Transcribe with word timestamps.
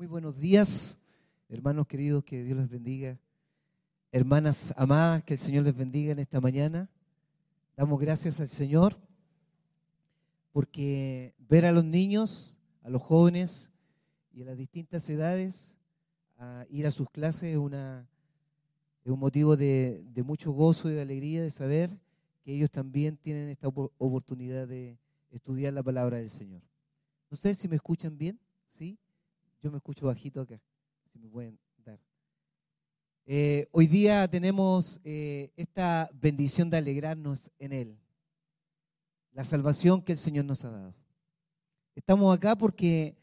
Muy 0.00 0.06
buenos 0.06 0.38
días, 0.38 0.98
hermanos 1.50 1.86
queridos, 1.86 2.24
que 2.24 2.42
Dios 2.42 2.56
les 2.56 2.70
bendiga. 2.70 3.18
Hermanas 4.12 4.72
amadas, 4.78 5.22
que 5.24 5.34
el 5.34 5.38
Señor 5.38 5.64
les 5.64 5.76
bendiga 5.76 6.12
en 6.12 6.18
esta 6.20 6.40
mañana. 6.40 6.88
Damos 7.76 8.00
gracias 8.00 8.40
al 8.40 8.48
Señor 8.48 8.96
porque 10.52 11.34
ver 11.38 11.66
a 11.66 11.72
los 11.72 11.84
niños, 11.84 12.56
a 12.82 12.88
los 12.88 13.02
jóvenes 13.02 13.72
y 14.32 14.40
a 14.40 14.46
las 14.46 14.56
distintas 14.56 15.06
edades 15.10 15.76
a 16.38 16.64
ir 16.70 16.86
a 16.86 16.92
sus 16.92 17.10
clases 17.10 17.50
es, 17.50 17.58
una, 17.58 18.08
es 19.04 19.12
un 19.12 19.18
motivo 19.20 19.54
de, 19.54 20.02
de 20.14 20.22
mucho 20.22 20.50
gozo 20.50 20.90
y 20.90 20.94
de 20.94 21.02
alegría 21.02 21.42
de 21.42 21.50
saber 21.50 21.90
que 22.42 22.54
ellos 22.54 22.70
también 22.70 23.18
tienen 23.18 23.50
esta 23.50 23.68
oportunidad 23.68 24.66
de 24.66 24.96
estudiar 25.30 25.74
la 25.74 25.82
palabra 25.82 26.16
del 26.16 26.30
Señor. 26.30 26.62
No 27.30 27.36
sé 27.36 27.54
si 27.54 27.68
me 27.68 27.76
escuchan 27.76 28.16
bien, 28.16 28.40
¿sí? 28.70 28.96
Yo 29.62 29.70
me 29.70 29.76
escucho 29.76 30.06
bajito 30.06 30.40
acá, 30.40 30.58
si 31.12 31.18
me 31.18 31.28
pueden 31.28 31.58
dar. 31.84 32.00
Eh, 33.26 33.68
hoy 33.72 33.86
día 33.86 34.26
tenemos 34.26 34.98
eh, 35.04 35.52
esta 35.54 36.08
bendición 36.14 36.70
de 36.70 36.78
alegrarnos 36.78 37.50
en 37.58 37.74
Él, 37.74 37.98
la 39.32 39.44
salvación 39.44 40.00
que 40.00 40.12
el 40.12 40.18
Señor 40.18 40.46
nos 40.46 40.64
ha 40.64 40.70
dado. 40.70 40.94
Estamos 41.94 42.34
acá 42.34 42.56
porque 42.56 43.18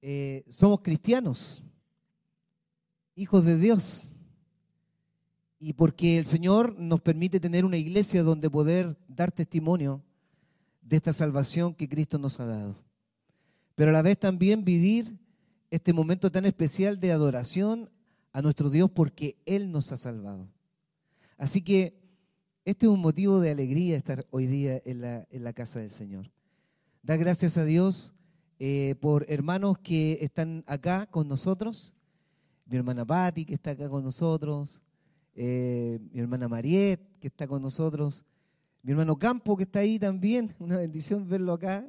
eh, 0.00 0.44
somos 0.48 0.82
cristianos, 0.82 1.64
hijos 3.16 3.44
de 3.44 3.58
Dios, 3.58 4.14
y 5.58 5.72
porque 5.72 6.18
el 6.18 6.26
Señor 6.26 6.78
nos 6.78 7.00
permite 7.00 7.40
tener 7.40 7.64
una 7.64 7.76
iglesia 7.76 8.22
donde 8.22 8.48
poder 8.48 8.96
dar 9.08 9.32
testimonio 9.32 10.00
de 10.80 10.96
esta 10.96 11.12
salvación 11.12 11.74
que 11.74 11.88
Cristo 11.88 12.18
nos 12.18 12.38
ha 12.38 12.46
dado. 12.46 12.76
Pero 13.74 13.90
a 13.90 13.92
la 13.92 14.02
vez 14.02 14.16
también 14.16 14.64
vivir 14.64 15.21
este 15.72 15.94
momento 15.94 16.30
tan 16.30 16.44
especial 16.44 17.00
de 17.00 17.12
adoración 17.12 17.88
a 18.34 18.42
nuestro 18.42 18.68
Dios 18.68 18.90
porque 18.90 19.38
Él 19.46 19.72
nos 19.72 19.90
ha 19.90 19.96
salvado. 19.96 20.46
Así 21.38 21.62
que 21.62 21.98
este 22.66 22.84
es 22.84 22.92
un 22.92 23.00
motivo 23.00 23.40
de 23.40 23.50
alegría 23.50 23.96
estar 23.96 24.26
hoy 24.30 24.46
día 24.46 24.78
en 24.84 25.00
la, 25.00 25.52
casa 25.54 25.80
del 25.80 25.88
Señor. 25.88 26.30
Da 27.02 27.16
gracias 27.16 27.56
a 27.56 27.64
Dios 27.64 28.12
eh, 28.58 28.96
por 29.00 29.24
hermanos 29.30 29.78
que 29.78 30.18
están 30.20 30.62
acá 30.66 31.06
con 31.06 31.26
nosotros, 31.26 31.94
mi 32.66 32.76
hermana 32.76 33.06
Patti 33.06 33.46
que 33.46 33.54
está 33.54 33.70
acá 33.70 33.88
con 33.88 34.04
nosotros, 34.04 34.82
eh, 35.34 35.98
mi 36.12 36.20
hermana 36.20 36.48
Mariette 36.48 37.18
que 37.18 37.28
está 37.28 37.46
con 37.46 37.62
nosotros, 37.62 38.26
mi 38.82 38.90
hermano 38.92 39.18
Campo 39.18 39.56
que 39.56 39.62
está 39.62 39.78
ahí 39.78 39.98
también, 39.98 40.54
una 40.58 40.76
bendición 40.76 41.26
verlo 41.26 41.54
acá, 41.54 41.88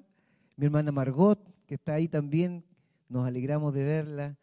mi 0.55 0.67
hermana 0.67 0.93
Margot 0.93 1.37
que 1.65 1.75
está 1.75 1.95
ahí 1.95 2.07
también 2.07 2.63
nos 3.13 3.27
alegramos 3.27 3.73
de 3.75 3.83
verla. 3.83 4.37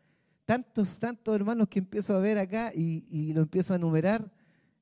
Tantos, 0.47 0.99
tantos 1.01 1.35
hermanos 1.35 1.67
que 1.69 1.81
empiezo 1.81 2.17
a 2.17 2.21
ver 2.21 2.39
acá 2.39 2.73
y, 2.75 3.33
lo 3.35 3.43
empiezo 3.43 3.73
a 3.73 3.77
enumerar, 3.77 4.33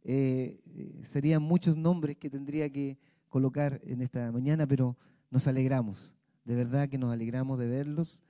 eh, 0.04 0.60
eh, 0.66 1.00
serían 1.02 1.42
muchos 1.42 1.76
nombres 1.76 2.18
que 2.18 2.30
tendría 2.30 2.70
que 2.70 2.98
colocar 3.28 3.80
en 3.84 4.02
esta 4.02 4.30
mañana, 4.30 4.66
pero 4.66 4.96
nos 5.30 5.46
alegramos, 5.46 6.14
de 6.44 6.54
verdad 6.54 6.88
que 6.88 6.98
nos 6.98 7.12
alegramos 7.12 7.58
de 7.58 7.66
verlos 7.66 8.22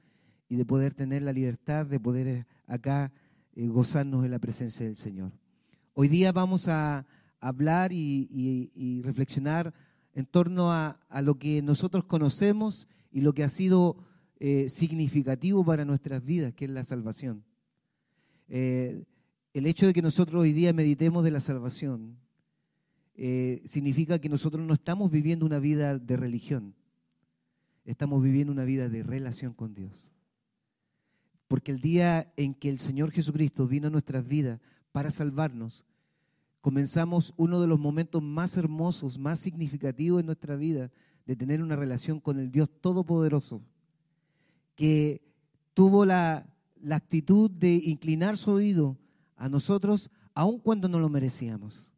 y 0.48 0.56
de 0.56 0.64
poder 0.64 0.95
tener 0.95 1.23
la 1.23 1.33
libertad 1.33 1.86
de 1.86 2.01
poder 2.01 2.29
eh, 2.29 2.47
acá 2.67 3.12
gozarnos 3.56 4.25
en 4.25 4.31
la 4.31 4.39
presencia 4.39 4.86
del 4.86 4.97
Señor. 4.97 5.33
Hoy 5.95 6.06
día 6.06 6.31
vamos 6.31 6.69
a 6.69 7.05
hablar 7.41 7.91
y, 7.92 9.03
reflexionar 9.05 9.75
en 10.14 10.25
torno 10.27 10.70
a, 10.70 11.01
a, 11.09 11.23
lo 11.23 11.36
que 11.36 11.61
nosotros 11.62 12.05
conocemos 12.05 12.86
y 13.11 13.20
lo 13.20 13.33
que 13.33 13.42
ha 13.42 13.48
sido 13.48 14.08
eh, 14.41 14.69
significativo 14.69 15.64
para 15.64 15.84
nuestras 15.84 16.25
vidas, 16.25 16.53
que 16.55 16.67
es 16.67 16.70
la 16.70 16.84
salvación. 16.84 17.42
Eh, 18.48 19.03
el 19.53 19.67
hecho 19.67 19.84
de 19.86 19.92
que 19.92 20.00
nosotros 20.00 20.42
hoy 20.42 20.53
día 20.53 20.73
meditemos 20.73 21.24
de 21.24 21.33
la 21.33 21.40
salvación 21.40 22.17
eh, 23.17 23.61
significa 23.64 24.20
que 24.20 24.29
nosotros 24.29 24.64
no 24.64 24.74
estamos 24.74 25.11
viviendo 25.11 25.45
una 25.45 25.58
vida 25.58 25.98
de 25.98 26.17
religión, 26.17 26.77
estamos 27.85 28.23
viviendo 28.23 28.52
una 28.52 28.64
vida 28.64 28.89
de 28.89 29.02
relación 29.02 29.55
con 29.55 29.74
Dios. 29.74 30.13
Porque 31.48 31.73
el 31.73 31.80
día 31.80 32.33
en 32.36 32.55
que 32.55 32.68
el 32.68 32.79
Señor 32.79 33.11
Jesucristo 33.11 33.67
vino 33.67 33.89
a 33.89 33.90
nuestras 33.90 34.24
vidas 34.29 34.61
para 34.92 35.11
salvarnos, 35.11 35.84
comenzamos 36.61 37.34
uno 37.36 37.61
de 37.61 37.67
los 37.67 37.80
momentos 37.80 38.23
más 38.23 38.57
hermosos, 38.57 39.18
más 39.18 39.40
significativos 39.40 40.20
en 40.20 40.27
nuestra 40.27 40.55
vida 40.55 40.92
de 41.27 41.34
tener 41.34 41.61
una 41.61 41.74
relación 41.74 42.20
con 42.20 42.39
el 42.39 42.52
Dios 42.52 42.70
Todopoderoso 42.80 43.64
que 44.78 45.20
tuvo 45.74 46.05
la, 46.05 46.46
actitud 46.89 47.50
de 47.50 47.74
inclinar 47.74 48.36
su 48.36 48.52
oído 48.52 48.96
a 49.34 49.48
nosotros, 49.48 50.08
aun 50.34 50.61
cuando 50.61 50.89
no 50.89 51.00
lo 51.00 51.08
merecíamos. 51.08 51.92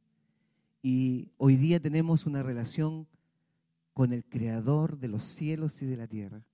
Y 0.83 1.29
hoy 1.37 1.57
día 1.57 1.79
tenemos 1.79 2.25
una 2.25 2.43
relación 2.43 3.07
con 3.93 4.15
el 4.15 4.25
Creador 4.25 4.99
de 4.99 5.09
los 5.09 5.25
cielos 5.25 5.83
y 5.83 5.87
de 5.87 5.99
la 5.99 6.07
tierra, 6.07 6.47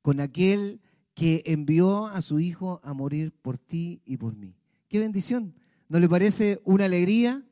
con 0.00 0.20
aquel 0.20 0.80
que 1.12 1.42
envió 1.44 2.06
a 2.06 2.22
su 2.22 2.40
Hijo 2.40 2.80
a 2.82 2.94
morir 2.94 3.30
por 3.30 3.58
ti 3.58 4.00
y 4.06 4.16
por 4.16 4.34
mí. 4.34 4.54
Qué 4.88 4.98
bendición. 4.98 5.54
¿No 5.90 6.00
le 6.00 6.08
parece 6.08 6.62
una 6.64 6.86
alegría? 6.86 7.44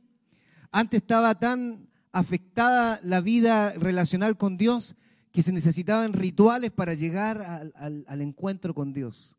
Antes 0.71 1.03
estaba 1.03 1.39
tan 1.39 1.91
afectada 2.13 3.01
la 3.03 3.21
vida 3.21 3.75
relacional 3.75 4.39
con 4.39 4.57
Dios 4.57 4.97
que 5.39 5.43
se 5.45 5.53
necesitaban 5.53 6.15
rituales 6.15 6.73
para 6.73 6.95
llegar 6.95 7.71
al, 7.77 8.21
encuentro 8.21 8.75
con 8.75 8.93
Dios. 8.93 9.37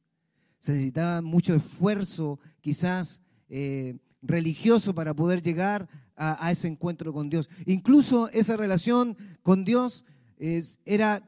Se 0.58 0.72
necesitaba 0.72 1.22
mucho 1.22 1.54
esfuerzo, 1.54 2.40
quizás 2.62 3.20
eh, 3.50 3.98
religioso, 4.22 4.96
para 4.96 5.14
poder 5.14 5.42
llegar 5.42 5.90
a, 6.16 6.50
ese 6.52 6.70
encuentro 6.70 7.12
con 7.12 7.30
Dios. 7.30 7.50
Incluso 7.66 8.30
esa 8.30 8.56
relación 8.56 9.18
con 9.44 9.66
Dios 9.66 10.06
era 10.86 11.22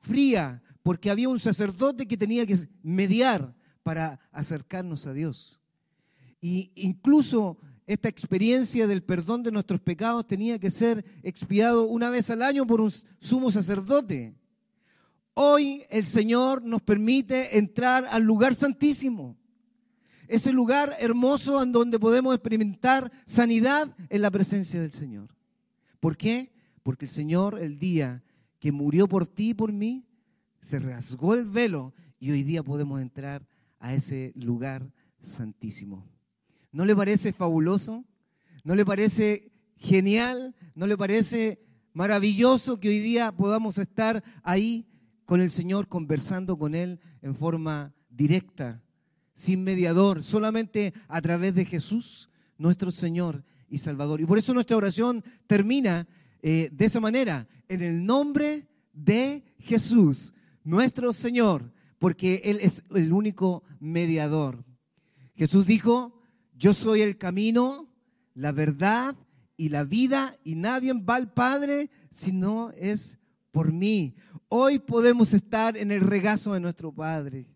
fría, 0.00 0.62
porque 0.84 1.10
había 1.10 1.28
un 1.28 1.40
sacerdote 1.40 2.06
que 2.06 2.16
tenía 2.16 2.46
que 2.46 2.56
mediar 2.84 3.56
para 3.82 4.20
acercarnos 4.30 5.08
a 5.08 5.12
Dios. 5.12 5.58
Y 6.40 6.70
incluso 6.76 7.58
esta 7.86 8.08
experiencia 8.08 8.86
del 8.86 9.02
perdón 9.02 9.42
de 9.42 9.52
nuestros 9.52 9.80
pecados 9.80 10.26
tenía 10.26 10.58
que 10.58 10.70
ser 10.70 11.04
expiado 11.22 11.86
una 11.86 12.10
vez 12.10 12.30
al 12.30 12.42
año 12.42 12.66
por 12.66 12.80
un 12.80 12.90
sumo 13.20 13.50
sacerdote. 13.50 14.34
Hoy 15.34 15.82
el 15.90 16.06
Señor 16.06 16.62
nos 16.62 16.80
permite 16.82 17.58
entrar 17.58 18.06
al 18.10 18.22
lugar 18.22 18.54
santísimo. 18.54 19.36
Ese 20.28 20.52
lugar 20.52 20.94
hermoso 20.98 21.62
en 21.62 21.72
donde 21.72 21.98
podemos 21.98 22.34
experimentar 22.34 23.12
sanidad 23.26 23.94
en 24.08 24.22
la 24.22 24.30
presencia 24.30 24.80
del 24.80 24.92
Señor. 24.92 25.34
¿Por 26.00 26.16
qué? 26.16 26.52
Porque 26.82 27.04
el 27.04 27.10
Señor 27.10 27.58
el 27.58 27.78
día 27.78 28.22
que 28.58 28.72
murió 28.72 29.06
por 29.06 29.26
ti 29.26 29.50
y 29.50 29.54
por 29.54 29.72
mí, 29.72 30.06
se 30.58 30.78
rasgó 30.78 31.34
el 31.34 31.44
velo 31.44 31.92
y 32.18 32.30
hoy 32.30 32.42
día 32.42 32.62
podemos 32.62 32.98
entrar 33.02 33.46
a 33.78 33.92
ese 33.92 34.32
lugar 34.34 34.90
santísimo. 35.18 36.13
¿No 36.74 36.84
le 36.84 36.96
parece 36.96 37.32
fabuloso? 37.32 38.04
¿No 38.64 38.74
le 38.74 38.84
parece 38.84 39.52
genial? 39.76 40.56
¿No 40.74 40.88
le 40.88 40.98
parece 40.98 41.64
maravilloso 41.92 42.80
que 42.80 42.88
hoy 42.88 42.98
día 42.98 43.30
podamos 43.30 43.78
estar 43.78 44.24
ahí 44.42 44.88
con 45.24 45.40
el 45.40 45.50
Señor, 45.50 45.86
conversando 45.86 46.58
con 46.58 46.74
Él 46.74 46.98
en 47.22 47.36
forma 47.36 47.94
directa, 48.10 48.82
sin 49.34 49.62
mediador, 49.62 50.24
solamente 50.24 50.92
a 51.06 51.22
través 51.22 51.54
de 51.54 51.64
Jesús, 51.64 52.28
nuestro 52.58 52.90
Señor 52.90 53.44
y 53.68 53.78
Salvador? 53.78 54.20
Y 54.20 54.26
por 54.26 54.38
eso 54.38 54.52
nuestra 54.52 54.76
oración 54.76 55.22
termina 55.46 56.08
eh, 56.42 56.70
de 56.72 56.84
esa 56.86 56.98
manera, 56.98 57.46
en 57.68 57.82
el 57.82 58.04
nombre 58.04 58.66
de 58.92 59.44
Jesús, 59.60 60.34
nuestro 60.64 61.12
Señor, 61.12 61.72
porque 62.00 62.42
Él 62.44 62.58
es 62.60 62.82
el 62.92 63.12
único 63.12 63.62
mediador. 63.78 64.64
Jesús 65.36 65.66
dijo, 65.66 66.13
yo 66.64 66.72
soy 66.72 67.02
el 67.02 67.18
camino, 67.18 67.90
la 68.32 68.50
verdad 68.50 69.14
y 69.54 69.68
la 69.68 69.84
vida 69.84 70.34
y 70.44 70.54
nadie 70.54 70.94
va 70.94 71.16
al 71.16 71.30
Padre 71.30 71.90
si 72.10 72.32
no 72.32 72.70
es 72.70 73.18
por 73.50 73.70
mí. 73.70 74.14
Hoy 74.48 74.78
podemos 74.78 75.34
estar 75.34 75.76
en 75.76 75.90
el 75.90 76.00
regazo 76.00 76.54
de 76.54 76.60
nuestro 76.60 76.90
Padre. 76.90 77.46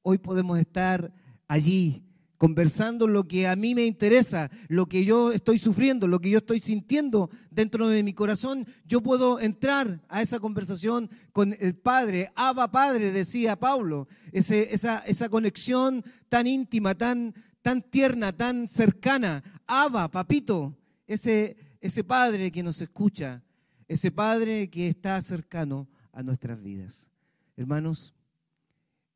Hoy 0.00 0.16
podemos 0.16 0.58
estar 0.58 1.12
allí 1.48 2.02
conversando 2.38 3.06
lo 3.06 3.28
que 3.28 3.46
a 3.46 3.54
mí 3.54 3.74
me 3.74 3.84
interesa, 3.84 4.50
lo 4.68 4.86
que 4.86 5.04
yo 5.04 5.32
estoy 5.32 5.58
sufriendo, 5.58 6.08
lo 6.08 6.18
que 6.18 6.30
yo 6.30 6.38
estoy 6.38 6.60
sintiendo 6.60 7.28
dentro 7.50 7.90
de 7.90 8.02
mi 8.02 8.14
corazón. 8.14 8.66
Yo 8.86 9.02
puedo 9.02 9.38
entrar 9.38 10.00
a 10.08 10.22
esa 10.22 10.40
conversación 10.40 11.10
con 11.32 11.54
el 11.60 11.74
Padre. 11.74 12.30
Abba 12.34 12.70
Padre, 12.70 13.12
decía 13.12 13.60
Pablo. 13.60 14.08
esa, 14.32 15.00
esa 15.00 15.28
conexión 15.28 16.02
tan 16.30 16.46
íntima, 16.46 16.94
tan, 16.94 17.34
tan 17.62 17.82
tierna, 17.82 18.32
tan 18.36 18.66
cercana. 18.68 19.42
Abba, 19.66 20.10
papito, 20.10 20.76
ese, 21.06 21.56
ese 21.80 22.04
Padre 22.04 22.50
que 22.50 22.62
nos 22.62 22.80
escucha, 22.80 23.42
ese 23.88 24.10
Padre 24.10 24.70
que 24.70 24.88
está 24.88 25.20
cercano 25.22 25.88
a 26.12 26.22
nuestras 26.22 26.60
vidas. 26.62 27.10
Hermanos, 27.56 28.14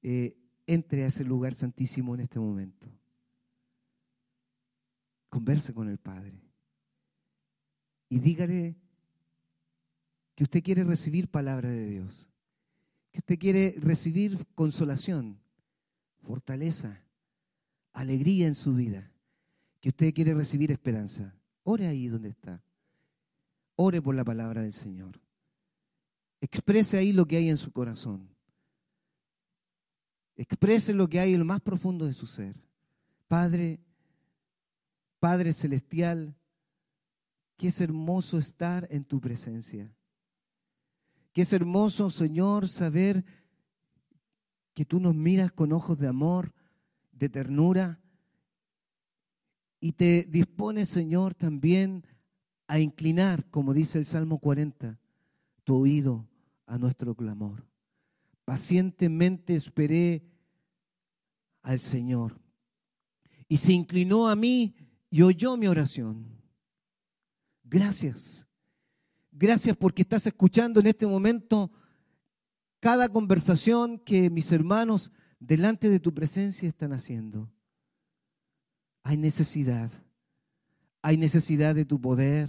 eh, 0.02 0.36
entre 0.66 1.04
a 1.04 1.06
ese 1.08 1.24
lugar 1.24 1.54
santísimo 1.54 2.14
en 2.14 2.22
este 2.22 2.38
momento. 2.38 2.88
Converse 5.28 5.74
con 5.74 5.88
el 5.88 5.98
Padre 5.98 6.44
y 8.08 8.20
dígale 8.20 8.76
que 10.34 10.44
usted 10.44 10.62
quiere 10.62 10.84
recibir 10.84 11.28
palabra 11.28 11.68
de 11.68 11.88
Dios, 11.88 12.30
que 13.10 13.18
usted 13.18 13.38
quiere 13.38 13.74
recibir 13.78 14.38
consolación, 14.54 15.40
fortaleza, 16.22 17.03
alegría 17.94 18.46
en 18.46 18.54
su 18.54 18.74
vida, 18.74 19.10
que 19.80 19.88
usted 19.88 20.12
quiere 20.12 20.34
recibir 20.34 20.70
esperanza. 20.70 21.34
Ore 21.62 21.86
ahí 21.86 22.08
donde 22.08 22.28
está. 22.28 22.62
Ore 23.76 24.02
por 24.02 24.14
la 24.14 24.24
palabra 24.24 24.62
del 24.62 24.74
Señor. 24.74 25.20
Exprese 26.40 26.98
ahí 26.98 27.12
lo 27.12 27.26
que 27.26 27.36
hay 27.38 27.48
en 27.48 27.56
su 27.56 27.72
corazón. 27.72 28.28
Exprese 30.36 30.92
lo 30.92 31.08
que 31.08 31.20
hay 31.20 31.32
en 31.32 31.38
lo 31.38 31.44
más 31.44 31.60
profundo 31.60 32.06
de 32.06 32.12
su 32.12 32.26
ser. 32.26 32.56
Padre, 33.28 33.80
Padre 35.20 35.52
Celestial, 35.52 36.36
que 37.56 37.68
es 37.68 37.80
hermoso 37.80 38.38
estar 38.38 38.86
en 38.90 39.04
tu 39.04 39.20
presencia. 39.20 39.94
Que 41.32 41.42
es 41.42 41.52
hermoso, 41.52 42.10
Señor, 42.10 42.68
saber 42.68 43.24
que 44.74 44.84
tú 44.84 45.00
nos 45.00 45.14
miras 45.14 45.52
con 45.52 45.72
ojos 45.72 45.98
de 45.98 46.08
amor, 46.08 46.53
de 47.24 47.28
ternura, 47.30 48.00
y 49.80 49.92
te 49.92 50.24
dispones, 50.24 50.88
Señor, 50.88 51.34
también 51.34 52.06
a 52.66 52.78
inclinar, 52.78 53.48
como 53.50 53.72
dice 53.74 53.98
el 53.98 54.06
Salmo 54.06 54.38
40, 54.38 54.98
tu 55.62 55.76
oído 55.76 56.28
a 56.66 56.78
nuestro 56.78 57.14
clamor. 57.14 57.66
Pacientemente 58.44 59.54
esperé 59.54 60.22
al 61.62 61.80
Señor. 61.80 62.40
Y 63.48 63.58
se 63.58 63.72
inclinó 63.72 64.28
a 64.28 64.36
mí 64.36 64.74
y 65.10 65.22
oyó 65.22 65.56
mi 65.56 65.66
oración. 65.66 66.42
Gracias. 67.62 68.46
Gracias 69.32 69.76
porque 69.76 70.02
estás 70.02 70.26
escuchando 70.26 70.80
en 70.80 70.86
este 70.86 71.06
momento 71.06 71.70
cada 72.80 73.08
conversación 73.08 73.98
que 73.98 74.30
mis 74.30 74.52
hermanos 74.52 75.10
delante 75.38 75.88
de 75.88 76.00
tu 76.00 76.14
presencia 76.14 76.68
están 76.68 76.92
haciendo. 76.92 77.50
Hay 79.02 79.16
necesidad. 79.16 79.90
Hay 81.02 81.16
necesidad 81.16 81.74
de 81.74 81.84
tu 81.84 82.00
poder. 82.00 82.48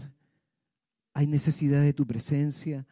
Hay 1.13 1.27
necesidad 1.27 1.81
de 1.81 1.93
tu 1.93 2.05
presencia 2.05 2.85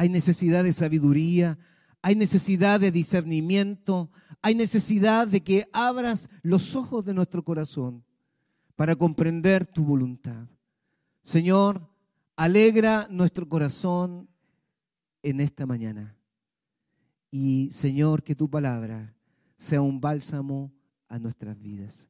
hay 0.00 0.08
necesidad 0.08 0.64
de 0.64 0.72
sabiduría, 0.72 1.58
hay 2.00 2.14
necesidad 2.14 2.80
de 2.80 2.90
discernimiento, 2.90 4.10
hay 4.40 4.54
necesidad 4.54 5.28
de 5.28 5.42
que 5.42 5.68
abras 5.74 6.30
los 6.40 6.74
ojos 6.74 7.04
de 7.04 7.12
nuestro 7.12 7.44
corazón 7.44 8.02
para 8.76 8.96
comprender 8.96 9.66
tu 9.66 9.84
voluntad. 9.84 10.48
Señor, 11.22 11.86
alegra 12.34 13.08
nuestro 13.10 13.46
corazón 13.46 14.30
en 15.22 15.40
esta 15.40 15.66
mañana. 15.66 16.16
Y 17.30 17.68
Señor, 17.70 18.22
que 18.22 18.34
tu 18.34 18.48
palabra 18.48 19.14
sea 19.60 19.82
un 19.82 20.00
bálsamo 20.00 20.72
a 21.06 21.18
nuestras 21.18 21.60
vidas. 21.60 22.08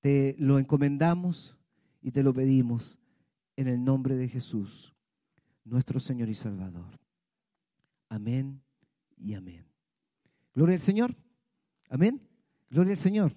Te 0.00 0.36
lo 0.38 0.60
encomendamos 0.60 1.56
y 2.00 2.12
te 2.12 2.22
lo 2.22 2.32
pedimos 2.32 3.00
en 3.56 3.66
el 3.66 3.82
nombre 3.82 4.14
de 4.14 4.28
Jesús 4.28 4.94
nuestro 5.64 5.98
Señor 5.98 6.28
y 6.28 6.34
Salvador. 6.34 7.00
Amén 8.08 8.62
y 9.16 9.34
amén. 9.34 9.66
Gloria 10.54 10.76
al 10.76 10.80
Señor. 10.80 11.16
Amén. 11.88 12.20
Gloria 12.70 12.92
al 12.92 12.98
Señor. 12.98 13.34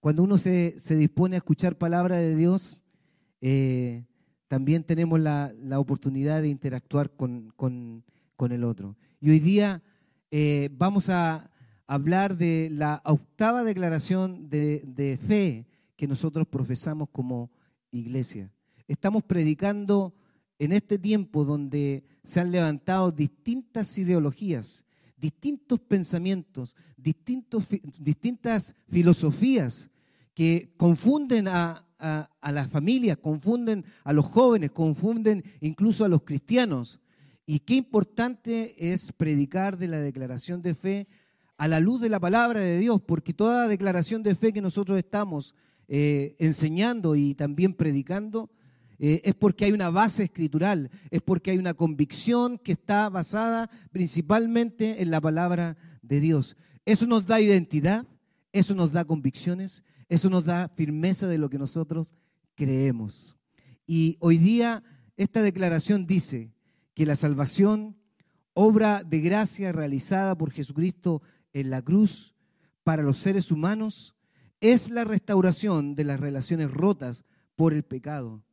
Cuando 0.00 0.24
uno 0.24 0.36
se, 0.36 0.74
dispone 0.96 1.36
a 1.36 1.38
escuchar 1.38 1.78
palabra 1.78 2.16
de 2.16 2.34
Dios, 2.34 2.80
eh, 3.42 4.06
también 4.48 4.82
tenemos 4.82 5.20
la, 5.20 5.54
oportunidad 5.76 6.42
de 6.42 6.48
interactuar 6.48 7.12
con, 7.14 8.02
el 8.50 8.64
otro. 8.64 8.96
Y 9.20 9.30
hoy 9.30 9.38
día 9.38 9.84
eh, 10.32 10.68
vamos 10.72 11.10
a 11.10 11.48
hablar 11.86 12.36
de 12.36 12.68
la 12.72 13.00
octava 13.04 13.64
declaración 13.64 14.48
de, 14.48 15.18
fe 15.24 15.66
que 15.96 16.08
nosotros 16.08 16.46
profesamos 16.48 17.08
como 17.10 17.50
iglesia. 17.90 18.52
Estamos 18.88 19.22
predicando 19.22 20.14
en 20.58 20.72
este 20.72 20.98
tiempo 20.98 21.44
donde 21.44 22.04
se 22.24 22.40
han 22.40 22.50
levantado 22.50 23.12
distintas 23.12 23.96
ideologías, 23.98 24.84
distintos 25.16 25.80
pensamientos, 25.80 26.76
distintas 26.96 28.74
filosofías 28.88 29.90
que 30.34 30.72
confunden 30.76 31.48
a, 31.48 31.86
a 31.98 32.52
las 32.52 32.68
familias, 32.68 33.16
confunden 33.16 33.84
a 34.04 34.12
los 34.12 34.26
jóvenes, 34.26 34.70
confunden 34.70 35.44
incluso 35.60 36.04
a 36.04 36.08
los 36.08 36.22
cristianos. 36.22 37.00
Y 37.46 37.60
qué 37.60 37.74
importante 37.74 38.92
es 38.92 39.12
predicar 39.12 39.78
de 39.78 39.88
la 39.88 40.00
declaración 40.00 40.62
de 40.62 40.74
fe 40.74 41.06
a 41.56 41.68
la 41.68 41.80
luz 41.80 42.00
de 42.00 42.08
la 42.08 42.20
palabra 42.20 42.60
de 42.60 42.78
Dios, 42.78 43.00
porque 43.04 43.32
toda 43.32 43.68
declaración 43.68 44.22
de 44.22 44.34
fe 44.34 44.52
que 44.52 44.60
nosotros 44.60 44.98
estamos 44.98 45.54
eh, 45.88 46.34
enseñando 46.38 47.16
y 47.16 47.34
también 47.34 47.72
predicando 47.72 48.50
eh, 48.98 49.20
es 49.24 49.34
porque 49.34 49.66
hay 49.66 49.72
una 49.72 49.90
base 49.90 50.24
escritural, 50.24 50.90
es 51.10 51.22
porque 51.22 51.50
hay 51.50 51.58
una 51.58 51.74
convicción 51.74 52.58
que 52.58 52.72
está 52.72 53.08
basada 53.08 53.70
principalmente 53.92 55.02
en 55.02 55.10
la 55.10 55.20
palabra 55.20 55.76
de 56.02 56.20
Dios. 56.20 56.56
Eso 56.84 57.06
nos 57.06 57.26
da 57.26 57.40
identidad, 57.40 58.06
eso 58.52 58.74
nos 58.74 58.92
da 58.92 59.04
convicciones, 59.04 59.84
eso 60.08 60.30
nos 60.30 60.44
da 60.44 60.68
firmeza 60.68 61.26
de 61.26 61.38
lo 61.38 61.50
que 61.50 61.58
nosotros 61.58 62.14
creemos. 62.54 63.36
Y 63.86 64.16
hoy 64.20 64.38
día 64.38 64.82
esta 65.16 65.42
declaración 65.42 66.06
dice 66.06 66.52
que 66.94 67.06
la 67.06 67.16
salvación, 67.16 67.96
obra 68.54 69.02
de 69.04 69.20
gracia 69.20 69.72
realizada 69.72 70.36
por 70.36 70.50
Jesucristo 70.50 71.22
en 71.56 71.70
la 71.70 71.80
cruz 71.80 72.34
para 72.84 73.02
los 73.02 73.16
seres 73.16 73.50
humanos, 73.50 74.14
es 74.60 74.90
la 74.90 75.04
restauración 75.04 75.94
de 75.94 76.04
las 76.04 76.20
relaciones 76.20 76.70
rotas 76.70 77.24
por 77.56 77.72
el 77.72 77.82
pecado 77.82 78.44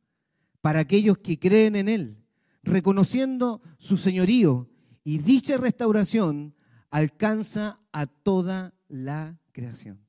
para 0.62 0.80
aquellos 0.80 1.18
que 1.18 1.38
creen 1.38 1.76
en 1.76 1.90
Él, 1.90 2.24
reconociendo 2.62 3.60
su 3.76 3.98
señorío. 3.98 4.70
Y 5.04 5.18
dicha 5.18 5.58
restauración 5.58 6.54
alcanza 6.90 7.76
a 7.92 8.06
toda 8.06 8.72
la 8.88 9.38
creación. 9.52 10.00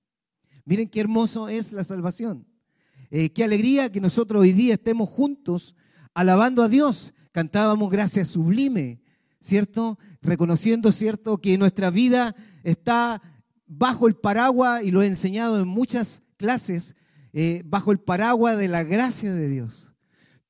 Miren 0.64 0.88
qué 0.88 1.02
hermoso 1.02 1.50
es 1.50 1.74
la 1.74 1.84
salvación. 1.84 2.48
Eh, 3.12 3.32
qué 3.32 3.44
alegría 3.44 3.92
que 3.92 4.00
nosotros 4.00 4.42
hoy 4.42 4.54
día 4.54 4.76
estemos 4.76 5.10
juntos 5.10 5.76
alabando 6.14 6.64
a 6.64 6.70
Dios. 6.70 7.14
Cantábamos 7.34 7.92
gracias 7.92 8.30
sublime, 8.30 9.02
¿cierto? 9.42 10.00
Reconociendo, 10.26 10.92
¿cierto?, 10.92 11.38
que 11.38 11.58
nuestra 11.58 11.90
vida 11.90 12.36
está 12.64 13.22
bajo 13.68 14.08
el 14.08 14.16
paraguas, 14.16 14.84
y 14.84 14.92
lo 14.92 15.02
he 15.02 15.08
enseñado 15.08 15.62
en 15.62 15.68
muchas 15.68 16.24
clases, 16.38 16.96
eh, 17.34 17.62
bajo 17.66 17.92
el 17.92 18.00
paraguas 18.00 18.58
de 18.58 18.68
la 18.68 18.84
gracia 18.84 19.34
de 19.34 19.48
Dios. 19.48 19.94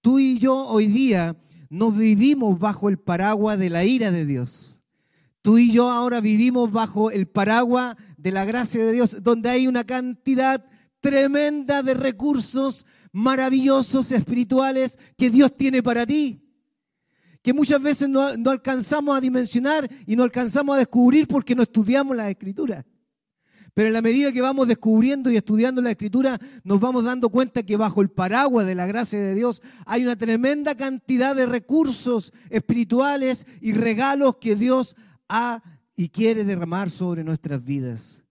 Tú 0.01 0.19
y 0.19 0.37
yo 0.37 0.67
hoy 0.67 0.87
día 0.87 1.35
no 1.69 1.91
vivimos 1.91 2.59
bajo 2.59 2.89
el 2.89 2.99
paraguas 2.99 3.57
de 3.57 3.69
la 3.69 3.83
ira 3.83 4.11
de 4.11 4.25
Dios. 4.25 4.81
Tú 5.41 5.57
y 5.57 5.71
yo 5.71 5.91
ahora 5.91 6.21
vivimos 6.21 6.71
bajo 6.71 7.11
el 7.11 7.27
paraguas 7.27 7.95
de 8.17 8.31
la 8.31 8.45
gracia 8.45 8.85
de 8.85 8.93
Dios, 8.93 9.23
donde 9.23 9.49
hay 9.49 9.67
una 9.67 9.83
cantidad 9.83 10.65
tremenda 10.99 11.83
de 11.83 11.93
recursos 11.93 12.85
maravillosos 13.11 14.11
espirituales 14.11 14.97
que 15.17 15.29
Dios 15.29 15.55
tiene 15.55 15.83
para 15.83 16.05
ti. 16.05 16.44
Que 17.45 17.53
muchas 17.53 17.79
veces 17.79 18.09
no, 18.09 18.35
no 18.37 18.49
alcanzamos 18.49 19.15
a 19.15 19.21
dimensionar 19.21 19.87
y 20.07 20.15
no 20.15 20.23
alcanzamos 20.23 20.75
a 20.75 20.79
descubrir 20.79 21.27
porque 21.27 21.53
no 21.53 21.61
estudiamos 21.61 22.17
la 22.17 22.27
escritura. 22.27 22.83
Pero 23.75 23.85
en 23.85 23.93
la 23.93 24.01
medida 24.01 24.31
que 24.31 24.41
vamos 24.41 24.67
descubriendo 24.67 25.29
y 25.29 25.37
estudiando 25.37 25.79
la 25.79 25.91
escritura, 25.91 26.39
nos 26.63 26.79
vamos 26.79 27.03
dando 27.03 27.29
cuenta 27.29 27.61
que 27.61 27.77
bajo 27.77 28.01
el 28.01 28.09
paraguas 28.09 28.65
de 28.65 28.73
la 28.73 28.87
gracia 28.87 29.19
de 29.19 29.35
Dios 29.35 29.61
hay 29.85 30.01
una 30.01 30.15
tremenda 30.15 30.73
cantidad 30.73 31.35
de 31.35 31.45
recursos 31.45 32.33
espirituales 32.49 33.45
y 33.61 33.73
regalos 33.73 34.37
que 34.37 34.55
Dios 34.55 34.95
ha 35.29 35.61
y 35.95 36.09
quiere 36.09 36.45
derramar 36.45 36.89
sobre 36.89 37.23
nuestras 37.23 37.63
vidas. 37.63 38.23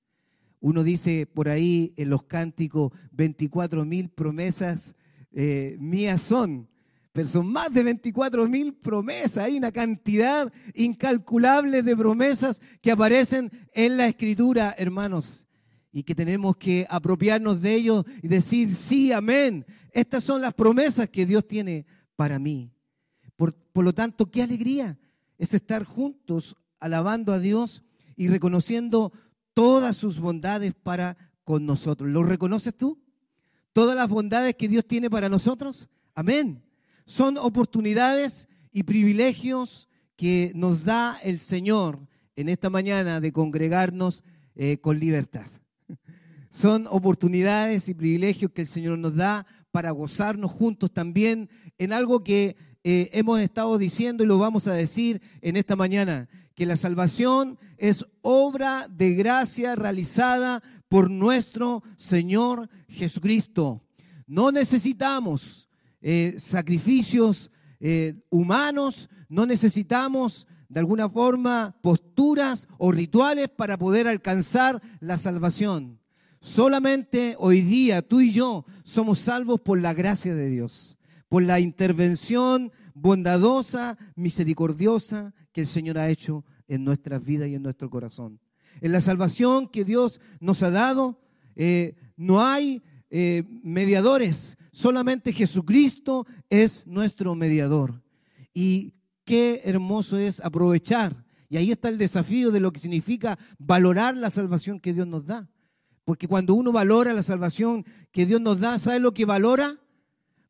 Uno 0.59 0.83
dice 0.83 1.29
por 1.33 1.49
ahí 1.49 1.93
en 1.97 2.11
los 2.11 2.25
cánticos, 2.25 2.91
24 3.13 3.85
mil 3.85 4.09
promesas 4.09 4.97
eh, 5.31 5.77
mías 5.79 6.21
son, 6.21 6.69
pero 7.15 7.29
son 7.29 7.47
más 7.47 7.73
de 7.73 7.85
24 7.85 8.49
mil 8.49 8.75
promesas. 8.75 9.45
Hay 9.45 9.57
una 9.57 9.71
cantidad 9.71 10.53
incalculable 10.75 11.85
de 11.85 11.97
promesas 11.97 12.61
que 12.83 12.91
aparecen 12.91 13.53
en 13.73 13.97
la 13.97 14.09
escritura, 14.09 14.75
hermanos, 14.77 15.47
y 15.93 16.03
que 16.03 16.17
tenemos 16.17 16.57
que 16.57 16.89
apropiarnos 16.91 17.63
de 17.63 17.73
ellos 17.73 18.05
y 18.21 18.27
decir, 18.27 18.75
sí, 18.75 19.13
amén. 19.13 19.65
Estas 19.93 20.25
son 20.25 20.43
las 20.43 20.55
promesas 20.55 21.09
que 21.09 21.25
Dios 21.25 21.47
tiene 21.47 21.87
para 22.17 22.41
mí. 22.41 22.73
Por, 23.37 23.55
por 23.55 23.85
lo 23.85 23.93
tanto, 23.95 24.29
qué 24.29 24.43
alegría 24.43 24.99
es 25.39 25.55
estar 25.55 25.85
juntos 25.85 26.57
alabando 26.81 27.33
a 27.33 27.39
Dios 27.39 27.85
y 28.17 28.27
reconociendo 28.27 29.13
todas 29.55 29.97
sus 29.97 30.19
bondades 30.19 30.75
para 30.75 31.17
con 31.45 31.65
nosotros. 31.65 32.11
¿Lo 32.11 32.25
reconoces 32.25 32.77
tú? 32.77 33.01
Todas 33.73 33.95
las 33.95 34.09
bondades 34.09 34.57
que 34.57 34.67
Dios 34.67 34.85
tiene 34.85 35.09
para 35.09 35.29
nosotros. 35.29 35.89
Amén. 36.17 36.65
Son 37.07 37.37
oportunidades 37.39 38.49
y 38.73 38.85
privilegios 38.85 39.89
que 40.17 40.53
nos 40.55 40.85
da 40.85 41.19
el 41.23 41.39
Señor 41.39 42.09
en 42.37 42.49
esta 42.49 42.71
mañana 42.71 43.21
de 43.21 43.33
congregarnos 43.33 44.25
eh, 44.55 44.79
con 44.79 44.99
libertad. 44.99 45.47
Son 46.51 46.87
oportunidades 46.89 47.89
y 47.89 47.95
privilegios 47.95 48.53
que 48.53 48.63
el 48.63 48.69
Señor 48.69 48.99
nos 48.99 49.17
da 49.17 49.47
para 49.71 49.91
gozarnos 49.91 50.51
juntos 50.51 50.93
también 50.93 51.51
en 51.79 51.93
algo 51.93 52.23
que 52.23 52.57
eh, 52.85 53.11
hemos 53.13 53.41
estado 53.41 53.77
diciendo 53.77 54.23
y 54.23 54.27
lo 54.27 54.39
vamos 54.39 54.69
a 54.69 54.73
decir 54.73 55.21
en 55.41 55.57
esta 55.57 55.75
mañana, 55.75 56.29
que 56.55 56.67
la 56.67 56.77
salvación 56.77 57.59
es 57.77 58.07
obra 58.23 58.87
de 58.89 59.15
gracia 59.15 59.75
realizada 59.75 60.63
por 60.89 61.11
nuestro 61.11 61.83
Señor 61.97 62.69
Jesucristo. 62.89 63.83
No 64.27 64.53
necesitamos 64.53 65.69
eh, 66.07 66.35
sacrificios 66.37 67.51
eh, 67.81 68.15
humanos, 68.29 69.09
no 69.31 69.47
necesitamos 69.47 70.47
de 70.69 70.81
alguna 70.81 71.09
forma 71.09 71.79
posturas 71.81 72.69
o 72.77 72.93
rituales 72.93 73.49
para 73.49 73.79
poder 73.79 74.07
alcanzar 74.07 74.83
la 75.01 75.17
salvación. 75.17 75.99
Solamente 76.43 77.37
hoy 77.39 77.63
día 77.63 78.03
tú 78.03 78.21
y 78.21 78.33
yo 78.33 78.67
somos 78.85 79.19
salvos 79.19 79.63
por 79.63 79.81
la 79.81 79.95
gracia 79.95 80.35
de 80.35 80.51
Dios, 80.51 80.99
por 81.31 81.43
la 81.43 81.59
intervención 81.59 82.71
bondadosa, 82.93 83.97
misericordiosa 84.15 85.33
que 85.53 85.63
el 85.63 85.67
Señor 85.67 85.97
ha 85.97 86.11
hecho 86.11 86.45
en 86.69 86.85
nuestras 86.85 87.25
vidas 87.25 87.49
y 87.49 87.55
en 87.55 87.63
nuestro 87.63 87.89
corazón. 87.89 88.41
En 88.83 88.93
la 88.93 89.01
salvación 89.01 89.69
que 89.69 89.87
Dios 89.87 90.21
nos 90.39 90.63
ha 90.63 90.71
dado, 90.71 91.19
eh, 91.57 91.97
no 92.19 92.43
hay 92.43 92.83
eh, 93.11 93.45
mediadores, 93.63 94.57
solamente 94.73 95.33
Jesucristo 95.33 96.27
es 96.51 96.87
nuestro 96.87 97.35
mediador. 97.35 98.03
Y 98.53 98.95
qué 99.25 99.61
hermoso 99.65 100.19
es 100.19 100.41
aprovechar. 100.41 101.25
Y 101.49 101.57
ahí 101.57 101.71
está 101.71 101.89
el 101.89 101.99
desafío 101.99 102.51
de 102.51 102.61
lo 102.61 102.73
que 102.73 102.81
significa 102.81 103.39
valorar 103.59 104.17
la 104.17 104.31
salvación 104.31 104.81
que 104.81 104.93
Dios 104.93 105.07
nos 105.07 105.27
da. 105.27 105.49
Porque 106.05 106.29
cuando 106.29 106.55
uno 106.55 106.73
valora 106.73 107.13
la 107.13 107.23
salvación 107.23 107.85
que 108.13 108.27
Dios 108.27 108.41
nos 108.41 108.61
da, 108.61 108.79
¿sabe 108.79 109.01
lo 109.01 109.15
que 109.15 109.25
valora? 109.25 109.79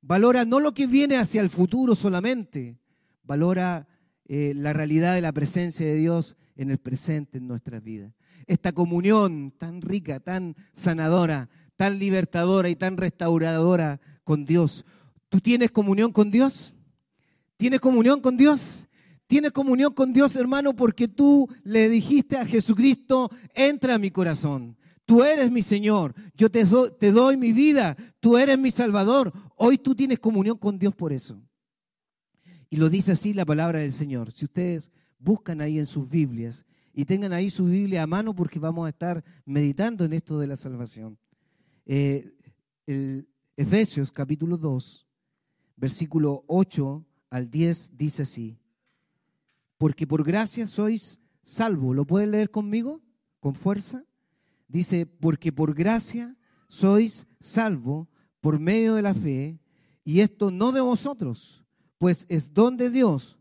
Valora 0.02 0.44
no 0.44 0.60
lo 0.60 0.74
que 0.74 0.86
viene 0.86 1.16
hacia 1.16 1.40
el 1.40 1.48
futuro 1.48 1.94
solamente, 1.94 2.78
valora 3.22 3.88
eh, 4.26 4.52
la 4.54 4.72
realidad 4.72 5.14
de 5.14 5.20
la 5.22 5.32
presencia 5.32 5.86
de 5.86 5.94
Dios 5.94 6.36
en 6.56 6.70
el 6.70 6.78
presente, 6.78 7.38
en 7.38 7.46
nuestras 7.46 7.82
vidas. 7.82 8.12
Esta 8.46 8.72
comunión 8.72 9.52
tan 9.56 9.80
rica, 9.80 10.20
tan 10.20 10.56
sanadora, 10.72 11.48
tan 11.76 11.98
libertadora 11.98 12.68
y 12.68 12.76
tan 12.76 12.96
restauradora 12.96 14.00
con 14.24 14.44
Dios. 14.44 14.84
¿Tú 15.28 15.40
tienes 15.40 15.70
comunión 15.70 16.12
con 16.12 16.30
Dios? 16.30 16.74
¿Tienes 17.56 17.80
comunión 17.80 18.20
con 18.20 18.36
Dios? 18.36 18.88
Tienes 19.26 19.52
comunión 19.52 19.92
con 19.92 20.12
Dios, 20.12 20.36
hermano, 20.36 20.76
porque 20.76 21.08
tú 21.08 21.48
le 21.62 21.88
dijiste 21.88 22.36
a 22.36 22.44
Jesucristo, 22.44 23.30
entra 23.54 23.94
a 23.94 23.98
mi 23.98 24.10
corazón. 24.10 24.76
Tú 25.06 25.22
eres 25.22 25.50
mi 25.50 25.60
Señor, 25.62 26.14
yo 26.34 26.50
te, 26.50 26.64
te 26.98 27.12
doy 27.12 27.36
mi 27.36 27.52
vida, 27.52 27.96
tú 28.20 28.38
eres 28.38 28.58
mi 28.58 28.70
Salvador. 28.70 29.32
Hoy 29.56 29.76
tú 29.76 29.94
tienes 29.94 30.18
comunión 30.18 30.56
con 30.56 30.78
Dios 30.78 30.94
por 30.94 31.12
eso. 31.12 31.42
Y 32.70 32.76
lo 32.76 32.88
dice 32.88 33.12
así 33.12 33.34
la 33.34 33.44
palabra 33.44 33.80
del 33.80 33.92
Señor. 33.92 34.32
Si 34.32 34.46
ustedes 34.46 34.90
buscan 35.18 35.60
ahí 35.60 35.78
en 35.78 35.86
sus 35.86 36.08
Biblias 36.08 36.64
y 36.92 37.04
tengan 37.04 37.32
ahí 37.32 37.50
su 37.50 37.66
Biblia 37.66 38.02
a 38.02 38.06
mano 38.06 38.34
porque 38.34 38.58
vamos 38.58 38.86
a 38.86 38.90
estar 38.90 39.24
meditando 39.44 40.04
en 40.04 40.12
esto 40.12 40.38
de 40.38 40.46
la 40.46 40.56
salvación. 40.56 41.18
Eh, 41.86 42.32
el 42.86 43.28
Efesios 43.56 44.10
capítulo 44.10 44.56
2, 44.56 45.06
versículo 45.76 46.44
8 46.46 47.04
al 47.30 47.50
10 47.50 47.96
dice 47.96 48.22
así, 48.22 48.58
porque 49.76 50.06
por 50.06 50.24
gracia 50.24 50.66
sois 50.66 51.20
salvos. 51.42 51.94
¿Lo 51.94 52.06
pueden 52.06 52.30
leer 52.30 52.50
conmigo? 52.50 53.02
Con 53.40 53.54
fuerza. 53.54 54.04
Dice, 54.66 55.06
porque 55.06 55.52
por 55.52 55.74
gracia 55.74 56.36
sois 56.68 57.26
salvos 57.38 58.08
por 58.40 58.58
medio 58.58 58.94
de 58.94 59.02
la 59.02 59.14
fe, 59.14 59.60
y 60.04 60.20
esto 60.20 60.50
no 60.50 60.72
de 60.72 60.80
vosotros, 60.80 61.64
pues 61.98 62.26
es 62.28 62.52
don 62.52 62.76
de 62.76 62.90
Dios, 62.90 63.38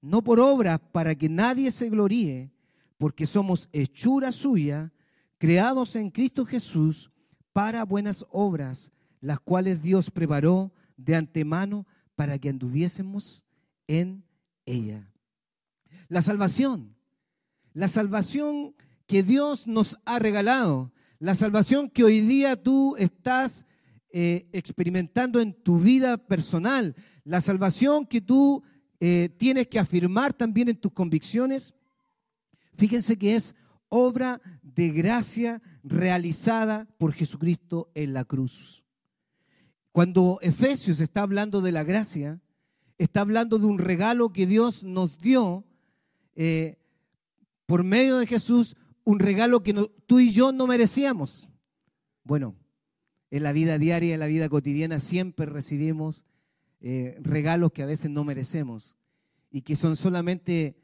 no 0.00 0.24
por 0.24 0.40
obra 0.40 0.78
para 0.78 1.14
que 1.14 1.28
nadie 1.28 1.70
se 1.70 1.90
gloríe, 1.90 2.52
porque 2.96 3.26
somos 3.26 3.68
hechura 3.72 4.32
suya, 4.32 4.92
creados 5.36 5.96
en 5.96 6.10
Cristo 6.10 6.46
Jesús 6.46 7.10
para 7.56 7.86
buenas 7.86 8.26
obras, 8.32 8.92
las 9.22 9.40
cuales 9.40 9.80
Dios 9.80 10.10
preparó 10.10 10.74
de 10.98 11.16
antemano 11.16 11.86
para 12.14 12.38
que 12.38 12.50
anduviésemos 12.50 13.46
en 13.86 14.26
ella. 14.66 15.10
La 16.08 16.20
salvación, 16.20 16.94
la 17.72 17.88
salvación 17.88 18.74
que 19.06 19.22
Dios 19.22 19.66
nos 19.66 19.96
ha 20.04 20.18
regalado, 20.18 20.92
la 21.18 21.34
salvación 21.34 21.88
que 21.88 22.04
hoy 22.04 22.20
día 22.20 22.62
tú 22.62 22.94
estás 22.98 23.64
eh, 24.10 24.44
experimentando 24.52 25.40
en 25.40 25.54
tu 25.54 25.80
vida 25.80 26.18
personal, 26.18 26.94
la 27.24 27.40
salvación 27.40 28.04
que 28.04 28.20
tú 28.20 28.64
eh, 29.00 29.30
tienes 29.38 29.66
que 29.68 29.78
afirmar 29.78 30.34
también 30.34 30.68
en 30.68 30.76
tus 30.76 30.92
convicciones, 30.92 31.72
fíjense 32.74 33.16
que 33.16 33.34
es 33.34 33.54
obra 33.88 34.42
de 34.76 34.90
gracia 34.90 35.62
realizada 35.82 36.86
por 36.98 37.14
Jesucristo 37.14 37.90
en 37.94 38.12
la 38.12 38.24
cruz. 38.24 38.84
Cuando 39.90 40.38
Efesios 40.42 41.00
está 41.00 41.22
hablando 41.22 41.62
de 41.62 41.72
la 41.72 41.82
gracia, 41.82 42.40
está 42.98 43.22
hablando 43.22 43.58
de 43.58 43.64
un 43.64 43.78
regalo 43.78 44.32
que 44.32 44.46
Dios 44.46 44.84
nos 44.84 45.18
dio 45.18 45.64
eh, 46.34 46.78
por 47.64 47.84
medio 47.84 48.18
de 48.18 48.26
Jesús, 48.26 48.76
un 49.04 49.18
regalo 49.18 49.62
que 49.62 49.72
tú 50.06 50.20
y 50.20 50.30
yo 50.30 50.52
no 50.52 50.66
merecíamos. 50.66 51.48
Bueno, 52.22 52.54
en 53.30 53.42
la 53.42 53.52
vida 53.52 53.78
diaria, 53.78 54.12
en 54.12 54.20
la 54.20 54.26
vida 54.26 54.50
cotidiana, 54.50 55.00
siempre 55.00 55.46
recibimos 55.46 56.26
eh, 56.80 57.16
regalos 57.22 57.72
que 57.72 57.82
a 57.82 57.86
veces 57.86 58.10
no 58.10 58.24
merecemos 58.24 58.94
y 59.50 59.62
que 59.62 59.74
son 59.74 59.96
solamente 59.96 60.76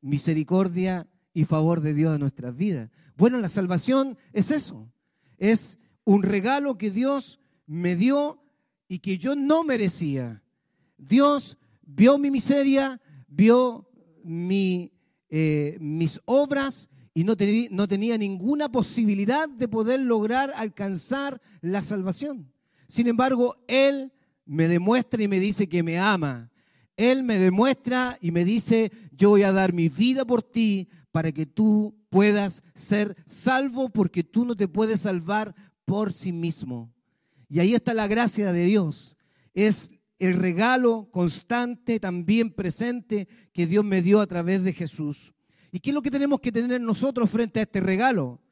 misericordia 0.00 1.08
y 1.34 1.44
favor 1.44 1.80
de 1.80 1.94
Dios 1.94 2.14
en 2.14 2.20
nuestras 2.20 2.56
vidas. 2.56 2.90
Bueno, 3.16 3.38
la 3.38 3.48
salvación 3.48 4.16
es 4.32 4.50
eso, 4.50 4.90
es 5.38 5.78
un 6.04 6.22
regalo 6.22 6.78
que 6.78 6.90
Dios 6.90 7.40
me 7.66 7.96
dio 7.96 8.42
y 8.88 8.98
que 8.98 9.18
yo 9.18 9.34
no 9.34 9.64
merecía. 9.64 10.42
Dios 10.96 11.58
vio 11.82 12.18
mi 12.18 12.30
miseria, 12.30 13.00
vio 13.28 13.88
mi, 14.24 14.92
eh, 15.30 15.76
mis 15.80 16.20
obras 16.24 16.88
y 17.14 17.24
no, 17.24 17.34
no 17.70 17.88
tenía 17.88 18.18
ninguna 18.18 18.70
posibilidad 18.70 19.48
de 19.48 19.68
poder 19.68 20.00
lograr 20.00 20.52
alcanzar 20.56 21.40
la 21.60 21.82
salvación. 21.82 22.52
Sin 22.88 23.06
embargo, 23.06 23.56
Él 23.68 24.12
me 24.44 24.68
demuestra 24.68 25.22
y 25.22 25.28
me 25.28 25.40
dice 25.40 25.68
que 25.68 25.82
me 25.82 25.98
ama. 25.98 26.50
Él 26.96 27.22
me 27.22 27.38
demuestra 27.38 28.18
y 28.20 28.30
me 28.30 28.44
dice, 28.44 28.92
yo 29.12 29.30
voy 29.30 29.42
a 29.42 29.52
dar 29.52 29.72
mi 29.72 29.88
vida 29.88 30.24
por 30.24 30.42
ti 30.42 30.88
para 31.10 31.32
que 31.32 31.46
tú 31.46 31.94
puedas 32.12 32.62
ser 32.74 33.16
salvo 33.24 33.88
porque 33.88 34.22
tú 34.22 34.44
no 34.44 34.54
te 34.54 34.68
puedes 34.68 35.00
salvar 35.00 35.54
por 35.86 36.12
sí 36.12 36.30
mismo. 36.30 36.92
Y 37.48 37.58
ahí 37.60 37.74
está 37.74 37.94
la 37.94 38.06
gracia 38.06 38.52
de 38.52 38.66
Dios. 38.66 39.16
Es 39.54 39.90
el 40.18 40.34
regalo 40.34 41.08
constante, 41.10 41.98
también 41.98 42.50
presente, 42.50 43.28
que 43.54 43.66
Dios 43.66 43.82
me 43.82 44.02
dio 44.02 44.20
a 44.20 44.26
través 44.26 44.62
de 44.62 44.74
Jesús. 44.74 45.32
¿Y 45.70 45.80
qué 45.80 45.88
es 45.88 45.94
lo 45.94 46.02
que 46.02 46.10
tenemos 46.10 46.40
que 46.40 46.52
tener 46.52 46.82
nosotros 46.82 47.30
frente 47.30 47.60
a 47.60 47.62
este 47.62 47.80
regalo? 47.80 48.42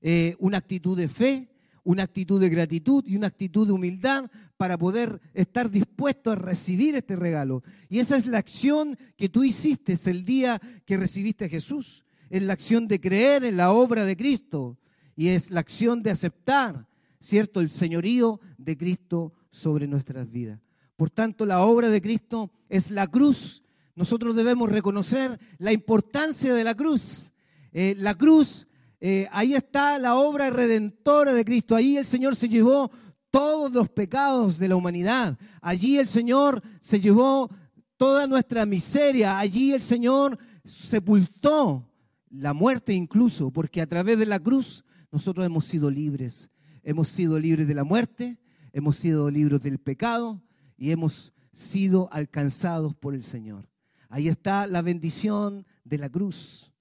Eh, 0.00 0.34
una 0.38 0.56
actitud 0.56 0.96
de 0.96 1.10
fe, 1.10 1.50
una 1.84 2.04
actitud 2.04 2.40
de 2.40 2.48
gratitud 2.48 3.04
y 3.06 3.16
una 3.16 3.26
actitud 3.26 3.66
de 3.66 3.74
humildad 3.74 4.30
para 4.56 4.78
poder 4.78 5.20
estar 5.34 5.70
dispuesto 5.70 6.30
a 6.30 6.34
recibir 6.34 6.94
este 6.94 7.16
regalo. 7.16 7.62
Y 7.90 7.98
esa 7.98 8.16
es 8.16 8.24
la 8.26 8.38
acción 8.38 8.96
que 9.18 9.28
tú 9.28 9.44
hiciste 9.44 9.98
el 10.06 10.24
día 10.24 10.58
que 10.86 10.96
recibiste 10.96 11.44
a 11.44 11.50
Jesús. 11.50 12.06
Es 12.32 12.42
la 12.42 12.54
acción 12.54 12.88
de 12.88 13.00
creer 13.00 13.44
en 13.44 13.56
la 13.56 13.70
obra 13.72 14.04
de 14.04 14.16
Cristo 14.16 14.78
y 15.14 15.28
es 15.28 15.50
la 15.50 15.60
acción 15.60 16.02
de 16.02 16.10
aceptar, 16.10 16.88
¿cierto?, 17.20 17.60
el 17.60 17.70
señorío 17.70 18.40
de 18.58 18.76
Cristo 18.76 19.32
sobre 19.50 19.86
nuestras 19.86 20.30
vidas. 20.30 20.58
Por 20.96 21.10
tanto, 21.10 21.46
la 21.46 21.60
obra 21.60 21.88
de 21.88 22.02
Cristo 22.02 22.50
es 22.68 22.90
la 22.90 23.06
cruz 23.06 23.62
nosotros 23.94 24.34
debemos 24.34 24.70
reconocer 24.70 25.38
la 25.58 25.72
importancia 25.72 26.54
de 26.54 26.64
la 26.64 26.74
cruz. 26.74 27.32
Eh, 27.72 27.94
la 27.98 28.14
cruz, 28.14 28.66
eh, 29.00 29.28
ahí 29.32 29.54
está 29.54 29.98
la 29.98 30.16
obra 30.16 30.50
redentora 30.50 31.34
de 31.34 31.44
Cristo. 31.44 31.76
Ahí 31.76 31.98
el 31.98 32.06
Señor 32.06 32.34
se 32.34 32.48
llevó 32.48 32.90
todos 33.30 33.72
los 33.72 33.88
pecados 33.90 34.58
de 34.58 34.68
la 34.68 34.76
humanidad. 34.76 35.38
Allí 35.60 35.98
el 35.98 36.08
Señor 36.08 36.62
se 36.80 37.00
llevó 37.00 37.50
toda 37.98 38.26
nuestra 38.26 38.64
miseria. 38.64 39.38
Allí 39.38 39.74
el 39.74 39.82
Señor 39.82 40.38
sepultó 40.64 41.91
la 42.32 42.54
muerte 42.54 42.94
incluso, 42.94 43.50
porque 43.50 43.82
a 43.82 43.86
través 43.86 44.18
de 44.18 44.26
la 44.26 44.40
cruz 44.40 44.84
nosotros 45.10 45.44
hemos 45.44 45.66
sido 45.66 45.90
libres. 45.90 46.50
Hemos 46.82 47.08
sido 47.08 47.38
libres 47.38 47.68
de 47.68 47.74
la 47.74 47.84
muerte, 47.84 48.38
hemos 48.72 48.96
sido 48.96 49.30
libres 49.30 49.60
del 49.60 49.78
pecado 49.78 50.42
y 50.76 50.90
hemos 50.90 51.32
sido 51.52 52.08
alcanzados 52.12 52.94
por 52.94 53.14
el 53.14 53.22
Señor. 53.22 53.68
Ahí 54.08 54.28
está 54.28 54.66
la 54.66 54.82
bendición 54.82 55.66
de 55.84 55.98
la 55.98 56.08
cruz. 56.08 56.72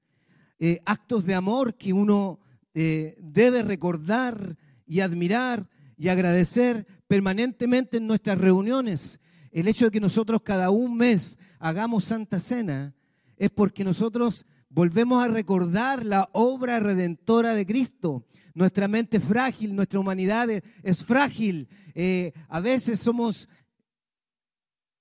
Eh, 0.60 0.81
actos 0.86 1.25
de 1.25 1.36
amor 1.36 1.75
que 1.75 1.93
uno 1.93 2.39
eh, 2.74 3.17
debe 3.22 3.62
recordar 3.62 4.58
y 4.86 5.01
admirar 5.01 5.70
y 5.98 6.08
agradecer 6.08 6.88
permanentemente 7.08 7.98
en 7.98 8.08
nuestras 8.08 8.38
reuniones. 8.38 9.20
El 9.51 9.67
hecho 9.67 9.86
de 9.86 9.91
que 9.91 10.00
nosotros 10.00 10.41
cada 10.43 10.70
un 10.70 10.96
mes 10.96 11.38
hagamos 11.60 12.05
Santa 12.05 12.39
Cena 12.39 12.96
es 13.38 13.50
porque 13.50 13.84
nosotros 13.84 14.46
volvemos 14.71 15.23
a 15.23 15.27
recordar 15.27 16.05
la 16.05 16.29
obra 16.33 16.79
redentora 16.79 17.53
de 17.53 17.65
Cristo. 17.65 18.25
Nuestra 18.53 18.87
mente 18.87 19.17
es 19.17 19.23
frágil, 19.23 19.75
nuestra 19.75 19.99
humanidad 19.99 20.49
es, 20.49 21.03
frágil. 21.03 21.69
Eh, 21.93 22.33
a 22.47 22.59
veces 22.59 22.99
somos 22.99 23.47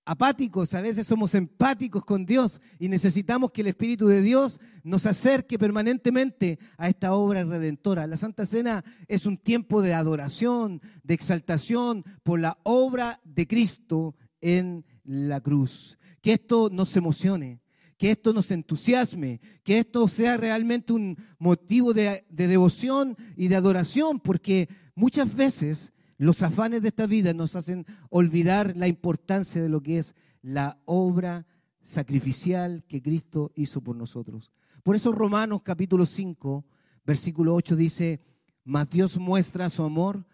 apáticos, 0.04 0.74
a 0.74 0.80
veces 0.80 1.06
somos 1.06 1.34
empáticos 1.34 2.04
con 2.04 2.26
Dios 2.26 2.60
y 2.78 2.88
necesitamos 2.88 3.52
que 3.52 3.60
el 3.60 3.68
Espíritu 3.68 4.06
de 4.08 4.22
Dios 4.22 4.60
nos 4.82 5.06
acerque 5.06 5.58
permanentemente 5.58 6.58
a 6.76 6.88
esta 6.88 7.14
obra 7.14 7.44
redentora. 7.44 8.06
La 8.06 8.16
Santa 8.16 8.46
Cena 8.46 8.84
es 9.06 9.26
un 9.26 9.36
tiempo 9.36 9.82
de 9.82 9.94
adoración, 9.94 10.80
de 11.02 11.14
exaltación 11.14 12.04
por 12.22 12.40
la 12.40 12.58
obra 12.64 13.20
de 13.24 13.46
Cristo 13.46 14.16
en 14.40 14.84
la 15.04 15.40
cruz. 15.40 15.98
Que 16.20 16.34
esto 16.34 16.70
nos 16.70 16.96
emocione, 16.96 17.59
que 18.00 18.10
esto 18.10 18.32
nos 18.32 18.50
entusiasme, 18.50 19.42
que 19.62 19.78
esto 19.78 20.08
sea 20.08 20.38
realmente 20.38 20.94
un 20.94 21.18
motivo 21.38 21.92
de, 21.92 22.24
de 22.30 22.48
devoción 22.48 23.14
y 23.36 23.48
de 23.48 23.56
adoración, 23.56 24.20
porque 24.20 24.70
muchas 24.94 25.36
veces 25.36 25.92
los 26.16 26.42
afanes 26.42 26.80
de 26.80 26.88
esta 26.88 27.04
vida 27.04 27.34
nos 27.34 27.56
hacen 27.56 27.84
olvidar 28.08 28.74
la 28.74 28.88
importancia 28.88 29.62
de 29.62 29.68
lo 29.68 29.82
que 29.82 29.98
es 29.98 30.14
la 30.40 30.80
obra 30.86 31.46
sacrificial 31.82 32.84
que 32.88 33.02
Cristo 33.02 33.52
hizo 33.54 33.82
por 33.82 33.96
nosotros. 33.96 34.50
Por 34.82 34.96
eso 34.96 35.12
Romanos 35.12 35.60
capítulo 35.62 36.06
5, 36.06 36.64
versículo 37.04 37.54
8 37.54 37.76
dice, 37.76 38.22
mas 38.64 38.88
Dios 38.88 39.18
muestra 39.18 39.68
su 39.68 39.82
amor 39.82 40.24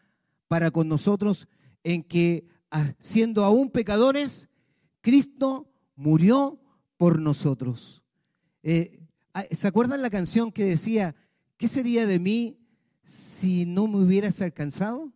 para 0.46 0.70
con 0.70 0.86
nosotros 0.86 1.48
en 1.82 2.04
que 2.04 2.46
ah, 2.70 2.92
siendo 3.00 3.42
aún 3.42 3.70
pecadores, 3.70 4.50
Cristo 5.00 5.68
murió 5.96 6.60
por 6.96 7.20
nosotros. 7.20 8.02
Eh, 8.62 9.00
ah, 9.34 9.44
¿Se 9.50 9.68
acuerdan 9.68 10.02
la 10.02 10.10
canción 10.10 10.52
que 10.52 10.64
decía, 10.64 11.14
¿qué 11.56 11.68
sería 11.68 12.06
de 12.06 12.18
mí 12.18 12.58
si 13.04 13.66
no 13.66 13.86
me 13.86 13.98
hubieras 13.98 14.40
alcanzado? 14.42 15.12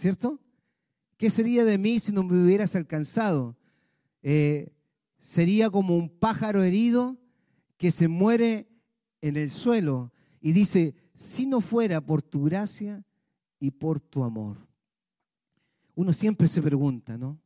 ¿cierto? 0.00 0.40
¿Qué 1.18 1.28
sería 1.28 1.64
de 1.64 1.76
mí 1.76 1.98
si 1.98 2.12
no 2.12 2.22
me 2.24 2.42
hubieras 2.42 2.74
alcanzado? 2.74 3.56
Eh, 4.22 4.72
sería 5.18 5.68
como 5.70 5.96
un 5.96 6.08
pájaro 6.08 6.62
herido 6.62 7.18
que 7.76 7.90
se 7.90 8.08
muere 8.08 8.68
en 9.20 9.36
el 9.36 9.50
suelo 9.50 10.12
y 10.40 10.52
dice, 10.52 10.94
si 11.14 11.44
no 11.44 11.60
fuera 11.60 12.00
por 12.00 12.22
tu 12.22 12.44
gracia 12.44 13.04
y 13.58 13.70
por 13.70 14.00
tu 14.00 14.24
amor. 14.24 14.66
Uno 15.94 16.14
siempre 16.14 16.48
se 16.48 16.62
pregunta, 16.62 17.18
¿no? 17.18 17.38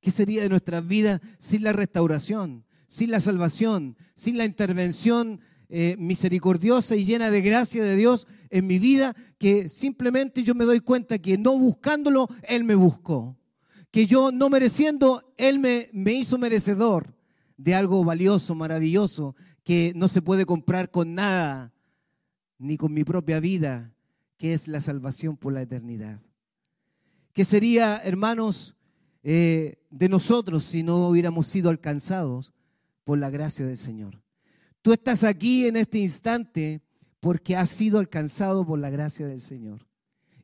¿Qué 0.00 0.12
sería 0.12 0.42
de 0.42 0.48
nuestras 0.48 0.86
vidas 0.86 1.20
sin 1.38 1.64
la 1.64 1.72
restauración, 1.72 2.64
sin 2.90 3.12
la 3.12 3.20
salvación, 3.20 3.96
sin 4.16 4.36
la 4.36 4.44
intervención 4.44 5.40
eh, 5.68 5.94
misericordiosa 5.96 6.96
y 6.96 7.04
llena 7.04 7.30
de 7.30 7.40
gracia 7.40 7.84
de 7.84 7.94
Dios 7.94 8.26
en 8.50 8.66
mi 8.66 8.80
vida, 8.80 9.14
que 9.38 9.68
simplemente 9.68 10.42
yo 10.42 10.56
me 10.56 10.64
doy 10.64 10.80
cuenta 10.80 11.20
que 11.20 11.38
no 11.38 11.56
buscándolo, 11.56 12.28
Él 12.42 12.64
me 12.64 12.74
buscó. 12.74 13.38
Que 13.92 14.06
yo 14.06 14.32
no 14.32 14.50
mereciendo, 14.50 15.32
Él 15.36 15.60
me, 15.60 15.88
hizo 16.12 16.36
merecedor 16.36 17.14
de 17.56 17.76
algo 17.76 18.02
valioso, 18.02 18.56
maravilloso, 18.56 19.36
que 19.62 19.92
no 19.94 20.08
se 20.08 20.20
puede 20.20 20.44
comprar 20.44 20.90
con 20.90 21.14
nada, 21.14 21.72
ni 22.58 22.76
con 22.76 22.92
mi 22.92 23.04
propia 23.04 23.38
vida, 23.38 23.94
que 24.36 24.52
es 24.52 24.66
la 24.66 24.80
salvación 24.80 25.36
por 25.36 25.52
la 25.52 25.62
eternidad. 25.62 26.20
¿Qué 27.32 27.44
sería, 27.44 27.98
hermanos, 27.98 28.74
eh, 29.22 29.78
de 29.90 30.08
nosotros 30.08 30.64
si 30.64 30.82
no 30.82 31.06
hubiéramos 31.06 31.46
sido 31.46 31.70
alcanzados 31.70 32.52
por 33.04 33.18
la 33.18 33.30
gracia 33.30 33.66
del 33.66 33.78
Señor? 33.78 34.22
Tú 34.82 34.92
estás 34.92 35.24
aquí 35.24 35.66
en 35.66 35.76
este 35.76 35.98
instante 35.98 36.82
porque 37.20 37.56
has 37.56 37.70
sido 37.70 37.98
alcanzado 37.98 38.66
por 38.66 38.78
la 38.78 38.90
gracia 38.90 39.26
del 39.26 39.40
Señor. 39.40 39.86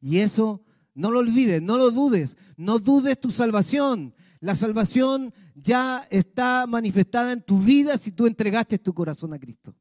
Y 0.01 0.19
eso 0.19 0.63
no 0.95 1.11
lo 1.11 1.21
olvides, 1.21 1.63
no 1.63 1.79
lo 1.79 1.91
dudes, 1.91 2.37
no 2.57 2.79
dudes 2.79 3.21
tu 3.21 3.31
salvación. 3.31 4.15
La 4.41 4.55
salvación 4.55 5.33
ya 5.55 6.07
está 6.11 6.67
manifestada 6.67 7.33
en 7.33 7.43
tu 7.43 7.59
vida 7.59 7.97
si 7.97 8.13
tú 8.13 8.27
entregaste 8.27 8.79
tu 8.79 8.93
corazón 8.93 9.33
a 9.33 9.39
Cristo. 9.39 9.75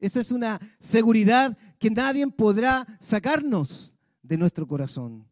Esa 0.00 0.20
es 0.20 0.32
una 0.32 0.60
seguridad 0.78 1.56
que 1.78 1.90
nadie 1.90 2.26
podrá 2.26 2.86
sacarnos 3.00 3.94
de 4.22 4.36
nuestro 4.36 4.66
corazón. 4.66 5.28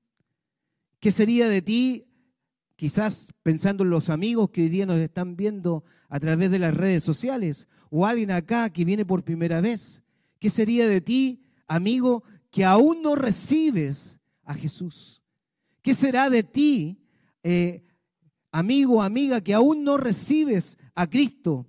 ¿Qué 1.01 1.11
sería 1.11 1.49
de 1.49 1.62
ti 1.62 2.07
quizás 2.77 3.33
pensando 3.43 3.85
en 3.85 3.91
los 3.91 4.11
amigos 4.11 4.51
que 4.51 4.63
hoy 4.63 4.69
día 4.69 4.87
nos 4.87 4.99
están 4.99 5.37
viendo 5.37 5.85
a 6.09 6.21
través 6.21 6.51
de 6.51 6.59
las 6.59 6.75
redes 6.75 7.03
sociales, 7.03 7.69
o 7.91 8.07
alguien 8.07 8.31
acá 8.31 8.71
que 8.71 8.85
viene 8.85 9.05
por 9.05 9.23
primera 9.23 9.61
vez. 9.61 10.03
¿Qué 10.39 10.51
sería 10.51 10.87
de 10.89 11.01
ti, 11.01 11.43
amigo, 11.67 12.25
que 12.51 12.65
aún 12.65 13.03
no 13.03 13.15
recibes 13.17 14.19
a 14.45 14.55
Jesús? 14.55 15.23
¿Qué 15.83 15.95
será 15.95 16.31
de 16.31 16.43
ti, 16.43 16.99
eh, 17.43 17.85
amigo, 18.51 19.03
amiga, 19.03 19.41
que 19.41 19.55
aún 19.55 19.85
no 19.85 19.97
recibes 19.97 20.79
a 20.95 21.07
Cristo 21.09 21.69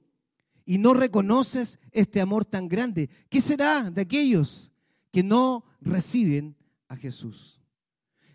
y 0.65 0.77
no 0.77 0.93
reconoces 0.93 1.79
este 1.91 2.21
amor 2.21 2.45
tan 2.45 2.67
grande? 2.67 3.09
¿Qué 3.29 3.41
será 3.41 3.89
de 3.89 4.01
aquellos 4.01 4.71
que 5.11 5.23
no 5.23 5.65
reciben 5.81 6.55
a 6.87 6.95
Jesús? 6.95 7.62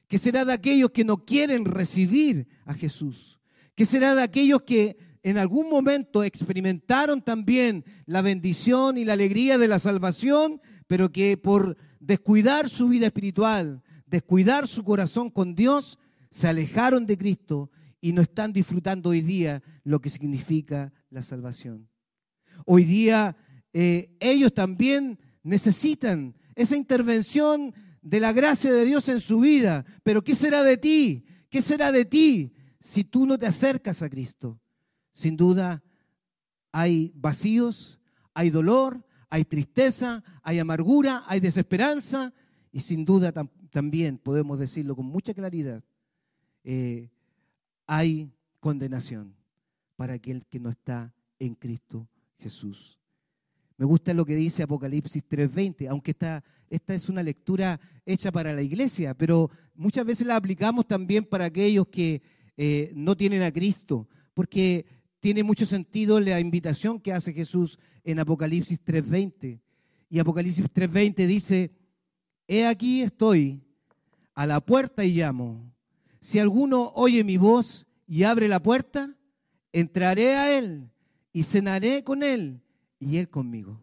¿Qué 0.08 0.18
será 0.18 0.46
de 0.46 0.54
aquellos 0.54 0.90
que 0.90 1.04
no 1.04 1.24
quieren 1.24 1.66
recibir 1.66 2.48
a 2.64 2.72
Jesús? 2.72 3.38
¿Qué 3.74 3.84
será 3.84 4.14
de 4.14 4.22
aquellos 4.22 4.62
que 4.62 4.96
en 5.22 5.36
algún 5.36 5.68
momento 5.68 6.24
experimentaron 6.24 7.20
también 7.20 7.84
la 8.06 8.22
bendición 8.22 8.96
y 8.96 9.04
la 9.04 9.12
alegría 9.12 9.58
de 9.58 9.68
la 9.68 9.78
salvación, 9.78 10.62
pero 10.86 11.12
que 11.12 11.36
por 11.36 11.76
descuidar 12.00 12.70
su 12.70 12.88
vida 12.88 13.06
espiritual, 13.06 13.82
descuidar 14.06 14.66
su 14.66 14.82
corazón 14.82 15.30
con 15.30 15.54
Dios, 15.54 15.98
se 16.30 16.48
alejaron 16.48 17.04
de 17.04 17.18
Cristo 17.18 17.70
y 18.00 18.12
no 18.12 18.22
están 18.22 18.54
disfrutando 18.54 19.10
hoy 19.10 19.20
día 19.20 19.62
lo 19.84 20.00
que 20.00 20.08
significa 20.08 20.92
la 21.10 21.20
salvación? 21.20 21.90
Hoy 22.64 22.84
día 22.84 23.36
eh, 23.74 24.16
ellos 24.20 24.54
también 24.54 25.18
necesitan 25.42 26.34
esa 26.54 26.76
intervención 26.76 27.74
de 28.02 28.20
la 28.20 28.32
gracia 28.32 28.72
de 28.72 28.84
Dios 28.84 29.08
en 29.08 29.20
su 29.20 29.40
vida. 29.40 29.84
Pero 30.02 30.22
¿qué 30.22 30.34
será 30.34 30.62
de 30.62 30.76
ti? 30.76 31.24
¿Qué 31.50 31.62
será 31.62 31.92
de 31.92 32.04
ti 32.04 32.52
si 32.80 33.04
tú 33.04 33.26
no 33.26 33.38
te 33.38 33.46
acercas 33.46 34.02
a 34.02 34.08
Cristo? 34.08 34.60
Sin 35.12 35.36
duda 35.36 35.82
hay 36.72 37.12
vacíos, 37.14 38.00
hay 38.34 38.50
dolor, 38.50 39.04
hay 39.30 39.44
tristeza, 39.44 40.22
hay 40.42 40.58
amargura, 40.58 41.24
hay 41.26 41.40
desesperanza 41.40 42.32
y 42.72 42.80
sin 42.80 43.04
duda 43.04 43.32
también 43.70 44.18
podemos 44.18 44.58
decirlo 44.58 44.94
con 44.96 45.06
mucha 45.06 45.34
claridad, 45.34 45.82
eh, 46.64 47.10
hay 47.86 48.32
condenación 48.60 49.34
para 49.96 50.14
aquel 50.14 50.46
que 50.46 50.60
no 50.60 50.70
está 50.70 51.14
en 51.38 51.54
Cristo 51.54 52.08
Jesús. 52.38 52.97
Me 53.78 53.86
gusta 53.86 54.12
lo 54.12 54.26
que 54.26 54.34
dice 54.34 54.64
Apocalipsis 54.64 55.22
3:20, 55.28 55.88
aunque 55.88 56.10
esta, 56.10 56.42
esta 56.68 56.94
es 56.96 57.08
una 57.08 57.22
lectura 57.22 57.80
hecha 58.04 58.32
para 58.32 58.52
la 58.52 58.60
iglesia, 58.60 59.14
pero 59.14 59.50
muchas 59.76 60.04
veces 60.04 60.26
la 60.26 60.34
aplicamos 60.34 60.88
también 60.88 61.24
para 61.24 61.44
aquellos 61.44 61.86
que 61.86 62.20
eh, 62.56 62.90
no 62.96 63.16
tienen 63.16 63.42
a 63.42 63.52
Cristo, 63.52 64.08
porque 64.34 64.84
tiene 65.20 65.44
mucho 65.44 65.64
sentido 65.64 66.18
la 66.18 66.40
invitación 66.40 66.98
que 66.98 67.12
hace 67.12 67.32
Jesús 67.32 67.78
en 68.02 68.18
Apocalipsis 68.18 68.80
3:20. 68.84 69.60
Y 70.10 70.18
Apocalipsis 70.18 70.66
3:20 70.72 71.26
dice, 71.28 71.70
he 72.48 72.66
aquí 72.66 73.02
estoy 73.02 73.62
a 74.34 74.44
la 74.44 74.60
puerta 74.60 75.04
y 75.04 75.12
llamo. 75.12 75.72
Si 76.18 76.40
alguno 76.40 76.90
oye 76.96 77.22
mi 77.22 77.36
voz 77.36 77.86
y 78.08 78.24
abre 78.24 78.48
la 78.48 78.60
puerta, 78.60 79.14
entraré 79.70 80.34
a 80.34 80.58
él 80.58 80.90
y 81.32 81.44
cenaré 81.44 82.02
con 82.02 82.24
él 82.24 82.60
y 82.98 83.16
Él 83.18 83.28
conmigo. 83.28 83.80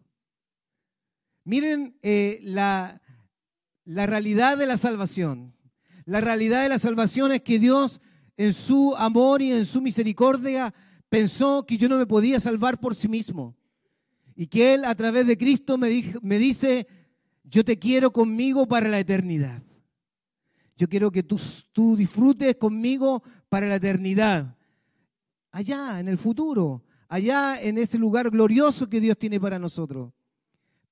Miren 1.44 1.96
eh, 2.02 2.38
la, 2.42 3.00
la 3.84 4.06
realidad 4.06 4.58
de 4.58 4.66
la 4.66 4.76
salvación. 4.76 5.54
La 6.04 6.20
realidad 6.20 6.62
de 6.62 6.68
la 6.68 6.78
salvación 6.78 7.32
es 7.32 7.42
que 7.42 7.58
Dios 7.58 8.00
en 8.36 8.52
su 8.52 8.94
amor 8.96 9.42
y 9.42 9.52
en 9.52 9.66
su 9.66 9.80
misericordia 9.80 10.74
pensó 11.08 11.64
que 11.64 11.78
yo 11.78 11.88
no 11.88 11.98
me 11.98 12.06
podía 12.06 12.40
salvar 12.40 12.78
por 12.78 12.94
sí 12.94 13.08
mismo. 13.08 13.56
y 14.34 14.48
que 14.48 14.74
Él 14.74 14.84
a 14.84 14.94
través 14.94 15.26
de 15.26 15.38
Cristo 15.38 15.78
me, 15.78 16.12
me 16.20 16.36
dice, 16.38 16.86
yo 17.42 17.64
te 17.64 17.78
quiero 17.78 18.12
conmigo 18.12 18.68
para 18.68 18.88
la 18.88 18.98
eternidad. 18.98 19.62
Yo 20.76 20.88
quiero 20.88 21.10
que 21.10 21.22
tú, 21.22 21.40
tú 21.72 21.96
disfrutes 21.96 22.56
conmigo 22.56 23.22
para 23.48 23.66
la 23.66 23.76
eternidad. 23.76 24.54
Allá, 25.50 26.00
en 26.00 26.08
el 26.08 26.18
futuro, 26.18 26.84
allá 27.08 27.60
en 27.60 27.78
ese 27.78 27.98
lugar 27.98 28.30
glorioso 28.30 28.88
que 28.88 29.00
Dios 29.00 29.18
tiene 29.18 29.40
para 29.40 29.58
nosotros. 29.58 30.12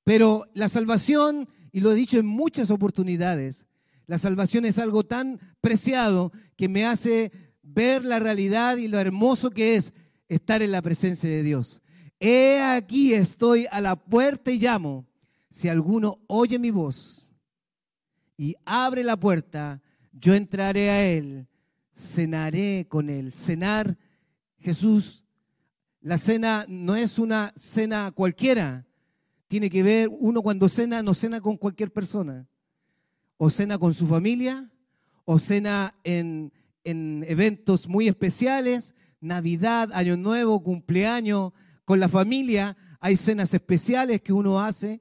Pero 0.04 0.44
la 0.54 0.68
salvación, 0.68 1.48
y 1.72 1.80
lo 1.80 1.92
he 1.92 1.94
dicho 1.94 2.18
en 2.18 2.26
muchas 2.26 2.70
oportunidades, 2.70 3.66
la 4.06 4.18
salvación 4.18 4.64
es 4.66 4.78
algo 4.78 5.04
tan 5.04 5.40
preciado 5.60 6.32
que 6.56 6.68
me 6.68 6.84
hace 6.84 7.32
ver 7.62 8.04
la 8.04 8.18
realidad 8.18 8.76
y 8.76 8.88
lo 8.88 9.00
hermoso 9.00 9.50
que 9.50 9.76
es 9.76 9.94
estar 10.28 10.62
en 10.62 10.72
la 10.72 10.82
presencia 10.82 11.28
de 11.28 11.42
Dios. 11.42 11.80
He 12.20 12.60
aquí 12.62 13.14
estoy 13.14 13.66
a 13.70 13.80
la 13.80 13.96
puerta 13.96 14.50
y 14.50 14.58
llamo. 14.58 15.06
Si 15.50 15.68
alguno 15.68 16.20
oye 16.26 16.58
mi 16.58 16.70
voz 16.70 17.32
y 18.36 18.56
abre 18.64 19.02
la 19.04 19.16
puerta, 19.16 19.82
yo 20.12 20.34
entraré 20.34 20.90
a 20.90 21.06
él, 21.06 21.48
cenaré 21.94 22.86
con 22.88 23.08
él. 23.08 23.32
Cenar, 23.32 23.96
Jesús, 24.58 25.23
la 26.04 26.18
cena 26.18 26.66
no 26.68 26.96
es 26.96 27.18
una 27.18 27.54
cena 27.56 28.12
cualquiera. 28.12 28.86
Tiene 29.48 29.70
que 29.70 29.82
ver, 29.82 30.10
uno 30.10 30.42
cuando 30.42 30.68
cena 30.68 31.02
no 31.02 31.14
cena 31.14 31.40
con 31.40 31.56
cualquier 31.56 31.90
persona. 31.90 32.46
O 33.38 33.48
cena 33.48 33.78
con 33.78 33.94
su 33.94 34.06
familia, 34.06 34.70
o 35.24 35.38
cena 35.38 35.94
en, 36.04 36.52
en 36.84 37.24
eventos 37.26 37.88
muy 37.88 38.06
especiales, 38.06 38.94
Navidad, 39.22 39.92
Año 39.94 40.18
Nuevo, 40.18 40.62
cumpleaños, 40.62 41.54
con 41.86 42.00
la 42.00 42.10
familia. 42.10 42.76
Hay 43.00 43.16
cenas 43.16 43.54
especiales 43.54 44.20
que 44.20 44.34
uno 44.34 44.60
hace. 44.60 45.00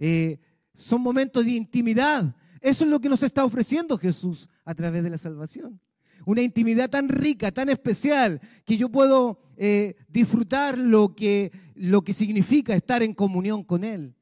Eh, 0.00 0.40
son 0.74 1.00
momentos 1.00 1.44
de 1.44 1.52
intimidad. 1.52 2.34
Eso 2.60 2.82
es 2.82 2.90
lo 2.90 3.00
que 3.00 3.08
nos 3.08 3.22
está 3.22 3.44
ofreciendo 3.44 3.96
Jesús 3.96 4.48
a 4.64 4.74
través 4.74 5.04
de 5.04 5.10
la 5.10 5.18
salvación. 5.18 5.80
Una 6.26 6.42
intimidad 6.42 6.90
tan 6.90 7.08
rica, 7.08 7.52
tan 7.52 7.68
especial, 7.68 8.40
que 8.64 8.76
yo 8.76 8.88
puedo 8.90 9.40
eh, 9.56 9.96
disfrutar 10.08 10.78
lo 10.78 11.14
que, 11.14 11.52
lo 11.74 12.02
que 12.02 12.12
significa 12.12 12.74
estar 12.74 13.02
en 13.02 13.14
comunión 13.14 13.62
con 13.64 13.84
Él. 13.84 14.14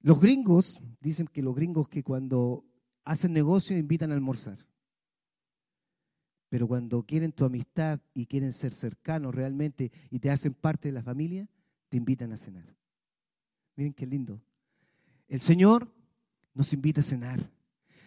Los 0.00 0.20
gringos, 0.20 0.82
dicen 1.00 1.26
que 1.26 1.42
los 1.42 1.54
gringos 1.54 1.88
que 1.88 2.02
cuando 2.02 2.64
hacen 3.04 3.32
negocio 3.32 3.78
invitan 3.78 4.10
a 4.10 4.14
almorzar. 4.14 4.58
Pero 6.48 6.68
cuando 6.68 7.04
quieren 7.04 7.32
tu 7.32 7.44
amistad 7.44 8.00
y 8.12 8.26
quieren 8.26 8.52
ser 8.52 8.72
cercanos 8.72 9.34
realmente 9.34 9.90
y 10.10 10.18
te 10.18 10.30
hacen 10.30 10.52
parte 10.52 10.88
de 10.88 10.92
la 10.92 11.02
familia, 11.02 11.48
te 11.88 11.96
invitan 11.96 12.32
a 12.32 12.36
cenar. 12.36 12.76
Miren 13.76 13.94
qué 13.94 14.06
lindo. 14.06 14.42
El 15.28 15.40
Señor 15.40 15.90
nos 16.52 16.72
invita 16.72 17.00
a 17.00 17.04
cenar. 17.04 17.50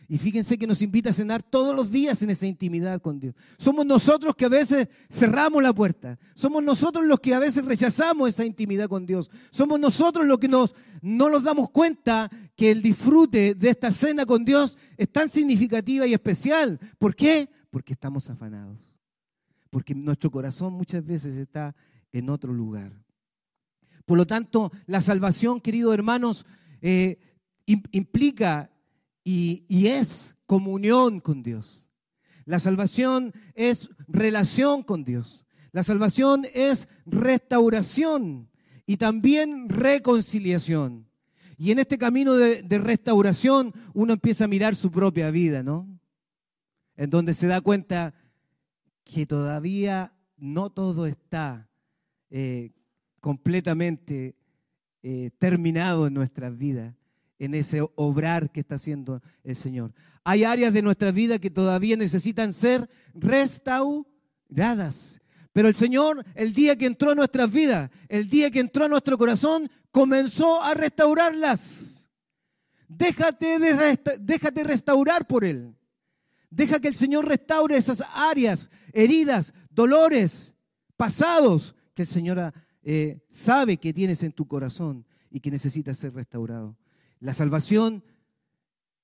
Y 0.07 0.17
fíjense 0.17 0.57
que 0.57 0.67
nos 0.67 0.81
invita 0.81 1.09
a 1.09 1.13
cenar 1.13 1.41
todos 1.41 1.75
los 1.75 1.89
días 1.89 2.21
en 2.21 2.29
esa 2.29 2.45
intimidad 2.45 3.01
con 3.01 3.19
Dios. 3.19 3.33
Somos 3.57 3.85
nosotros 3.85 4.35
que 4.35 4.45
a 4.45 4.49
veces 4.49 4.87
cerramos 5.09 5.63
la 5.63 5.73
puerta. 5.73 6.19
Somos 6.35 6.63
nosotros 6.63 7.05
los 7.05 7.19
que 7.19 7.33
a 7.33 7.39
veces 7.39 7.65
rechazamos 7.65 8.29
esa 8.29 8.45
intimidad 8.45 8.87
con 8.87 9.05
Dios. 9.05 9.31
Somos 9.51 9.79
nosotros 9.79 10.25
los 10.25 10.37
que 10.37 10.47
no 10.47 10.69
nos 11.01 11.43
damos 11.43 11.71
cuenta 11.71 12.29
que 12.55 12.71
el 12.71 12.81
disfrute 12.81 13.55
de 13.55 13.69
esta 13.69 13.91
cena 13.91 14.25
con 14.25 14.45
Dios 14.45 14.77
es 14.97 15.11
tan 15.11 15.27
significativa 15.29 16.05
y 16.05 16.13
especial. 16.13 16.79
¿Por 16.99 17.15
qué? 17.15 17.49
Porque 17.71 17.93
estamos 17.93 18.29
afanados. 18.29 18.95
Porque 19.71 19.95
nuestro 19.95 20.29
corazón 20.29 20.73
muchas 20.73 21.03
veces 21.03 21.35
está 21.35 21.75
en 22.11 22.29
otro 22.29 22.53
lugar. 22.53 22.93
Por 24.05 24.17
lo 24.17 24.27
tanto, 24.27 24.71
la 24.85 25.01
salvación, 25.01 25.59
queridos 25.59 25.93
hermanos, 25.95 26.45
eh, 26.81 27.17
implica 27.65 28.69
y, 29.25 29.87
es 29.87 30.37
comunión 30.45 31.19
con 31.19 31.43
Dios. 31.43 31.89
La 32.45 32.59
salvación 32.59 33.33
es 33.55 33.89
relación 34.07 34.83
con 34.83 35.03
Dios. 35.03 35.45
La 35.73 35.83
salvación 35.83 36.45
es 36.53 36.87
restauración 37.05 38.49
y 38.85 38.95
también 38.95 39.67
reconciliación. 39.67 41.09
Y 41.57 41.71
en 41.71 41.79
este 41.79 41.97
camino 41.97 42.35
de, 42.35 42.61
de, 42.61 42.77
restauración 42.77 43.73
uno 43.93 44.13
empieza 44.13 44.45
a 44.45 44.47
mirar 44.47 44.75
su 44.75 44.91
propia 44.91 45.31
vida, 45.31 45.63
¿no? 45.63 45.89
En 46.95 47.09
donde 47.09 47.33
se 47.33 47.47
da 47.47 47.59
cuenta 47.59 48.13
que 49.03 49.25
todavía 49.25 50.13
no 50.37 50.69
todo 50.69 51.07
está 51.07 51.69
eh, 52.29 52.71
completamente 53.21 54.35
eh, 55.01 55.31
terminado 55.37 56.07
en 56.07 56.13
nuestras 56.13 56.57
vidas, 56.57 56.95
en 57.39 57.53
ese 57.53 57.85
obrar 57.95 58.51
que 58.51 58.61
está 58.61 58.75
haciendo 58.75 59.21
el 59.43 59.55
Señor. 59.55 59.93
Hay 60.23 60.43
áreas 60.43 60.73
de 60.73 60.81
nuestra 60.81 61.11
vida 61.11 61.39
que 61.39 61.49
todavía 61.49 61.97
necesitan 61.97 62.53
ser 62.53 62.89
restauradas. 63.13 65.21
Pero 65.53 65.67
el 65.67 65.75
Señor, 65.75 66.25
el 66.35 66.53
día 66.53 66.75
que 66.75 66.85
entró 66.85 67.11
en 67.11 67.17
nuestras 67.17 67.51
vidas, 67.51 67.89
el 68.09 68.29
día 68.29 68.51
que 68.51 68.59
entró 68.59 68.85
a 68.85 68.89
nuestro 68.89 69.17
corazón, 69.17 69.69
comenzó 69.91 70.61
a 70.61 70.73
restaurarlas. 70.73 72.09
Déjate, 72.87 73.59
de 73.59 73.99
déjate 74.19 74.63
restaurar 74.63 75.27
por 75.27 75.45
Él. 75.45 75.75
Deja 76.49 76.79
que 76.79 76.87
el 76.87 76.95
Señor 76.95 77.27
restaure 77.27 77.75
esas 77.75 78.03
áreas, 78.13 78.69
heridas, 78.93 79.53
dolores, 79.69 80.53
pasados 80.95 81.75
que 81.93 82.03
el 82.03 82.07
Señor 82.07 82.53
eh, 82.83 83.19
sabe 83.29 83.77
que 83.77 83.93
tienes 83.93 84.23
en 84.23 84.31
tu 84.31 84.47
corazón 84.47 85.05
y 85.29 85.39
que 85.39 85.51
necesitas 85.51 85.97
ser 85.97 86.13
restaurado. 86.13 86.77
La 87.25 87.33
salvación 87.33 88.03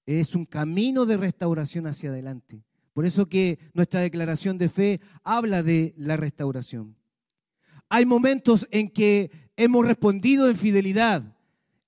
es 0.05 0.35
un 0.35 0.45
camino 0.45 1.07
de 1.07 1.17
restauración 1.17 1.87
hacia 1.87 2.11
adelante. 2.11 2.63
Por 2.93 3.07
eso 3.07 3.27
que 3.27 3.57
nuestra 3.73 4.01
declaración 4.01 4.59
de 4.59 4.69
fe 4.69 5.01
habla 5.23 5.63
de 5.63 5.95
la 5.97 6.17
restauración. 6.17 6.95
Hay 7.89 8.05
momentos 8.05 8.67
en 8.69 8.91
que 8.91 9.31
hemos 9.57 9.87
respondido 9.87 10.47
en 10.47 10.55
fidelidad. 10.55 11.35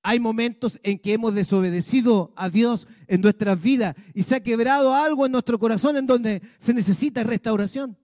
Hay 0.02 0.20
momentos 0.20 0.80
en 0.82 0.98
que 0.98 1.14
hemos 1.14 1.36
desobedecido 1.36 2.34
a 2.36 2.50
Dios 2.50 2.88
en 3.06 3.22
nuestras 3.22 3.62
vidas 3.62 3.96
y 4.16 4.24
se 4.24 4.34
ha 4.34 4.42
quebrado 4.42 4.96
algo 4.96 5.28
en 5.28 5.34
nuestro 5.34 5.60
corazón 5.60 5.98
en 5.98 6.08
donde 6.08 6.42
se 6.58 6.74
necesita 6.74 7.22
restauración. 7.22 7.96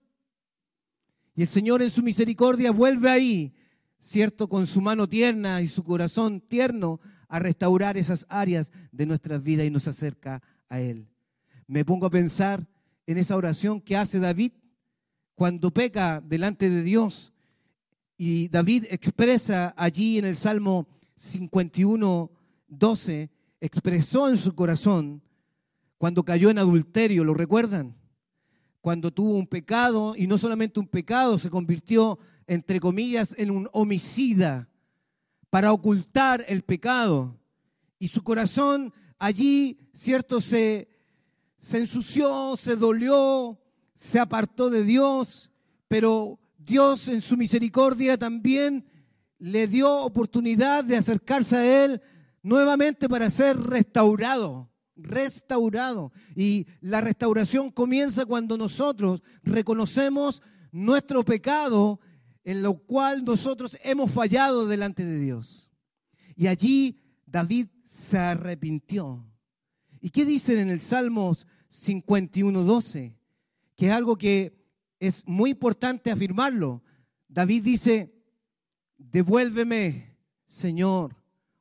Y 1.34 1.42
el 1.42 1.48
Señor 1.48 1.82
en 1.82 1.90
su 1.90 2.00
misericordia 2.00 2.70
vuelve 2.70 3.10
ahí 3.10 3.54
¿cierto? 4.00 4.48
Con 4.48 4.66
su 4.66 4.80
mano 4.80 5.08
tierna 5.08 5.60
y 5.60 5.68
su 5.68 5.84
corazón 5.84 6.40
tierno 6.40 7.00
a 7.30 7.38
restaurar 7.38 7.96
esas 7.96 8.26
áreas 8.28 8.70
de 8.92 9.06
nuestras 9.06 9.42
vidas 9.42 9.64
y 9.64 9.70
nos 9.70 9.88
acerca 9.88 10.42
a 10.68 10.80
Él. 10.80 11.08
Me 11.66 11.84
pongo 11.84 12.04
a 12.04 12.10
pensar 12.10 12.68
en 13.06 13.16
esa 13.16 13.36
oración 13.36 13.80
que 13.80 13.96
hace 13.96 14.20
David 14.20 14.52
cuando 15.34 15.70
peca 15.72 16.20
delante 16.20 16.68
de 16.68 16.82
Dios. 16.82 17.32
Y 18.18 18.48
David 18.48 18.84
expresa 18.90 19.72
allí 19.76 20.18
en 20.18 20.26
el 20.26 20.36
Salmo 20.36 20.86
51, 21.14 22.30
12, 22.68 23.30
expresó 23.60 24.28
en 24.28 24.36
su 24.36 24.54
corazón 24.54 25.22
cuando 25.96 26.24
cayó 26.24 26.50
en 26.50 26.58
adulterio, 26.58 27.24
¿lo 27.24 27.32
recuerdan? 27.32 27.96
Cuando 28.82 29.10
tuvo 29.10 29.34
un 29.34 29.46
pecado 29.46 30.14
y 30.16 30.26
no 30.26 30.36
solamente 30.36 30.80
un 30.80 30.86
pecado, 30.86 31.38
se 31.38 31.50
convirtió 31.50 32.18
entre 32.50 32.80
comillas, 32.80 33.32
en 33.38 33.52
un 33.52 33.68
homicida 33.72 34.68
para 35.50 35.72
ocultar 35.72 36.44
el 36.48 36.62
pecado. 36.62 37.36
Y 37.98 38.08
su 38.08 38.22
corazón 38.22 38.94
allí, 39.18 39.78
cierto, 39.92 40.40
se, 40.40 40.88
se 41.58 41.78
ensució, 41.78 42.56
se 42.56 42.76
dolió, 42.76 43.60
se 43.94 44.18
apartó 44.18 44.70
de 44.70 44.84
Dios, 44.84 45.50
pero 45.88 46.38
Dios 46.56 47.08
en 47.08 47.20
su 47.20 47.36
misericordia 47.36 48.16
también 48.16 48.86
le 49.38 49.66
dio 49.66 49.92
oportunidad 50.02 50.84
de 50.84 50.96
acercarse 50.96 51.56
a 51.56 51.84
Él 51.84 52.00
nuevamente 52.42 53.08
para 53.08 53.28
ser 53.28 53.58
restaurado, 53.58 54.70
restaurado. 54.96 56.12
Y 56.36 56.66
la 56.80 57.00
restauración 57.00 57.70
comienza 57.70 58.24
cuando 58.24 58.56
nosotros 58.56 59.22
reconocemos 59.42 60.42
nuestro 60.72 61.24
pecado 61.24 62.00
en 62.50 62.64
lo 62.64 62.74
cual 62.74 63.24
nosotros 63.24 63.78
hemos 63.84 64.10
fallado 64.10 64.66
delante 64.66 65.04
de 65.04 65.20
Dios. 65.20 65.70
Y 66.34 66.48
allí 66.48 66.98
David 67.24 67.68
se 67.84 68.18
arrepintió. 68.18 69.24
¿Y 70.00 70.10
qué 70.10 70.24
dicen 70.24 70.58
en 70.58 70.68
el 70.68 70.80
Salmos 70.80 71.46
51, 71.68 72.64
12? 72.64 73.14
Que 73.76 73.86
es 73.86 73.92
algo 73.92 74.18
que 74.18 74.66
es 74.98 75.22
muy 75.28 75.50
importante 75.50 76.10
afirmarlo. 76.10 76.82
David 77.28 77.62
dice, 77.62 78.12
devuélveme, 78.98 80.16
Señor, 80.44 81.14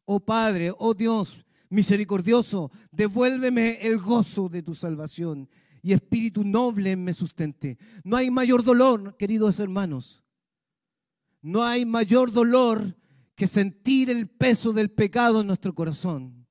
oh 0.06 0.19
Padre, 0.19 0.73
oh 0.75 0.95
Dios 0.95 1.45
misericordioso, 1.69 2.71
devuélveme 2.91 3.78
el 3.84 3.99
gozo 3.99 4.49
de 4.49 4.63
tu 4.63 4.73
salvación 4.73 5.47
y 5.84 5.93
espíritu 5.93 6.43
noble 6.43 6.95
me 6.95 7.13
sustente. 7.13 7.78
No 8.04 8.17
hay 8.17 8.32
mayor 8.32 8.63
dolor, 8.63 9.15
queridos 9.17 9.60
hermanos, 9.60 10.23
no 11.41 11.63
hay 11.63 11.86
mayor 11.86 12.32
dolor 12.32 12.95
que 13.36 13.47
sentir 13.47 14.10
el 14.10 14.28
peso 14.28 14.73
del 14.73 14.91
pecado 14.91 15.41
en 15.41 15.47
nuestro 15.47 15.73
corazón. 15.73 16.45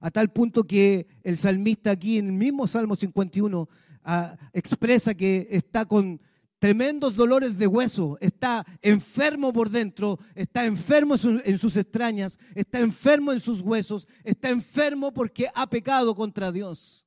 A 0.00 0.10
tal 0.10 0.32
punto 0.32 0.64
que 0.64 1.08
el 1.22 1.36
salmista 1.36 1.90
aquí 1.90 2.18
en 2.18 2.26
el 2.26 2.32
mismo 2.32 2.66
Salmo 2.66 2.96
51 2.96 3.68
ah, 4.04 4.36
expresa 4.52 5.14
que 5.14 5.48
está 5.50 5.84
con 5.84 6.20
tremendos 6.60 7.16
dolores 7.16 7.58
de 7.58 7.66
hueso, 7.66 8.18
está 8.20 8.64
enfermo 8.82 9.52
por 9.52 9.70
dentro, 9.70 10.18
está 10.34 10.66
enfermo 10.66 11.16
en 11.44 11.58
sus 11.58 11.76
extrañas, 11.76 12.38
está 12.54 12.80
enfermo 12.80 13.32
en 13.32 13.40
sus 13.40 13.62
huesos, 13.62 14.06
está 14.24 14.50
enfermo 14.50 15.12
porque 15.12 15.48
ha 15.54 15.68
pecado 15.68 16.14
contra 16.14 16.52
Dios. 16.52 17.06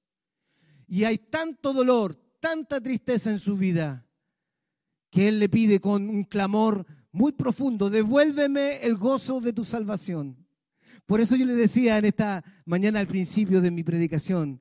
Y 0.88 1.06
hay 1.06 1.18
tanto 1.18 1.72
dolor, 1.72 2.20
tanta 2.40 2.82
tristeza 2.82 3.30
en 3.30 3.40
su 3.40 3.56
vida, 3.56 4.08
que 5.12 5.28
Él 5.28 5.40
le 5.40 5.50
pide 5.50 5.80
con 5.80 6.10
un 6.10 6.24
clamor 6.24 6.86
muy 7.14 7.32
profundo, 7.32 7.90
devuélveme 7.90 8.80
el 8.82 8.96
gozo 8.96 9.40
de 9.40 9.54
tu 9.54 9.64
salvación. 9.64 10.36
Por 11.06 11.22
eso 11.22 11.38
yo 11.38 11.46
le 11.46 11.56
decía 11.56 11.98
en 11.98 12.06
esta 12.06 12.44
mañana 12.66 13.00
al 13.00 13.08
principio 13.08 13.62
de 13.62 13.72
mi 13.72 13.84
predicación, 13.84 14.60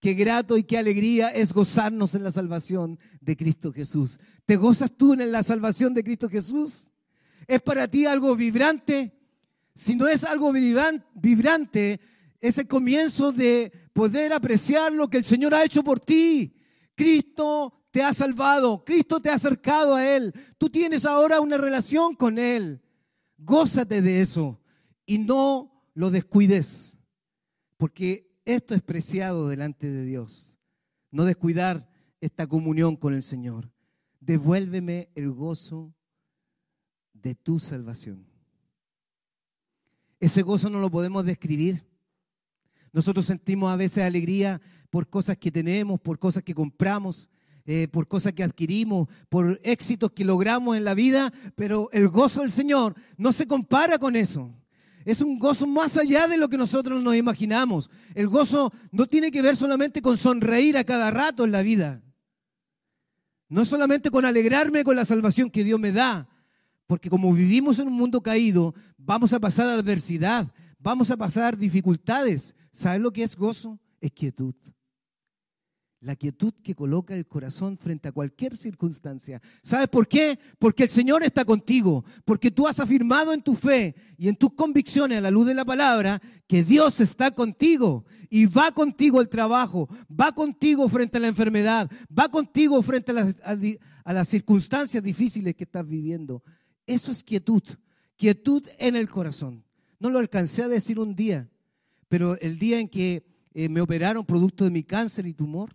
Qué 0.00 0.14
grato 0.14 0.56
y 0.56 0.62
qué 0.62 0.78
alegría 0.78 1.28
es 1.30 1.52
gozarnos 1.52 2.14
en 2.14 2.22
la 2.22 2.30
salvación 2.30 3.00
de 3.20 3.36
Cristo 3.36 3.72
Jesús. 3.72 4.20
¿Te 4.46 4.56
gozas 4.56 4.92
tú 4.96 5.12
en 5.12 5.32
la 5.32 5.42
salvación 5.42 5.92
de 5.92 6.04
Cristo 6.04 6.28
Jesús? 6.28 6.88
¿Es 7.48 7.60
para 7.60 7.88
ti 7.88 8.06
algo 8.06 8.36
vibrante? 8.36 9.12
Si 9.74 9.96
no 9.96 10.06
es 10.06 10.22
algo 10.22 10.52
vibrante, 10.52 12.00
es 12.40 12.58
el 12.58 12.68
comienzo 12.68 13.32
de 13.32 13.72
poder 13.92 14.32
apreciar 14.32 14.92
lo 14.92 15.10
que 15.10 15.18
el 15.18 15.24
Señor 15.24 15.52
ha 15.52 15.64
hecho 15.64 15.82
por 15.82 15.98
ti. 15.98 16.54
Cristo 16.94 17.77
te 17.98 18.04
ha 18.04 18.14
salvado, 18.14 18.84
Cristo 18.84 19.18
te 19.18 19.28
ha 19.28 19.34
acercado 19.34 19.96
a 19.96 20.08
Él. 20.08 20.32
Tú 20.56 20.70
tienes 20.70 21.04
ahora 21.04 21.40
una 21.40 21.58
relación 21.58 22.14
con 22.14 22.38
Él. 22.38 22.80
Gózate 23.38 24.00
de 24.00 24.20
eso 24.20 24.60
y 25.04 25.18
no 25.18 25.84
lo 25.94 26.12
descuides, 26.12 26.96
porque 27.76 28.40
esto 28.44 28.76
es 28.76 28.82
preciado 28.82 29.48
delante 29.48 29.90
de 29.90 30.04
Dios. 30.04 30.60
No 31.10 31.24
descuidar 31.24 31.90
esta 32.20 32.46
comunión 32.46 32.94
con 32.94 33.14
el 33.14 33.22
Señor. 33.24 33.68
Devuélveme 34.20 35.10
el 35.16 35.32
gozo 35.32 35.92
de 37.14 37.34
tu 37.34 37.58
salvación. 37.58 38.24
Ese 40.20 40.42
gozo 40.42 40.70
no 40.70 40.78
lo 40.78 40.88
podemos 40.88 41.24
describir. 41.24 41.84
Nosotros 42.92 43.26
sentimos 43.26 43.72
a 43.72 43.76
veces 43.76 44.04
alegría 44.04 44.60
por 44.88 45.10
cosas 45.10 45.36
que 45.36 45.50
tenemos, 45.50 45.98
por 45.98 46.20
cosas 46.20 46.44
que 46.44 46.54
compramos, 46.54 47.28
eh, 47.70 47.86
por 47.86 48.08
cosas 48.08 48.32
que 48.32 48.42
adquirimos, 48.42 49.08
por 49.28 49.60
éxitos 49.62 50.12
que 50.12 50.24
logramos 50.24 50.74
en 50.78 50.84
la 50.84 50.94
vida, 50.94 51.30
pero 51.54 51.90
el 51.92 52.08
gozo 52.08 52.40
del 52.40 52.50
Señor 52.50 52.94
no 53.18 53.30
se 53.30 53.46
compara 53.46 53.98
con 53.98 54.16
eso. 54.16 54.50
Es 55.04 55.20
un 55.20 55.38
gozo 55.38 55.66
más 55.66 55.98
allá 55.98 56.26
de 56.28 56.38
lo 56.38 56.48
que 56.48 56.56
nosotros 56.56 57.02
nos 57.02 57.14
imaginamos. 57.14 57.90
El 58.14 58.28
gozo 58.28 58.72
no 58.90 59.06
tiene 59.06 59.30
que 59.30 59.42
ver 59.42 59.54
solamente 59.54 60.00
con 60.00 60.16
sonreír 60.16 60.78
a 60.78 60.84
cada 60.84 61.10
rato 61.10 61.44
en 61.44 61.52
la 61.52 61.60
vida. 61.60 62.02
No 63.50 63.66
solamente 63.66 64.10
con 64.10 64.24
alegrarme 64.24 64.82
con 64.82 64.96
la 64.96 65.04
salvación 65.04 65.50
que 65.50 65.62
Dios 65.62 65.78
me 65.78 65.92
da, 65.92 66.26
porque 66.86 67.10
como 67.10 67.34
vivimos 67.34 67.78
en 67.80 67.88
un 67.88 67.94
mundo 67.94 68.22
caído, 68.22 68.74
vamos 68.96 69.34
a 69.34 69.40
pasar 69.40 69.68
adversidad, 69.68 70.50
vamos 70.78 71.10
a 71.10 71.18
pasar 71.18 71.58
dificultades. 71.58 72.56
¿Sabes 72.72 73.02
lo 73.02 73.12
que 73.12 73.24
es 73.24 73.36
gozo? 73.36 73.78
Es 74.00 74.10
quietud. 74.12 74.54
La 76.00 76.14
quietud 76.14 76.54
que 76.62 76.76
coloca 76.76 77.16
el 77.16 77.26
corazón 77.26 77.76
frente 77.76 78.08
a 78.08 78.12
cualquier 78.12 78.56
circunstancia. 78.56 79.42
¿Sabes 79.62 79.88
por 79.88 80.06
qué? 80.06 80.38
Porque 80.60 80.84
el 80.84 80.88
Señor 80.88 81.24
está 81.24 81.44
contigo, 81.44 82.04
porque 82.24 82.52
tú 82.52 82.68
has 82.68 82.78
afirmado 82.78 83.32
en 83.32 83.42
tu 83.42 83.54
fe 83.54 83.96
y 84.16 84.28
en 84.28 84.36
tus 84.36 84.52
convicciones 84.52 85.18
a 85.18 85.22
la 85.22 85.32
luz 85.32 85.46
de 85.46 85.54
la 85.54 85.64
palabra 85.64 86.22
que 86.46 86.62
Dios 86.62 87.00
está 87.00 87.32
contigo 87.32 88.04
y 88.30 88.46
va 88.46 88.70
contigo 88.70 89.18
al 89.18 89.28
trabajo, 89.28 89.88
va 90.08 90.32
contigo 90.32 90.88
frente 90.88 91.18
a 91.18 91.20
la 91.20 91.28
enfermedad, 91.28 91.90
va 92.16 92.28
contigo 92.28 92.80
frente 92.82 93.10
a 93.10 93.14
las, 93.14 93.38
a 93.42 94.12
las 94.12 94.28
circunstancias 94.28 95.02
difíciles 95.02 95.56
que 95.56 95.64
estás 95.64 95.86
viviendo. 95.86 96.44
Eso 96.86 97.10
es 97.10 97.24
quietud, 97.24 97.62
quietud 98.16 98.66
en 98.78 98.94
el 98.94 99.08
corazón. 99.08 99.64
No 99.98 100.10
lo 100.10 100.20
alcancé 100.20 100.62
a 100.62 100.68
decir 100.68 101.00
un 101.00 101.16
día, 101.16 101.50
pero 102.08 102.38
el 102.40 102.58
día 102.58 102.78
en 102.78 102.88
que 102.88 103.26
eh, 103.52 103.68
me 103.68 103.80
operaron 103.80 104.24
producto 104.24 104.64
de 104.64 104.70
mi 104.70 104.84
cáncer 104.84 105.26
y 105.26 105.34
tumor, 105.34 105.74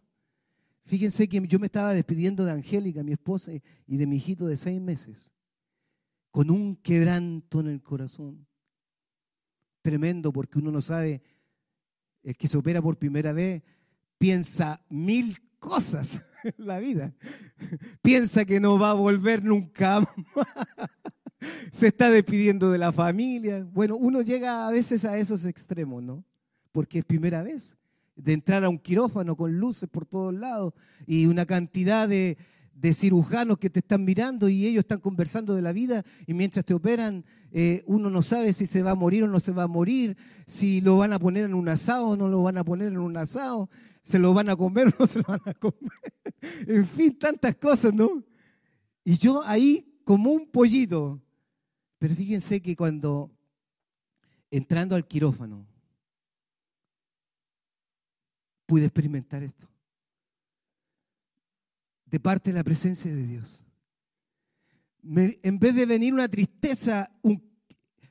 Fíjense 0.86 1.30
que 1.30 1.46
yo 1.48 1.60
me 1.60 1.68
estaba 1.68 1.94
despidiendo 1.94 2.44
de 2.44 2.52
Angélica, 2.52 3.04
mi 3.04 3.14
esposa, 3.14 3.52
y 3.88 3.98
de 3.98 4.06
mi 4.06 4.18
hijito 4.18 4.48
de 4.48 4.58
seis 4.58 4.82
meses, 4.82 5.32
con 6.30 6.50
un 6.50 6.76
quebranto 6.76 7.62
en 7.62 7.68
el 7.68 7.82
corazón. 7.82 8.46
Tremendo, 9.82 10.34
porque 10.34 10.60
uno 10.60 10.72
no 10.72 10.82
sabe, 10.82 11.22
el 12.22 12.36
que 12.36 12.48
se 12.48 12.58
opera 12.58 12.82
por 12.82 12.98
primera 12.98 13.32
vez, 13.32 13.64
piensa 14.18 14.86
mil 14.90 15.38
cosas 15.60 16.22
en 16.44 16.66
la 16.66 16.80
vida. 16.80 17.14
Piensa 18.02 18.44
que 18.44 18.60
no 18.60 18.78
va 18.78 18.92
a 18.92 18.96
volver 18.96 19.44
nunca 19.44 20.02
más. 20.36 20.90
Se 21.72 21.88
está 21.88 22.10
despidiendo 22.10 22.72
de 22.72 22.78
la 22.78 22.92
familia. 22.92 23.64
Bueno, 23.72 23.96
uno 23.96 24.22
llega 24.22 24.68
a 24.68 24.72
veces 24.72 25.06
a 25.06 25.18
esos 25.18 25.46
extremos, 25.46 26.04
¿no? 26.04 26.26
Porque 26.72 27.00
es 27.00 27.06
primera 27.06 27.44
vez 27.44 27.78
de 28.16 28.34
entrar 28.34 28.64
a 28.64 28.70
un 28.70 28.78
quirófano 28.78 29.36
con 29.36 29.58
luces 29.58 29.90
por 29.90 30.06
todos 30.06 30.34
lados 30.34 30.74
y 31.06 31.26
una 31.26 31.46
cantidad 31.46 32.08
de, 32.08 32.38
cirujanos 32.94 33.60
que 33.60 33.70
te 33.70 33.80
están 33.80 34.04
mirando 34.04 34.50
y 34.50 34.66
ellos 34.66 34.82
están 34.82 35.00
conversando 35.00 35.56
de 35.56 35.62
la 35.62 35.72
vida 35.72 36.04
y 36.28 36.34
mientras 36.34 36.66
te 36.66 36.74
operan 36.74 37.24
eh, 37.52 37.82
uno 37.86 38.10
no 38.10 38.22
sabe 38.22 38.52
si 38.52 38.66
se 38.66 38.84
va 38.84 38.92
a 38.92 38.96
morir 38.96 39.24
o 39.24 39.28
no 39.28 39.40
se 39.40 39.54
va 39.54 39.64
a 39.64 39.68
morir, 39.68 40.18
si 40.46 40.82
lo 40.82 40.98
van 40.98 41.14
a 41.14 41.20
poner 41.20 41.46
en 41.46 41.54
un 41.54 41.70
asado 41.70 42.10
o 42.10 42.18
no 42.18 42.28
lo 42.28 42.44
van 42.44 42.58
a 42.58 42.64
poner 42.66 42.90
en 42.90 42.98
un 42.98 43.16
asado, 43.16 43.70
se 44.02 44.20
lo 44.20 44.34
van 44.34 44.50
a 44.50 44.56
comer 44.58 44.88
o 44.88 44.92
no 45.00 45.08
se 45.08 45.20
lo 45.20 45.26
van 45.28 45.42
a 45.46 45.54
comer. 45.54 46.14
en 46.68 46.86
fin, 46.86 47.18
tantas 47.18 47.56
cosas, 47.56 47.94
¿no? 47.94 48.24
Y 49.06 49.18
yo 49.18 49.42
ahí 49.46 50.00
como 50.04 50.32
un 50.32 50.50
pollito, 50.50 51.22
pero 52.00 52.16
fíjense 52.16 52.62
que 52.62 52.76
cuando 52.76 53.32
entrando 54.52 54.96
al 54.96 55.08
quirófano, 55.08 55.66
pude 58.74 58.86
experimentar 58.86 59.44
esto. 59.44 59.70
De 62.08 62.20
parte 62.20 62.50
de 62.50 62.58
la 62.58 62.64
presencia 62.64 63.14
de 63.14 63.28
Dios. 63.28 63.64
en 65.04 65.60
vez 65.60 65.76
de 65.76 65.86
venir 65.86 66.12
una 66.12 66.28
tristeza, 66.28 67.12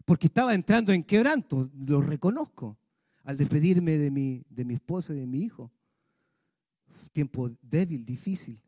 porque 0.04 0.28
estaba 0.28 0.54
entrando 0.54 0.92
en 0.92 1.02
quebranto, 1.02 1.68
lo 1.74 2.00
reconozco, 2.00 2.78
al 3.24 3.36
despedirme 3.36 3.98
de 3.98 4.12
mi, 4.12 4.44
de 4.48 4.64
mi 4.64 4.74
esposa 4.74 5.12
y 5.12 5.16
de 5.16 5.26
mi 5.26 5.40
hijo. 5.40 5.72
Tiempo 7.10 7.50
débil, 7.60 8.04
difícil. 8.04 8.62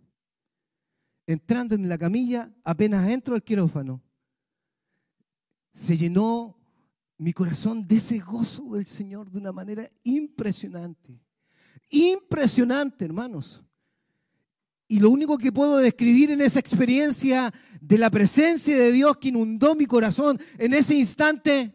Entrando 1.28 1.76
en 1.76 1.88
la 1.88 1.96
camilla, 1.96 2.52
apenas 2.64 3.08
entro 3.08 3.36
al 3.36 3.44
quirófano, 3.44 4.02
se 5.70 5.96
llenó 5.96 6.58
mi 7.18 7.32
corazón 7.32 7.86
de 7.86 7.94
ese 7.94 8.18
gozo 8.18 8.74
del 8.74 8.86
Señor 8.86 9.30
de 9.30 9.38
una 9.38 9.52
manera 9.52 9.88
impresionante. 10.02 11.24
Impresionante, 11.90 13.04
hermanos. 13.04 13.62
Y 14.86 15.00
lo 15.00 15.10
único 15.10 15.38
que 15.38 15.52
puedo 15.52 15.78
describir 15.78 16.30
en 16.30 16.40
esa 16.40 16.60
experiencia 16.60 17.52
de 17.80 17.98
la 17.98 18.10
presencia 18.10 18.76
de 18.76 18.92
Dios 18.92 19.16
que 19.16 19.28
inundó 19.28 19.74
mi 19.74 19.86
corazón 19.86 20.38
en 20.58 20.74
ese 20.74 20.94
instante 20.94 21.74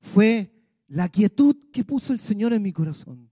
fue 0.00 0.50
la 0.88 1.08
quietud 1.08 1.56
que 1.72 1.84
puso 1.84 2.12
el 2.12 2.20
Señor 2.20 2.52
en 2.52 2.62
mi 2.62 2.72
corazón. 2.72 3.30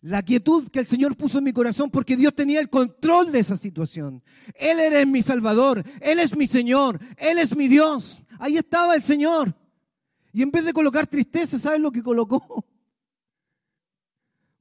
La 0.00 0.22
quietud 0.22 0.68
que 0.70 0.78
el 0.78 0.86
Señor 0.86 1.16
puso 1.16 1.38
en 1.38 1.44
mi 1.44 1.52
corazón 1.52 1.90
porque 1.90 2.16
Dios 2.16 2.34
tenía 2.34 2.60
el 2.60 2.70
control 2.70 3.30
de 3.30 3.40
esa 3.40 3.56
situación. 3.56 4.22
Él 4.54 4.80
era 4.80 5.04
mi 5.04 5.20
Salvador, 5.22 5.84
Él 6.00 6.18
es 6.18 6.36
mi 6.36 6.46
Señor, 6.46 6.98
Él 7.18 7.38
es 7.38 7.54
mi 7.54 7.68
Dios. 7.68 8.22
Ahí 8.38 8.56
estaba 8.56 8.94
el 8.94 9.02
Señor. 9.02 9.54
Y 10.32 10.42
en 10.42 10.50
vez 10.50 10.64
de 10.64 10.72
colocar 10.72 11.06
tristeza, 11.06 11.58
¿sabes 11.58 11.80
lo 11.80 11.92
que 11.92 12.02
colocó? 12.02 12.64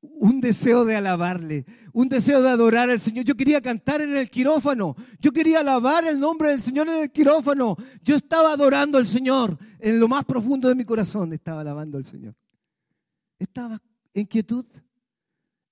Un 0.01 0.41
deseo 0.41 0.83
de 0.83 0.95
alabarle, 0.95 1.65
un 1.93 2.09
deseo 2.09 2.41
de 2.41 2.49
adorar 2.49 2.89
al 2.89 2.99
Señor. 2.99 3.23
Yo 3.23 3.35
quería 3.35 3.61
cantar 3.61 4.01
en 4.01 4.15
el 4.15 4.29
quirófano, 4.29 4.95
yo 5.19 5.31
quería 5.31 5.59
alabar 5.59 6.05
el 6.05 6.19
nombre 6.19 6.49
del 6.49 6.61
Señor 6.61 6.87
en 6.89 7.03
el 7.03 7.11
quirófano. 7.11 7.77
Yo 8.03 8.15
estaba 8.15 8.53
adorando 8.53 8.97
al 8.97 9.05
Señor 9.05 9.57
en 9.79 9.99
lo 9.99 10.07
más 10.07 10.25
profundo 10.25 10.67
de 10.67 10.75
mi 10.75 10.85
corazón, 10.85 11.33
estaba 11.33 11.61
alabando 11.61 11.97
al 11.97 12.05
Señor. 12.05 12.35
Estaba 13.37 13.81
en 14.13 14.25
quietud, 14.25 14.65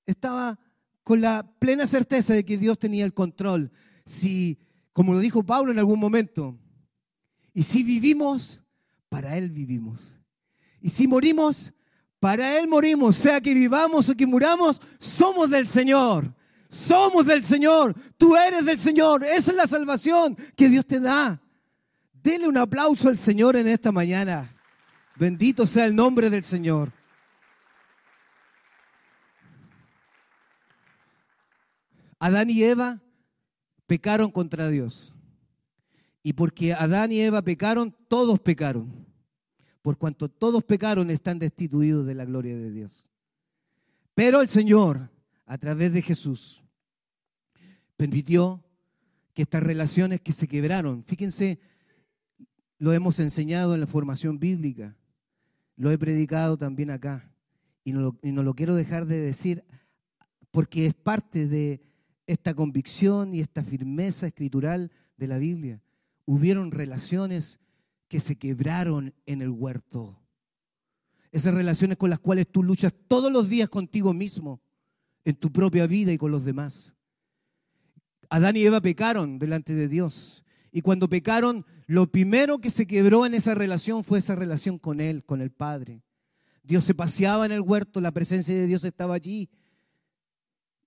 estaba 0.06 0.60
con 1.04 1.22
la 1.22 1.56
plena 1.60 1.88
certeza 1.88 2.34
de 2.34 2.46
que 2.46 2.58
Dios 2.58 2.78
tenía 2.78 3.06
el 3.06 3.14
control. 3.14 3.72
Si, 4.06 4.60
como 4.94 5.14
lo 5.14 5.20
dijo 5.20 5.44
Pablo 5.44 5.72
en 5.72 5.80
algún 5.80 6.00
momento, 6.00 6.58
y 7.54 7.64
si 7.64 7.84
vivimos, 7.84 8.64
para 9.10 9.38
Él 9.38 9.50
vivimos. 9.50 10.20
Y 10.82 10.90
si 10.90 11.08
morimos, 11.08 11.74
para 12.20 12.60
Él 12.60 12.68
morimos, 12.68 13.16
sea 13.16 13.40
que 13.40 13.54
vivamos 13.54 14.10
o 14.10 14.16
que 14.16 14.28
muramos, 14.28 14.82
somos 15.00 15.50
del 15.50 15.68
Señor. 15.68 16.34
Somos 16.68 17.26
del 17.26 17.44
Señor. 17.44 17.96
Tú 18.18 18.36
eres 18.36 18.64
del 18.64 18.78
Señor. 18.78 19.24
Esa 19.24 19.52
es 19.52 19.58
la 19.58 19.68
salvación 19.68 20.38
que 20.56 20.70
Dios 20.70 20.86
te 20.86 21.00
da. 21.00 21.42
Dele 22.14 22.48
un 22.48 22.58
aplauso 22.58 23.10
al 23.10 23.18
Señor 23.18 23.56
en 23.56 23.68
esta 23.68 23.92
mañana. 23.92 24.56
Bendito 25.16 25.66
sea 25.66 25.86
el 25.86 25.96
nombre 25.96 26.30
del 26.30 26.44
Señor. 26.44 26.92
Adán 32.20 32.50
y 32.50 32.64
Eva 32.64 33.02
pecaron 33.88 34.30
contra 34.30 34.70
Dios. 34.70 35.14
Y 36.22 36.34
porque 36.34 36.74
Adán 36.74 37.12
y 37.12 37.22
Eva 37.22 37.42
pecaron, 37.42 37.96
todos 38.10 38.40
pecaron. 38.40 39.09
Por 39.82 39.98
cuanto 39.98 40.30
todos 40.30 40.64
pecaron, 40.64 41.10
están 41.10 41.40
destituidos 41.40 42.06
de 42.06 42.16
la 42.16 42.26
gloria 42.26 42.56
de 42.56 42.72
Dios. 42.72 43.10
Pero 44.14 44.42
el 44.42 44.50
Señor, 44.50 45.10
a 45.46 45.58
través 45.58 45.94
de 45.94 46.02
Jesús, 46.02 46.64
permitió 47.96 48.64
que 49.34 49.44
estas 49.44 49.64
relaciones 49.64 50.22
que 50.22 50.34
se 50.34 50.48
quebraron, 50.48 51.04
fíjense, 51.04 51.60
lo 52.78 52.94
hemos 52.94 53.20
enseñado 53.20 53.74
en 53.74 53.82
la 53.82 53.88
formación 53.88 54.40
bíblica, 54.40 54.96
lo 55.76 55.92
he 55.92 55.98
predicado 55.98 56.58
también 56.58 56.92
acá, 56.92 57.32
y 57.84 57.94
no 57.94 58.02
lo, 58.02 58.20
y 58.22 58.32
no 58.32 58.44
lo 58.44 58.54
quiero 58.54 58.76
dejar 58.76 59.06
de 59.06 59.20
decir 59.20 59.64
porque 60.52 60.86
es 60.86 60.94
parte 60.94 61.48
de 61.48 61.82
esta 62.26 62.54
convicción 62.54 63.34
y 63.34 63.40
esta 63.40 63.64
firmeza 63.64 64.28
escritural 64.28 64.92
de 65.18 65.28
la 65.28 65.38
Biblia. 65.38 65.82
Hubieron 66.26 66.72
relaciones 66.72 67.60
que 68.10 68.20
se 68.20 68.38
quebraron 68.38 69.14
en 69.26 69.42
el 69.42 69.50
huerto. 69.50 70.20
Esas 71.32 71.54
relaciones 71.54 71.98
con 71.98 72.10
las 72.10 72.20
cuales 72.20 72.48
tú 72.52 72.64
luchas 72.64 72.94
todos 73.08 73.32
los 73.32 73.48
días 73.48 73.70
contigo 73.70 74.14
mismo, 74.14 74.62
en 75.24 75.36
tu 75.36 75.52
propia 75.52 75.86
vida 75.88 76.12
y 76.12 76.18
con 76.18 76.32
los 76.32 76.44
demás. 76.44 76.96
Adán 78.30 78.58
y 78.58 78.64
Eva 78.64 78.82
pecaron 78.82 79.40
delante 79.40 79.76
de 79.76 79.88
Dios. 79.88 80.44
Y 80.72 80.82
cuando 80.82 81.08
pecaron, 81.08 81.66
lo 81.86 82.12
primero 82.12 82.60
que 82.60 82.72
se 82.72 82.88
quebró 82.88 83.26
en 83.26 83.36
esa 83.36 83.56
relación 83.56 84.04
fue 84.04 84.20
esa 84.20 84.36
relación 84.36 84.80
con 84.80 85.02
Él, 85.02 85.24
con 85.24 85.42
el 85.42 85.52
Padre. 85.52 86.04
Dios 86.64 86.84
se 86.84 86.96
paseaba 86.96 87.46
en 87.46 87.52
el 87.52 87.62
huerto, 87.62 88.02
la 88.02 88.12
presencia 88.12 88.56
de 88.56 88.68
Dios 88.68 88.84
estaba 88.84 89.16
allí. 89.16 89.50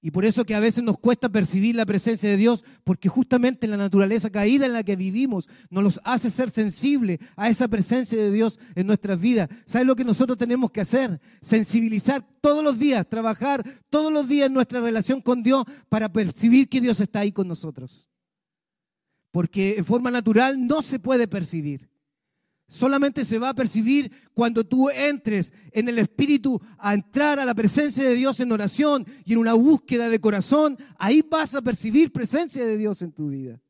Y 0.04 0.10
por 0.10 0.24
eso 0.24 0.44
que 0.44 0.56
a 0.56 0.60
veces 0.60 0.82
nos 0.82 0.98
cuesta 0.98 1.28
percibir 1.28 1.76
la 1.76 1.86
presencia 1.86 2.28
de 2.28 2.36
Dios, 2.36 2.64
porque 2.82 3.08
justamente 3.08 3.68
la 3.68 3.76
naturaleza 3.76 4.30
caída 4.30 4.66
en 4.66 4.72
la 4.72 4.82
que 4.82 4.96
vivimos 4.96 5.48
nos 5.70 5.84
los 5.84 6.00
hace 6.02 6.28
ser 6.28 6.50
sensibles 6.50 7.20
a 7.36 7.48
esa 7.48 7.68
presencia 7.68 8.18
de 8.18 8.32
Dios 8.32 8.58
en 8.74 8.88
nuestras 8.88 9.20
vidas. 9.20 9.48
¿Sabes 9.64 9.86
lo 9.86 9.94
que 9.94 10.04
nosotros 10.04 10.36
tenemos 10.36 10.72
que 10.72 10.80
hacer? 10.80 11.20
Sensibilizar 11.40 12.26
todos 12.40 12.64
los 12.64 12.80
días, 12.80 13.08
trabajar 13.08 13.64
todos 13.90 14.12
los 14.12 14.26
días 14.26 14.48
en 14.48 14.54
nuestra 14.54 14.80
relación 14.80 15.20
con 15.20 15.44
Dios 15.44 15.64
para 15.88 16.12
percibir 16.12 16.68
que 16.68 16.80
Dios 16.80 16.98
está 17.00 17.20
ahí 17.20 17.30
con 17.30 17.46
nosotros. 17.46 18.10
Porque 19.30 19.76
en 19.78 19.84
forma 19.84 20.10
natural 20.10 20.66
no 20.66 20.82
se 20.82 20.98
puede 20.98 21.28
percibir. 21.28 21.91
Solamente 22.72 23.26
se 23.26 23.38
va 23.38 23.50
a 23.50 23.54
percibir 23.54 24.10
cuando 24.32 24.64
tú 24.64 24.88
entres 24.88 25.52
en 25.72 25.90
el 25.90 25.98
Espíritu 25.98 26.58
a 26.78 26.94
entrar 26.94 27.38
a 27.38 27.44
la 27.44 27.54
presencia 27.54 28.02
de 28.02 28.14
Dios 28.14 28.40
en 28.40 28.50
oración 28.50 29.04
y 29.26 29.34
en 29.34 29.40
una 29.40 29.52
búsqueda 29.52 30.08
de 30.08 30.18
corazón. 30.18 30.78
Ahí 30.98 31.20
vas 31.20 31.54
a 31.54 31.60
percibir 31.60 32.12
presencia 32.12 32.64
de 32.64 32.78
Dios 32.78 33.02
en 33.02 33.12
tu 33.12 33.28
vida. 33.28 33.60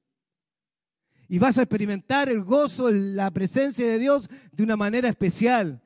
Y 1.26 1.40
vas 1.40 1.58
a 1.58 1.62
experimentar 1.62 2.28
el 2.28 2.44
gozo, 2.44 2.92
la 2.92 3.28
presencia 3.32 3.84
de 3.84 3.98
Dios 3.98 4.30
de 4.52 4.62
una 4.62 4.76
manera 4.76 5.08
especial. 5.08 5.82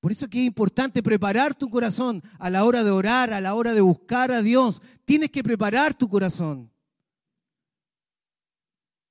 Por 0.00 0.12
eso 0.12 0.26
que 0.26 0.40
es 0.40 0.46
importante 0.46 1.02
preparar 1.02 1.54
tu 1.54 1.68
corazón 1.68 2.22
a 2.38 2.48
la 2.48 2.64
hora 2.64 2.82
de 2.84 2.90
orar, 2.90 3.34
a 3.34 3.40
la 3.42 3.54
hora 3.54 3.74
de 3.74 3.82
buscar 3.82 4.32
a 4.32 4.40
Dios. 4.40 4.80
Tienes 5.04 5.30
que 5.30 5.44
preparar 5.44 5.92
tu 5.92 6.08
corazón. 6.08 6.70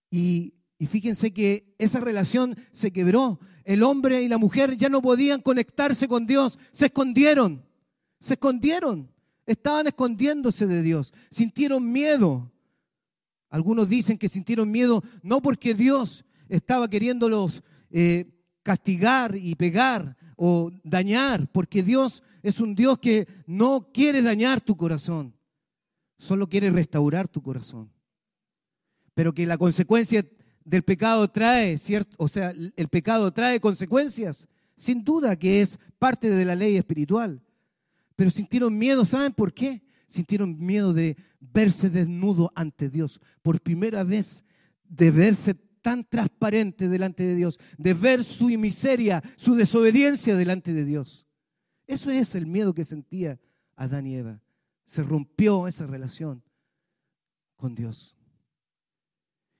Y 0.09 0.55
y 0.77 0.87
fíjense 0.87 1.31
que 1.31 1.75
esa 1.77 1.99
relación 1.99 2.57
se 2.71 2.91
quebró. 2.91 3.39
El 3.63 3.83
hombre 3.83 4.21
y 4.21 4.27
la 4.27 4.37
mujer 4.37 4.75
ya 4.77 4.89
no 4.89 5.01
podían 5.01 5.41
conectarse 5.41 6.07
con 6.07 6.27
Dios. 6.27 6.59
Se 6.71 6.87
escondieron. 6.87 7.65
Se 8.19 8.33
escondieron. 8.33 9.11
Estaban 9.45 9.87
escondiéndose 9.87 10.67
de 10.67 10.81
Dios. 10.81 11.13
Sintieron 11.29 11.91
miedo. 11.91 12.51
Algunos 13.49 13.87
dicen 13.87 14.17
que 14.17 14.27
sintieron 14.27 14.69
miedo 14.69 15.01
no 15.23 15.41
porque 15.41 15.73
Dios 15.73 16.25
estaba 16.49 16.89
queriéndolos 16.89 17.63
eh, 17.89 18.25
castigar 18.63 19.35
y 19.35 19.55
pegar 19.55 20.17
o 20.35 20.71
dañar, 20.83 21.49
porque 21.51 21.81
Dios 21.81 22.23
es 22.43 22.59
un 22.59 22.75
Dios 22.75 22.99
que 22.99 23.27
no 23.47 23.91
quiere 23.93 24.21
dañar 24.21 24.59
tu 24.59 24.75
corazón, 24.75 25.33
solo 26.17 26.49
quiere 26.49 26.69
restaurar 26.71 27.27
tu 27.27 27.41
corazón. 27.41 27.91
Pero 29.13 29.33
que 29.33 29.45
la 29.45 29.57
consecuencia 29.57 30.25
del 30.65 30.83
pecado 30.83 31.29
trae, 31.29 31.77
¿cierto? 31.77 32.15
O 32.19 32.27
sea, 32.27 32.49
el 32.49 32.87
pecado 32.89 33.31
trae 33.31 33.59
consecuencias. 33.59 34.49
Sin 34.75 35.03
duda 35.03 35.37
que 35.37 35.61
es 35.61 35.79
parte 35.97 36.29
de 36.29 36.43
la 36.43 36.55
ley 36.55 36.75
espiritual. 36.75 37.41
Pero 38.15 38.29
sintieron 38.29 38.77
miedo, 38.77 39.05
¿saben 39.05 39.31
por 39.31 39.53
qué? 39.53 39.83
Sintieron 40.07 40.57
miedo 40.57 40.93
de 40.93 41.15
verse 41.39 41.89
desnudo 41.89 42.51
ante 42.55 42.89
Dios. 42.89 43.21
Por 43.41 43.61
primera 43.61 44.03
vez, 44.03 44.43
de 44.83 45.11
verse 45.11 45.53
tan 45.53 46.03
transparente 46.03 46.89
delante 46.89 47.25
de 47.25 47.35
Dios, 47.35 47.59
de 47.77 47.93
ver 47.93 48.23
su 48.23 48.45
miseria, 48.45 49.23
su 49.37 49.55
desobediencia 49.55 50.35
delante 50.35 50.73
de 50.73 50.83
Dios. 50.83 51.27
Eso 51.85 52.09
es 52.09 52.33
el 52.35 52.47
miedo 52.47 52.73
que 52.73 52.83
sentía 52.83 53.39
Adán 53.75 54.07
y 54.07 54.15
Eva. 54.15 54.41
Se 54.83 55.03
rompió 55.03 55.67
esa 55.67 55.85
relación 55.85 56.43
con 57.55 57.75
Dios. 57.75 58.15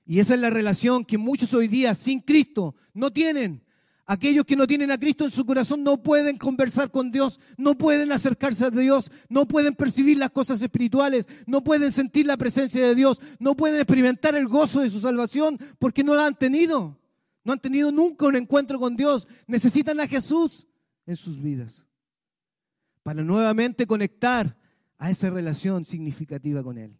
Y 0.06 0.20
esa 0.20 0.34
es 0.34 0.40
la 0.40 0.50
relación 0.50 1.04
que 1.04 1.18
muchos 1.18 1.52
hoy 1.52 1.66
día 1.66 1.94
sin 1.94 2.20
Cristo 2.20 2.76
no 2.94 3.12
tienen. 3.12 3.64
Aquellos 4.08 4.44
que 4.44 4.54
no 4.54 4.68
tienen 4.68 4.92
a 4.92 4.98
Cristo 4.98 5.24
en 5.24 5.32
su 5.32 5.44
corazón 5.44 5.82
no 5.82 6.00
pueden 6.00 6.38
conversar 6.38 6.92
con 6.92 7.10
Dios, 7.10 7.40
no 7.56 7.76
pueden 7.76 8.12
acercarse 8.12 8.66
a 8.66 8.70
Dios, 8.70 9.10
no 9.28 9.48
pueden 9.48 9.74
percibir 9.74 10.16
las 10.16 10.30
cosas 10.30 10.62
espirituales, 10.62 11.28
no 11.44 11.64
pueden 11.64 11.90
sentir 11.90 12.24
la 12.24 12.36
presencia 12.36 12.86
de 12.86 12.94
Dios, 12.94 13.20
no 13.40 13.56
pueden 13.56 13.78
experimentar 13.78 14.36
el 14.36 14.46
gozo 14.46 14.80
de 14.80 14.90
su 14.90 15.00
salvación 15.00 15.58
porque 15.80 16.04
no 16.04 16.14
la 16.14 16.26
han 16.26 16.38
tenido. 16.38 17.00
No 17.42 17.52
han 17.52 17.60
tenido 17.60 17.90
nunca 17.90 18.26
un 18.26 18.36
encuentro 18.36 18.78
con 18.78 18.96
Dios. 18.96 19.26
Necesitan 19.48 19.98
a 19.98 20.06
Jesús 20.06 20.68
en 21.04 21.16
sus 21.16 21.42
vidas 21.42 21.86
para 23.02 23.22
nuevamente 23.22 23.86
conectar 23.86 24.56
a 24.98 25.10
esa 25.10 25.30
relación 25.30 25.84
significativa 25.84 26.62
con 26.62 26.78
Él. 26.78 26.96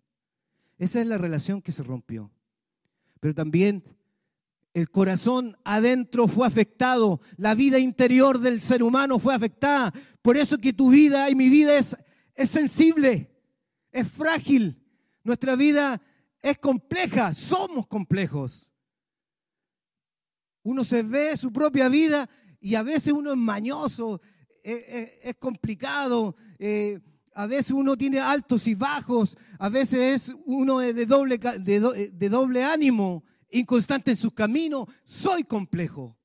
Esa 0.79 1.01
es 1.01 1.07
la 1.07 1.19
relación 1.19 1.63
que 1.63 1.73
se 1.73 1.85
rompió 1.85 2.33
pero 3.21 3.35
también 3.35 3.85
el 4.75 4.91
corazón 4.91 5.57
adentro 5.65 6.29
fue 6.29 6.47
afectado, 6.47 7.21
la 7.37 7.55
vida 7.55 7.79
interior 7.79 8.41
del 8.41 8.61
ser 8.61 8.83
humano 8.83 9.19
fue 9.19 9.35
afectada. 9.35 9.93
Por 10.21 10.37
eso 10.37 10.59
que 10.59 10.75
tu 10.75 10.91
vida 10.91 11.31
y 11.31 11.35
mi 11.35 11.49
vida 11.49 11.79
es, 11.79 11.97
es 12.35 12.51
sensible, 12.51 13.31
es 13.91 14.07
frágil. 14.07 14.83
Nuestra 15.25 15.57
vida 15.57 16.03
es 16.43 16.59
compleja, 16.59 17.33
somos 17.33 17.87
complejos. 17.87 18.75
Uno 20.63 20.85
se 20.85 21.03
ve 21.03 21.37
su 21.37 21.53
propia 21.53 21.89
vida 21.89 22.29
y 22.61 22.75
a 22.75 22.83
veces 22.83 23.13
uno 23.13 23.31
es 23.31 23.39
mañoso, 23.39 24.21
es, 24.63 25.35
complicado. 25.39 26.37
Eh, 26.59 27.01
a 27.39 27.47
veces 27.47 27.73
uno 27.73 27.99
tiene 27.99 28.19
altos 28.19 28.67
y 28.67 28.75
bajos, 28.75 29.37
a 29.59 29.69
veces 29.69 30.31
es 30.31 30.37
uno 30.47 30.79
de 30.79 31.05
doble, 31.05 31.37
de, 31.37 32.29
doble 32.31 32.65
ánimo, 32.65 33.25
inconstante 33.51 34.13
en 34.13 34.17
sus 34.17 34.33
caminos. 34.33 34.89
Soy 35.05 35.45
complejo. 35.45 36.17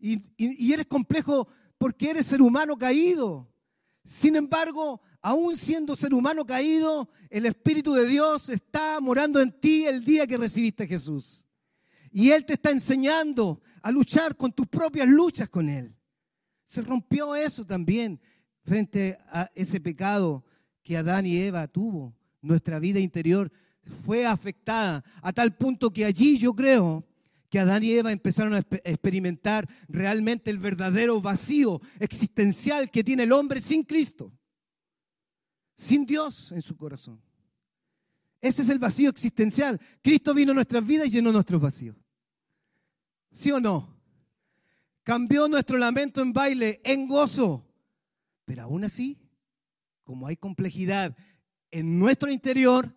Y, 0.00 0.20
y 0.36 0.72
eres 0.72 0.86
complejo 0.86 1.46
porque 1.78 2.10
eres 2.10 2.26
ser 2.26 2.42
humano 2.42 2.76
caído. 2.76 3.48
Sin 4.02 4.34
embargo, 4.34 5.00
aún 5.22 5.56
siendo 5.56 5.94
ser 5.94 6.12
humano 6.12 6.44
caído, 6.44 7.08
el 7.28 7.46
Espíritu 7.46 7.94
de 7.94 8.06
Dios 8.06 8.48
está 8.48 9.00
morando 9.00 9.40
en 9.40 9.52
ti 9.52 9.86
el 9.86 10.04
día 10.04 10.26
que 10.26 10.36
recibiste 10.36 10.82
a 10.82 10.88
Jesús. 10.88 11.46
Y 12.10 12.32
Él 12.32 12.44
te 12.44 12.54
está 12.54 12.72
enseñando 12.72 13.62
a 13.82 13.92
luchar 13.92 14.36
con 14.36 14.50
tus 14.50 14.66
propias 14.66 15.06
luchas 15.06 15.48
con 15.48 15.68
Él. 15.68 15.94
Se 16.66 16.82
rompió 16.82 17.36
eso 17.36 17.64
también 17.64 18.20
frente 18.64 19.18
a 19.28 19.50
ese 19.54 19.80
pecado 19.80 20.44
que 20.82 20.96
Adán 20.96 21.26
y 21.26 21.38
Eva 21.38 21.68
tuvo. 21.68 22.14
Nuestra 22.42 22.78
vida 22.78 23.00
interior 23.00 23.50
fue 23.82 24.26
afectada 24.26 25.04
a 25.22 25.32
tal 25.32 25.56
punto 25.56 25.92
que 25.92 26.04
allí 26.04 26.38
yo 26.38 26.54
creo 26.54 27.06
que 27.48 27.58
Adán 27.58 27.82
y 27.82 27.92
Eva 27.92 28.12
empezaron 28.12 28.54
a 28.54 28.58
experimentar 28.58 29.68
realmente 29.88 30.50
el 30.50 30.58
verdadero 30.58 31.20
vacío 31.20 31.80
existencial 31.98 32.90
que 32.90 33.02
tiene 33.02 33.24
el 33.24 33.32
hombre 33.32 33.60
sin 33.60 33.82
Cristo, 33.82 34.32
sin 35.74 36.06
Dios 36.06 36.52
en 36.52 36.62
su 36.62 36.76
corazón. 36.76 37.20
Ese 38.40 38.62
es 38.62 38.68
el 38.68 38.78
vacío 38.78 39.10
existencial. 39.10 39.80
Cristo 40.00 40.32
vino 40.32 40.52
a 40.52 40.54
nuestras 40.54 40.86
vidas 40.86 41.08
y 41.08 41.10
llenó 41.10 41.32
nuestros 41.32 41.60
vacíos. 41.60 41.96
¿Sí 43.30 43.50
o 43.50 43.60
no? 43.60 44.00
Cambió 45.02 45.48
nuestro 45.48 45.76
lamento 45.76 46.22
en 46.22 46.32
baile, 46.32 46.80
en 46.84 47.06
gozo. 47.06 47.66
Pero 48.50 48.64
aún 48.64 48.82
así, 48.82 49.16
como 50.02 50.26
hay 50.26 50.36
complejidad 50.36 51.16
en 51.70 52.00
nuestro 52.00 52.32
interior, 52.32 52.92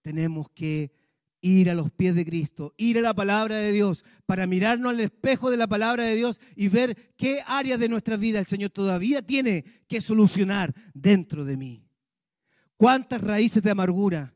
tenemos 0.00 0.48
que 0.48 0.94
ir 1.42 1.68
a 1.68 1.74
los 1.74 1.90
pies 1.90 2.14
de 2.14 2.24
Cristo, 2.24 2.72
ir 2.78 2.96
a 2.96 3.02
la 3.02 3.12
palabra 3.12 3.56
de 3.56 3.70
Dios, 3.70 4.02
para 4.24 4.46
mirarnos 4.46 4.94
al 4.94 5.00
espejo 5.00 5.50
de 5.50 5.58
la 5.58 5.66
palabra 5.66 6.04
de 6.04 6.14
Dios 6.14 6.40
y 6.56 6.68
ver 6.68 7.14
qué 7.18 7.40
áreas 7.46 7.78
de 7.78 7.90
nuestra 7.90 8.16
vida 8.16 8.38
el 8.38 8.46
Señor 8.46 8.70
todavía 8.70 9.20
tiene 9.20 9.66
que 9.88 10.00
solucionar 10.00 10.74
dentro 10.94 11.44
de 11.44 11.58
mí. 11.58 11.86
¿Cuántas 12.78 13.20
raíces 13.20 13.62
de 13.62 13.72
amargura 13.72 14.32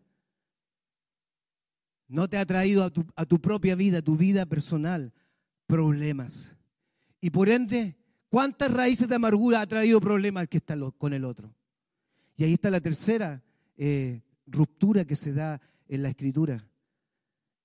no 2.09 2.29
te 2.29 2.37
ha 2.37 2.45
traído 2.45 2.85
a 2.85 2.91
tu, 2.91 3.07
a 3.16 3.25
tu 3.25 3.41
propia 3.41 3.75
vida, 3.75 4.03
tu 4.03 4.19
vida 4.19 4.45
personal, 4.45 5.14
problemas? 5.66 6.59
Y 7.23 7.31
por 7.31 7.49
ende, 7.49 7.97
¿cuántas 8.29 8.72
raíces 8.72 9.09
de 9.09 9.14
amargura 9.14 9.61
ha 9.61 9.66
traído 9.66 10.01
problemas 10.01 10.43
al 10.43 10.49
que 10.49 10.59
está 10.59 10.76
con 10.99 11.12
el 11.12 11.24
otro? 11.24 11.55
Y 12.37 12.45
ahí 12.45 12.55
está 12.55 12.70
la 12.70 12.81
tercera 12.81 13.43
eh, 13.76 14.22
ruptura 14.47 15.05
que 15.05 15.16
se 15.16 15.33
da 15.33 15.61
en 15.89 16.03
la 16.03 16.09
escritura. 16.09 16.64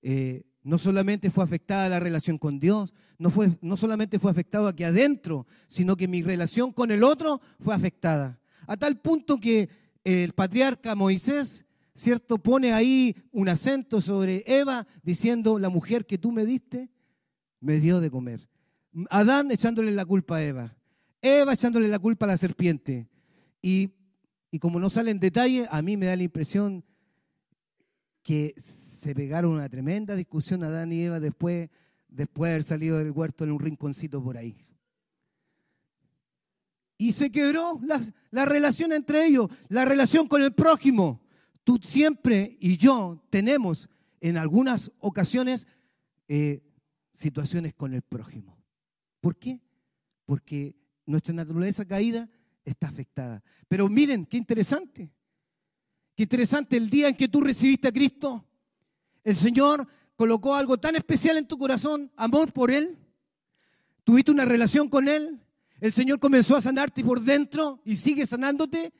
Eh, 0.02 0.42
no 0.62 0.78
solamente 0.78 1.30
fue 1.30 1.44
afectada 1.44 1.88
la 1.88 2.00
relación 2.00 2.38
con 2.38 2.58
Dios, 2.58 2.92
no, 3.18 3.30
fue, 3.30 3.50
no 3.60 3.76
solamente 3.76 4.18
fue 4.18 4.30
afectado 4.30 4.66
aquí 4.66 4.82
adentro, 4.82 5.46
sino 5.66 5.96
que 5.96 6.08
mi 6.08 6.22
relación 6.22 6.72
con 6.72 6.90
el 6.90 7.04
otro 7.04 7.40
fue 7.60 7.74
afectada. 7.74 8.40
A 8.66 8.76
tal 8.76 9.00
punto 9.00 9.38
que 9.38 9.68
el 10.02 10.32
patriarca 10.32 10.94
Moisés, 10.94 11.66
¿cierto? 11.94 12.38
Pone 12.38 12.72
ahí 12.72 13.14
un 13.30 13.48
acento 13.48 14.00
sobre 14.00 14.42
Eva 14.46 14.86
diciendo, 15.02 15.58
la 15.58 15.68
mujer 15.68 16.06
que 16.06 16.18
tú 16.18 16.32
me 16.32 16.46
diste, 16.46 16.90
me 17.60 17.78
dio 17.78 18.00
de 18.00 18.10
comer. 18.10 18.48
Adán 19.10 19.50
echándole 19.50 19.92
la 19.92 20.04
culpa 20.04 20.36
a 20.36 20.42
Eva. 20.42 20.76
Eva 21.20 21.52
echándole 21.52 21.88
la 21.88 21.98
culpa 21.98 22.26
a 22.26 22.28
la 22.28 22.36
serpiente. 22.36 23.08
Y, 23.62 23.90
y 24.50 24.58
como 24.58 24.78
no 24.78 24.90
sale 24.90 25.10
en 25.10 25.20
detalle, 25.20 25.66
a 25.70 25.82
mí 25.82 25.96
me 25.96 26.06
da 26.06 26.16
la 26.16 26.22
impresión 26.22 26.84
que 28.22 28.54
se 28.56 29.14
pegaron 29.14 29.52
una 29.52 29.68
tremenda 29.68 30.16
discusión 30.16 30.64
Adán 30.64 30.92
y 30.92 31.02
Eva 31.02 31.20
después, 31.20 31.68
después 32.08 32.48
de 32.48 32.52
haber 32.54 32.64
salido 32.64 32.98
del 32.98 33.10
huerto 33.10 33.44
en 33.44 33.52
un 33.52 33.60
rinconcito 33.60 34.22
por 34.22 34.36
ahí. 34.36 34.56
Y 36.96 37.12
se 37.12 37.30
quebró 37.30 37.80
la, 37.82 38.00
la 38.30 38.46
relación 38.46 38.92
entre 38.92 39.26
ellos, 39.26 39.50
la 39.68 39.84
relación 39.84 40.26
con 40.26 40.42
el 40.42 40.54
prójimo. 40.54 41.20
Tú 41.64 41.78
siempre 41.82 42.56
y 42.60 42.76
yo 42.76 43.22
tenemos 43.30 43.88
en 44.20 44.38
algunas 44.38 44.90
ocasiones 45.00 45.66
eh, 46.28 46.62
situaciones 47.12 47.74
con 47.74 47.92
el 47.92 48.02
prójimo. 48.02 48.53
¿Por 49.24 49.38
qué? 49.38 49.58
Porque 50.26 50.76
nuestra 51.06 51.32
naturaleza 51.32 51.86
caída 51.86 52.28
está 52.62 52.88
afectada. 52.88 53.42
Pero 53.68 53.88
miren, 53.88 54.26
qué 54.26 54.36
interesante. 54.36 55.14
Qué 56.14 56.24
interesante 56.24 56.76
el 56.76 56.90
día 56.90 57.08
en 57.08 57.16
que 57.16 57.28
tú 57.28 57.40
recibiste 57.40 57.88
a 57.88 57.92
Cristo. 57.92 58.46
El 59.22 59.34
Señor 59.34 59.88
colocó 60.14 60.54
algo 60.54 60.76
tan 60.76 60.94
especial 60.94 61.38
en 61.38 61.48
tu 61.48 61.56
corazón, 61.56 62.12
amor 62.16 62.52
por 62.52 62.70
Él. 62.70 62.98
Tuviste 64.04 64.30
una 64.30 64.44
relación 64.44 64.90
con 64.90 65.08
Él. 65.08 65.40
El 65.80 65.94
Señor 65.94 66.20
comenzó 66.20 66.54
a 66.54 66.60
sanarte 66.60 67.02
por 67.02 67.22
dentro 67.22 67.80
y 67.82 67.96
sigue 67.96 68.26
sanándote. 68.26 68.92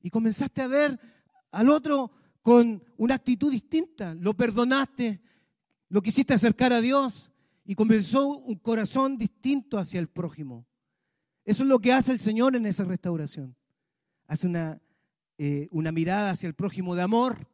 Y 0.00 0.08
comenzaste 0.08 0.62
a 0.62 0.68
ver 0.68 1.00
al 1.50 1.68
otro 1.68 2.12
con 2.42 2.80
una 2.96 3.16
actitud 3.16 3.50
distinta. 3.50 4.14
Lo 4.14 4.34
perdonaste, 4.34 5.20
lo 5.88 6.00
quisiste 6.00 6.32
acercar 6.32 6.72
a 6.72 6.80
Dios 6.80 7.32
y 7.64 7.74
comenzó 7.74 8.28
un 8.28 8.56
corazón 8.56 9.16
distinto 9.16 9.78
hacia 9.78 10.00
el 10.00 10.08
prójimo. 10.08 10.66
Eso 11.44 11.62
es 11.62 11.68
lo 11.68 11.78
que 11.78 11.92
hace 11.92 12.12
el 12.12 12.20
Señor 12.20 12.56
en 12.56 12.66
esa 12.66 12.84
restauración. 12.84 13.56
Hace 14.26 14.46
una 14.46 14.80
eh, 15.36 15.66
una 15.72 15.90
mirada 15.90 16.30
hacia 16.30 16.46
el 16.46 16.54
prójimo 16.54 16.94
de 16.94 17.02
amor. 17.02 17.48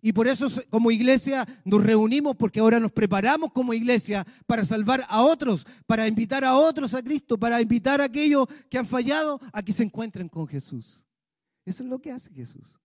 Y 0.00 0.12
por 0.12 0.26
eso 0.26 0.48
como 0.68 0.90
iglesia 0.90 1.46
nos 1.64 1.82
reunimos 1.82 2.36
porque 2.36 2.60
ahora 2.60 2.80
nos 2.80 2.92
preparamos 2.92 3.52
como 3.52 3.72
iglesia 3.72 4.26
para 4.46 4.64
salvar 4.64 5.04
a 5.08 5.22
otros, 5.22 5.64
para 5.86 6.08
invitar 6.08 6.44
a 6.44 6.56
otros 6.56 6.94
a 6.94 7.02
Cristo, 7.02 7.38
para 7.38 7.60
invitar 7.60 8.00
a 8.00 8.04
aquellos 8.04 8.46
que 8.68 8.78
han 8.78 8.86
fallado 8.86 9.40
a 9.52 9.62
que 9.62 9.72
se 9.72 9.84
encuentren 9.84 10.28
con 10.28 10.46
Jesús. 10.46 11.04
Eso 11.64 11.84
es 11.84 11.88
lo 11.88 12.00
que 12.00 12.10
hace 12.10 12.32
Jesús. 12.32 12.80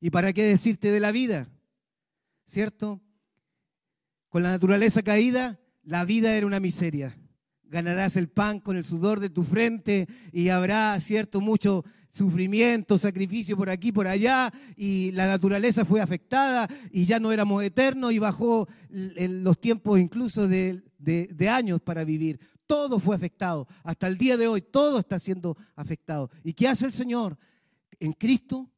¿Y 0.00 0.10
para 0.10 0.32
qué 0.32 0.44
decirte 0.44 0.90
de 0.92 1.00
la 1.00 1.10
vida? 1.10 1.48
¿Cierto? 2.44 3.00
Con 4.28 4.42
la 4.42 4.50
naturaleza 4.50 5.02
caída, 5.02 5.58
la 5.84 6.04
vida 6.04 6.34
era 6.34 6.46
una 6.46 6.60
miseria. 6.60 7.16
Ganarás 7.64 8.16
el 8.16 8.28
pan 8.28 8.60
con 8.60 8.76
el 8.76 8.84
sudor 8.84 9.20
de 9.20 9.30
tu 9.30 9.42
frente 9.42 10.06
y 10.32 10.50
habrá, 10.50 10.98
cierto, 11.00 11.40
mucho 11.40 11.84
sufrimiento, 12.10 12.98
sacrificio 12.98 13.56
por 13.56 13.70
aquí, 13.70 13.90
por 13.90 14.06
allá, 14.06 14.52
y 14.76 15.12
la 15.12 15.26
naturaleza 15.26 15.86
fue 15.86 16.02
afectada 16.02 16.68
y 16.90 17.04
ya 17.04 17.18
no 17.18 17.32
éramos 17.32 17.64
eternos 17.64 18.12
y 18.12 18.18
bajó 18.18 18.68
los 18.90 19.58
tiempos 19.58 19.98
incluso 19.98 20.46
de, 20.46 20.82
años 21.48 21.80
para 21.80 22.04
vivir. 22.04 22.38
Todo 22.66 22.98
fue 22.98 23.16
afectado. 23.16 23.66
Hasta 23.82 24.06
el 24.06 24.18
día 24.18 24.36
de 24.36 24.46
hoy 24.46 24.60
todo 24.60 24.98
está 24.98 25.18
siendo 25.18 25.56
afectado. 25.74 26.30
¿Y 26.44 26.52
qué 26.52 26.68
hace 26.68 26.84
el 26.84 26.92
Señor? 26.92 27.38
En 27.98 28.12
Cristo 28.12 28.70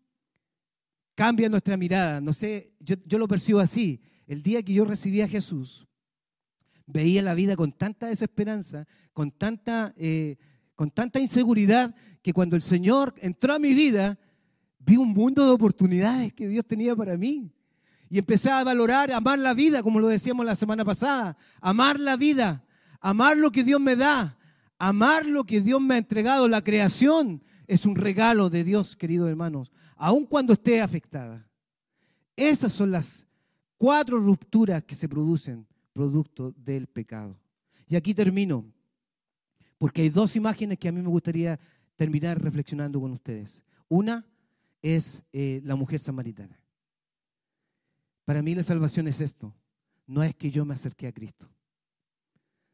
cambia 1.17 1.49
nuestra 1.49 1.77
mirada. 1.77 2.21
No 2.21 2.33
sé, 2.33 2.75
yo 2.79 3.19
lo 3.19 3.27
percibo 3.27 3.59
así. 3.59 4.01
El 4.27 4.43
día 4.43 4.63
que 4.63 4.73
yo 4.73 4.85
recibí 4.85 5.21
a 5.21 5.29
Jesús, 5.29 5.87
veía 6.87 7.23
la 7.23 7.35
vida 7.35 7.57
con 7.57 7.73
tanta 7.73 8.07
desesperanza, 8.07 8.87
con 9.13 9.31
tanta, 9.31 9.95
eh, 9.97 10.37
con 10.75 10.91
tanta 10.91 11.21
inseguridad, 11.21 11.95
que 12.23 12.33
cuando 12.33 12.57
el 12.57 12.63
Señor 12.63 13.15
entró 13.19 13.55
a 13.55 13.59
mi 13.59 13.75
vida, 13.75 14.19
vi 14.79 14.97
un 14.97 15.11
mundo 15.11 15.45
de 15.45 15.53
oportunidades 15.53 16.33
que 16.33 16.49
Dios 16.49 16.67
tenía 16.67 16.95
para 16.97 17.17
mí. 17.17 17.53
Y 18.11 18.19
empecé 18.19 18.51
a 18.51 18.65
valorar, 18.65 19.11
amar 19.13 19.39
la 19.39 19.55
vida, 19.55 19.83
como 19.83 19.99
lo 19.99 20.09
decíamos 20.09 20.47
la 20.47 20.57
semana 20.57 20.85
pasada, 20.85 21.37
amar 21.61 21.99
la 21.99 22.17
vida, 22.17 22.65
amar 23.01 23.37
lo 23.37 23.51
que 23.51 23.65
Dios 23.65 23.81
me 23.81 23.97
da, 23.97 24.39
amar 24.79 25.27
lo 25.27 25.45
que 25.45 25.61
Dios 25.61 25.81
me 25.81 25.95
ha 25.95 25.99
entregado. 25.99 26.49
La 26.49 26.63
creación 26.63 27.43
es 27.67 27.87
un 27.87 27.97
regalo 27.97 28.51
de 28.51 28.63
Dios, 28.63 28.95
queridos 28.95 29.29
hermanos, 29.29 29.73
aun 29.97 30.27
cuando 30.27 30.53
esté 30.53 30.81
afectada. 30.81 31.49
Esas 32.37 32.73
son 32.73 32.91
las 32.91 33.27
cuatro 33.79 34.19
rupturas 34.19 34.83
que 34.85 34.95
se 34.95 35.09
producen 35.09 35.67
producto 35.95 36.53
del 36.53 36.87
pecado. 36.87 37.39
Y 37.89 37.97
aquí 37.97 38.13
termino, 38.13 38.67
porque 39.79 40.03
hay 40.03 40.11
dos 40.11 40.37
imágenes 40.37 40.79
que 40.79 40.89
a 40.89 40.93
mí 40.93 41.01
me 41.01 41.09
gustaría 41.09 41.59
terminar 41.97 42.43
reflexionando 42.43 43.01
con 43.01 43.13
ustedes. 43.13 43.65
Una 43.89 44.27
es 44.83 45.23
eh, 45.33 45.63
la 45.65 45.77
mujer 45.77 46.01
samaritana. 46.01 46.61
Para 48.25 48.43
mí 48.43 48.55
la 48.55 48.63
salvación 48.63 49.09
es 49.09 49.21
esto. 49.21 49.55
No 50.07 50.23
es 50.23 50.35
que 50.35 50.51
yo 50.51 50.65
me 50.65 50.75
acerqué 50.75 51.07
a 51.07 51.13
Cristo. 51.13 51.49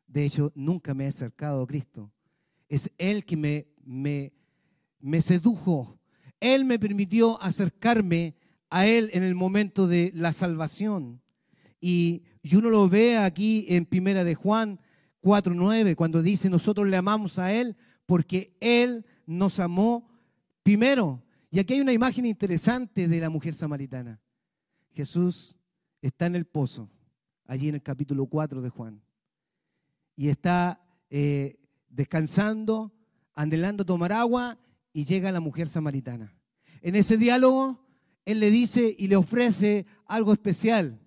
De 0.07 0.25
hecho, 0.25 0.51
nunca 0.55 0.95
me 0.95 1.05
he 1.05 1.09
acercado 1.09 1.63
a 1.63 1.67
Cristo. 1.67 2.11
Es 2.69 2.91
Él 2.99 3.25
que 3.25 3.37
me, 3.37 3.69
me, 3.85 4.33
me 4.99 5.21
sedujo. 5.21 5.99
Él 6.41 6.65
me 6.65 6.79
permitió 6.79 7.41
acercarme 7.43 8.35
a 8.71 8.87
Él 8.87 9.11
en 9.13 9.23
el 9.23 9.35
momento 9.35 9.87
de 9.87 10.11
la 10.15 10.33
salvación. 10.33 11.21
Y, 11.81 12.23
y 12.43 12.57
uno 12.57 12.71
lo 12.71 12.89
ve 12.89 13.17
aquí 13.17 13.67
en 13.69 13.87
Primera 13.87 14.25
de 14.25 14.35
Juan 14.35 14.81
4.9, 15.23 15.97
cuando 15.97 16.23
dice, 16.23 16.49
nosotros 16.49 16.87
le 16.87 16.97
amamos 16.97 17.39
a 17.39 17.53
Él 17.53 17.77
porque 18.07 18.57
Él 18.61 19.05
nos 19.27 19.61
amó 19.61 20.09
primero. 20.63 21.23
Y 21.51 21.59
aquí 21.59 21.75
hay 21.75 21.81
una 21.81 21.93
imagen 21.93 22.27
interesante 22.27 23.09
de 23.09 23.21
la 23.21 23.31
mujer 23.31 23.55
samaritana. 23.55 24.21
Jesús 24.93 25.57
está 26.01 26.27
en 26.27 26.37
el 26.37 26.45
pozo, 26.45 26.91
allí 27.47 27.69
en 27.69 27.77
el 27.77 27.83
capítulo 27.83 28.27
4 28.27 28.63
de 28.63 28.71
Juan, 28.71 29.03
y 30.17 30.29
está 30.29 30.81
eh, 31.11 31.59
descansando, 31.89 32.93
anhelando 33.35 33.85
tomar 33.85 34.13
agua, 34.13 34.59
y 34.93 35.05
llega 35.05 35.33
la 35.33 35.41
mujer 35.41 35.69
samaritana. 35.69 36.35
En 36.83 36.95
ese 36.95 37.17
diálogo, 37.17 37.85
Él 38.25 38.41
le 38.41 38.51
dice 38.51 38.95
y 38.99 39.09
le 39.09 39.17
ofrece 39.17 39.87
algo 40.07 40.33
especial, 40.33 41.00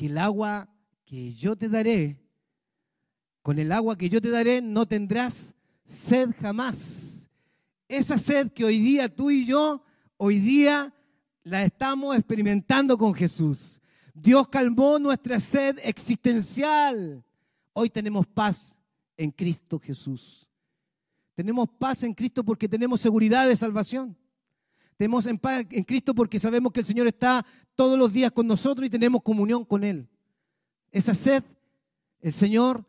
que 0.00 0.06
el 0.06 0.16
agua 0.16 0.66
que 1.04 1.34
yo 1.34 1.56
te 1.56 1.68
daré, 1.68 2.18
con 3.42 3.58
el 3.58 3.70
agua 3.70 3.98
que 3.98 4.08
yo 4.08 4.18
te 4.22 4.30
daré 4.30 4.62
no 4.62 4.88
tendrás 4.88 5.54
sed 5.84 6.30
jamás. 6.40 7.28
Esa 7.86 8.16
sed 8.16 8.50
que 8.50 8.64
hoy 8.64 8.78
día 8.78 9.14
tú 9.14 9.30
y 9.30 9.44
yo, 9.44 9.84
hoy 10.16 10.38
día 10.38 10.94
la 11.42 11.64
estamos 11.64 12.16
experimentando 12.16 12.96
con 12.96 13.12
Jesús. 13.12 13.82
Dios 14.14 14.48
calmó 14.48 14.98
nuestra 14.98 15.38
sed 15.38 15.78
existencial. 15.84 17.22
Hoy 17.74 17.90
tenemos 17.90 18.26
paz 18.26 18.78
en 19.18 19.30
Cristo 19.30 19.78
Jesús. 19.78 20.48
Tenemos 21.34 21.68
paz 21.78 22.04
en 22.04 22.14
Cristo 22.14 22.42
porque 22.42 22.70
tenemos 22.70 23.02
seguridad 23.02 23.46
de 23.46 23.54
salvación. 23.54 24.16
Tenemos 25.00 25.24
en 25.24 25.38
paz 25.38 25.64
en 25.70 25.82
Cristo 25.84 26.14
porque 26.14 26.38
sabemos 26.38 26.72
que 26.72 26.80
el 26.80 26.84
Señor 26.84 27.06
está 27.06 27.46
todos 27.74 27.98
los 27.98 28.12
días 28.12 28.32
con 28.32 28.46
nosotros 28.46 28.86
y 28.86 28.90
tenemos 28.90 29.22
comunión 29.22 29.64
con 29.64 29.82
Él. 29.82 30.06
Esa 30.92 31.14
sed, 31.14 31.42
el 32.20 32.34
Señor 32.34 32.84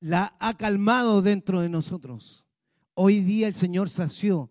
la 0.00 0.34
ha 0.40 0.56
calmado 0.56 1.20
dentro 1.20 1.60
de 1.60 1.68
nosotros. 1.68 2.46
Hoy 2.94 3.20
día 3.20 3.48
el 3.48 3.52
Señor 3.52 3.90
sació 3.90 4.48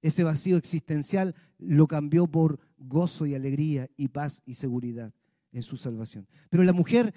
ese 0.00 0.22
vacío 0.22 0.56
existencial, 0.58 1.34
lo 1.58 1.88
cambió 1.88 2.28
por 2.28 2.60
gozo 2.78 3.26
y 3.26 3.34
alegría 3.34 3.90
y 3.96 4.06
paz 4.06 4.42
y 4.46 4.54
seguridad 4.54 5.12
en 5.50 5.64
su 5.64 5.76
salvación. 5.76 6.28
Pero 6.50 6.62
la 6.62 6.72
mujer 6.72 7.12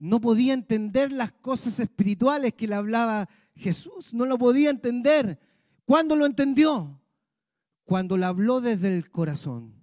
no 0.00 0.20
podía 0.20 0.52
entender 0.52 1.12
las 1.12 1.30
cosas 1.30 1.78
espirituales 1.78 2.54
que 2.54 2.66
le 2.66 2.74
hablaba 2.74 3.28
Jesús, 3.54 4.14
no 4.14 4.26
lo 4.26 4.36
podía 4.36 4.68
entender. 4.68 5.38
¿Cuándo 5.84 6.16
lo 6.16 6.26
entendió? 6.26 6.97
Cuando 7.88 8.18
le 8.18 8.26
habló 8.26 8.60
desde 8.60 8.94
el 8.94 9.10
corazón. 9.10 9.82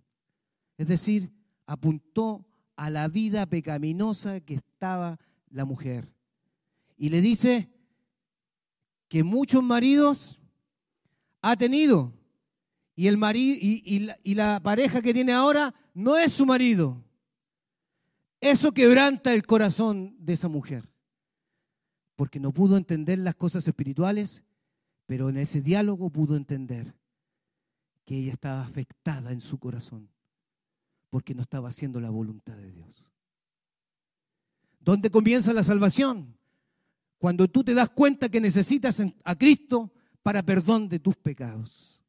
Es 0.78 0.88
decir, 0.88 1.32
apuntó 1.66 2.46
a 2.76 2.92
la 2.92 3.08
vida 3.08 3.48
pecaminosa 3.48 4.42
que 4.42 4.54
estaba 4.54 5.20
la 5.50 5.66
mujer. 5.66 6.14
Y 6.98 7.10
le 7.10 7.20
dice 7.20 7.68
que 9.08 9.24
muchos 9.24 9.64
maridos 9.64 10.40
ha 11.42 11.56
tenido 11.56 12.14
y, 12.96 13.08
el 13.08 13.18
marido, 13.18 13.58
y, 13.60 14.36
la, 14.36 14.60
pareja 14.60 15.02
que 15.02 15.12
tiene 15.12 15.34
ahora 15.34 15.74
no 15.96 16.16
es 16.16 16.32
su 16.32 16.46
marido. 16.46 17.04
Eso 18.40 18.72
quebranta 18.72 19.34
el 19.34 19.48
corazón 19.48 20.16
de 20.20 20.34
esa 20.34 20.48
mujer, 20.48 20.88
porque 22.16 22.40
no 22.40 22.54
pudo 22.54 22.78
entender 22.78 23.18
las 23.18 23.34
cosas 23.34 23.68
espirituales, 23.68 24.44
pero 25.08 25.30
en 25.30 25.38
ese 25.38 25.60
diálogo 25.60 26.12
pudo 26.12 26.36
entender 26.36 26.94
que 28.06 28.18
ella 28.18 28.34
estaba 28.34 28.62
afectada 28.62 29.32
en 29.32 29.42
su 29.42 29.58
corazón, 29.58 30.10
porque 31.10 31.34
no 31.34 31.42
estaba 31.42 31.70
haciendo 31.70 32.00
la 32.00 32.10
voluntad 32.10 32.56
de 32.56 32.72
Dios. 32.72 33.12
¿Dónde 34.80 35.10
comienza 35.10 35.52
la 35.52 35.64
salvación? 35.64 36.38
Cuando 37.18 37.48
tú 37.48 37.64
te 37.64 37.74
das 37.74 37.90
cuenta 37.90 38.30
que 38.30 38.40
necesitas 38.40 39.02
a 39.24 39.36
Cristo 39.36 39.92
para 40.22 40.44
perdón 40.44 40.88
de 40.88 41.00
tus 41.00 41.16
pecados. 41.16 42.02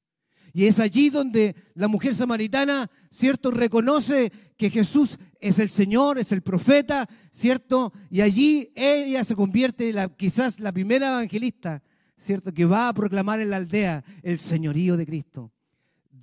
Y 0.52 0.66
es 0.66 0.78
allí 0.78 1.10
donde 1.10 1.54
la 1.74 1.88
mujer 1.88 2.14
samaritana, 2.14 2.90
¿cierto?, 3.10 3.50
reconoce 3.50 4.32
que 4.56 4.70
Jesús 4.70 5.18
es 5.40 5.58
el 5.58 5.68
Señor, 5.68 6.18
es 6.18 6.32
el 6.32 6.42
profeta, 6.42 7.08
¿cierto? 7.30 7.92
Y 8.10 8.22
allí 8.22 8.72
ella 8.74 9.22
se 9.24 9.36
convierte 9.36 9.92
la, 9.92 10.08
quizás 10.08 10.60
la 10.60 10.72
primera 10.72 11.10
evangelista, 11.10 11.82
¿cierto?, 12.16 12.52
que 12.52 12.64
va 12.64 12.88
a 12.88 12.94
proclamar 12.94 13.40
en 13.40 13.50
la 13.50 13.56
aldea 13.56 14.02
el 14.22 14.38
señorío 14.38 14.96
de 14.96 15.06
Cristo. 15.06 15.52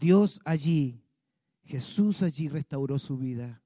Dios 0.03 0.41
allí, 0.43 1.01
Jesús 1.63 2.23
allí 2.23 2.49
restauró 2.49 2.99
su 2.99 3.17
vida, 3.17 3.63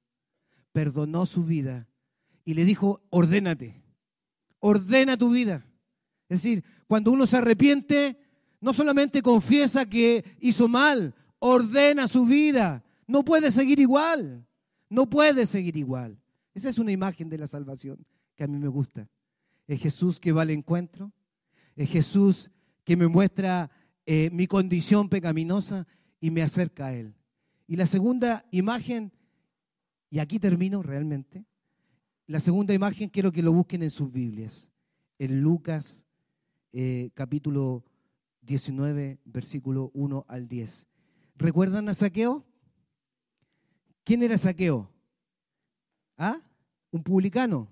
perdonó 0.72 1.26
su 1.26 1.44
vida 1.44 1.90
y 2.46 2.54
le 2.54 2.64
dijo, 2.64 3.02
ordénate, 3.10 3.82
ordena 4.60 5.18
tu 5.18 5.32
vida. 5.32 5.66
Es 6.30 6.44
decir, 6.44 6.64
cuando 6.86 7.12
uno 7.12 7.26
se 7.26 7.38
arrepiente, 7.38 8.20
no 8.62 8.72
solamente 8.72 9.24
confiesa 9.24 9.90
que 9.90 10.38
hizo 10.40 10.68
mal, 10.68 11.16
ordena 11.40 12.08
su 12.08 12.28
vida. 12.28 12.84
No 13.08 13.26
puede 13.26 13.52
seguir 13.52 13.80
igual. 13.80 14.46
No 14.90 15.10
puede 15.10 15.48
seguir 15.48 15.76
igual. 15.76 16.22
Esa 16.54 16.70
es 16.70 16.78
una 16.78 16.92
imagen 16.92 17.30
de 17.30 17.40
la 17.40 17.48
salvación 17.48 18.06
que 18.36 18.44
a 18.44 18.48
mí 18.48 18.60
me 18.60 18.68
gusta. 18.68 19.10
Es 19.66 19.82
Jesús 19.82 20.20
que 20.20 20.34
va 20.34 20.44
al 20.44 20.52
encuentro. 20.52 21.12
Es 21.76 21.90
Jesús 21.90 22.52
que 22.84 22.96
me 22.96 23.08
muestra 23.08 23.72
eh, 24.06 24.30
mi 24.32 24.46
condición 24.46 25.10
pecaminosa 25.10 25.88
y 26.20 26.32
me 26.32 26.42
acerca 26.42 26.88
a 26.88 26.94
Él. 26.94 27.14
Y 27.68 27.76
la 27.76 27.86
segunda 27.86 28.46
imagen, 28.52 29.12
y 30.10 30.20
aquí 30.20 30.40
termino 30.40 30.82
realmente, 30.82 31.46
la 32.26 32.40
segunda 32.40 32.74
imagen 32.74 33.10
quiero 33.10 33.32
que 33.32 33.42
lo 33.42 33.54
busquen 33.54 33.84
en 33.84 33.90
sus 33.90 34.12
Biblias, 34.12 34.72
en 35.20 35.42
Lucas 35.42 36.06
eh, 36.74 37.10
capítulo 37.14 37.84
19, 38.42 39.20
versículo 39.26 39.92
1 39.94 40.26
al 40.28 40.48
10. 40.48 40.88
¿Recuerdan 41.36 41.90
a 41.90 41.94
Saqueo? 41.94 42.46
¿Quién 44.04 44.24
era 44.24 44.38
Saqueo? 44.38 44.90
¿Ah? 46.18 46.40
Un 46.92 47.04
publicano, 47.04 47.68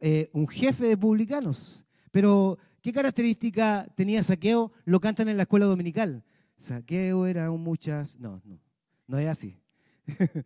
eh, 0.00 0.30
un 0.32 0.48
jefe 0.48 0.86
de 0.86 0.96
publicanos. 0.96 1.84
Pero, 2.10 2.58
¿qué 2.82 2.92
característica 2.92 3.86
tenía 3.94 4.22
Saqueo? 4.22 4.72
Lo 4.84 5.00
cantan 5.00 5.28
en 5.28 5.36
la 5.36 5.44
escuela 5.44 5.66
dominical. 5.66 6.24
Saqueo 6.56 7.26
era 7.26 7.50
muchas. 7.50 8.18
No, 8.18 8.40
no, 8.44 8.58
no 9.06 9.18
es 9.18 9.28
así. 9.28 9.60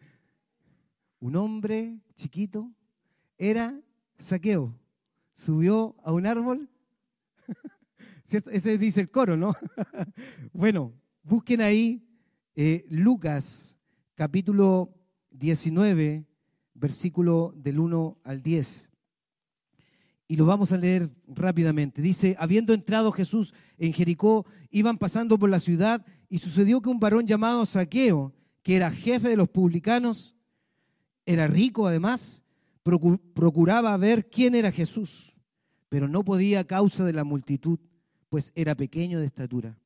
un 1.21 1.37
hombre 1.37 1.99
chiquito 2.15 2.73
era 3.37 3.81
Saqueo. 4.19 4.75
Subió 5.35 5.97
a 6.03 6.13
un 6.13 6.27
árbol 6.27 6.69
ese 8.27 8.79
dice 8.79 9.01
el 9.01 9.11
coro, 9.11 9.37
¿no? 9.37 9.55
bueno, 10.53 10.93
busquen 11.23 11.61
ahí 11.61 12.05
eh, 12.55 12.85
Lucas 12.91 13.79
capítulo 14.15 14.95
19, 15.31 16.27
versículo 16.75 17.55
del 17.57 17.79
1 17.79 18.19
al 18.25 18.43
10. 18.43 18.91
Y 20.29 20.37
lo 20.37 20.47
vamos 20.47 20.73
a 20.73 20.77
leer 20.77 21.11
rápidamente. 21.27 22.03
Dice, 22.03 22.37
habiendo 22.39 22.75
entrado 22.75 23.11
Jesús 23.13 23.55
en 23.79 23.93
Jericó, 23.93 24.47
iban 24.71 24.99
pasando 24.99 25.39
por 25.39 25.49
la 25.49 25.59
ciudad 25.59 26.05
y 26.29 26.39
sucedió 26.39 26.83
que 26.83 26.91
un 26.91 27.01
varón 27.01 27.27
llamado 27.27 27.65
Saqueo, 27.65 28.35
que 28.63 28.77
era 28.77 28.91
jefe 28.91 29.29
de 29.29 29.37
los 29.37 29.49
publicanos, 29.49 30.37
era 31.25 31.47
rico 31.47 31.87
además, 31.87 32.43
procuraba 33.35 33.97
ver 33.97 34.29
quién 34.29 34.55
era 34.55 34.71
Jesús, 34.71 35.37
pero 35.89 36.09
no 36.09 36.25
podía 36.25 36.61
a 36.61 36.65
causa 36.65 37.05
de 37.05 37.15
la 37.15 37.25
multitud 37.25 37.79
pues 38.29 38.53
era 38.55 38.75
pequeño 38.75 39.21
de 39.21 39.27
estatura. 39.27 39.79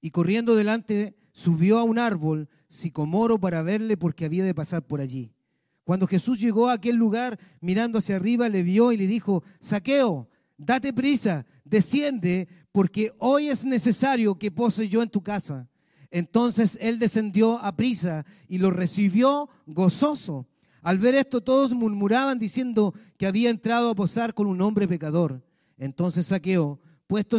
Y 0.00 0.10
corriendo 0.10 0.54
delante 0.54 1.16
subió 1.32 1.78
a 1.78 1.84
un 1.84 1.98
árbol 1.98 2.48
sicomoro 2.68 3.40
para 3.40 3.62
verle 3.62 3.96
porque 3.96 4.24
había 4.24 4.44
de 4.44 4.54
pasar 4.54 4.86
por 4.86 5.00
allí. 5.00 5.32
Cuando 5.88 6.06
Jesús 6.06 6.38
llegó 6.38 6.68
a 6.68 6.74
aquel 6.74 6.96
lugar, 6.96 7.40
mirando 7.62 7.96
hacia 7.96 8.16
arriba, 8.16 8.50
le 8.50 8.62
vio 8.62 8.92
y 8.92 8.98
le 8.98 9.06
dijo, 9.06 9.42
Saqueo, 9.58 10.28
date 10.58 10.92
prisa, 10.92 11.46
desciende, 11.64 12.46
porque 12.72 13.12
hoy 13.16 13.48
es 13.48 13.64
necesario 13.64 14.38
que 14.38 14.50
pose 14.50 14.90
yo 14.90 15.02
en 15.02 15.08
tu 15.08 15.22
casa. 15.22 15.66
Entonces 16.10 16.76
él 16.82 16.98
descendió 16.98 17.58
a 17.60 17.74
prisa 17.74 18.26
y 18.48 18.58
lo 18.58 18.70
recibió 18.70 19.48
gozoso. 19.64 20.46
Al 20.82 20.98
ver 20.98 21.14
esto 21.14 21.40
todos 21.40 21.72
murmuraban 21.72 22.38
diciendo 22.38 22.92
que 23.16 23.26
había 23.26 23.48
entrado 23.48 23.88
a 23.88 23.94
posar 23.94 24.34
con 24.34 24.46
un 24.46 24.60
hombre 24.60 24.86
pecador. 24.86 25.42
Entonces 25.78 26.26
Saqueo, 26.26 26.78
Puesto, 27.06 27.38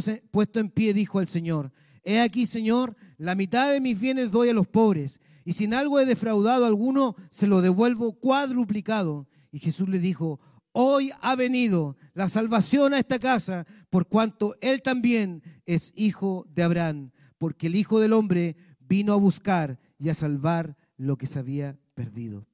en 0.59 0.71
pie, 0.71 0.95
dijo 0.95 1.19
al 1.19 1.27
Señor, 1.27 1.71
He 2.03 2.19
aquí, 2.19 2.47
Señor, 2.47 2.95
la 3.19 3.35
mitad 3.35 3.71
de 3.71 3.79
mis 3.79 3.99
bienes 3.99 4.31
doy 4.31 4.49
a 4.49 4.53
los 4.53 4.65
pobres, 4.65 5.21
y 5.49 5.53
si 5.53 5.63
en 5.63 5.73
algo 5.73 5.99
he 5.99 6.05
defraudado 6.05 6.63
a 6.63 6.67
alguno, 6.67 7.15
se 7.31 7.47
lo 7.47 7.63
devuelvo 7.63 8.19
cuadruplicado. 8.19 9.27
Y 9.51 9.57
Jesús 9.57 9.89
le 9.89 9.97
dijo, 9.97 10.39
Hoy 10.73 11.09
ha 11.21 11.35
venido 11.35 11.97
la 12.13 12.29
salvación 12.29 12.93
a 12.93 12.99
esta 12.99 13.17
casa, 13.17 13.65
por 13.89 14.07
cuanto 14.07 14.55
él 14.61 14.83
también 14.83 15.41
es 15.65 15.91
hijo 15.95 16.45
de 16.53 16.61
Abraham, 16.61 17.09
porque 17.39 17.65
el 17.65 17.75
Hijo 17.75 17.99
del 17.99 18.13
Hombre 18.13 18.57
vino 18.79 19.11
a 19.11 19.15
buscar 19.15 19.79
y 19.97 20.09
a 20.09 20.13
salvar 20.13 20.77
lo 20.97 21.17
que 21.17 21.25
se 21.25 21.39
había 21.39 21.79
perdido. 21.95 22.45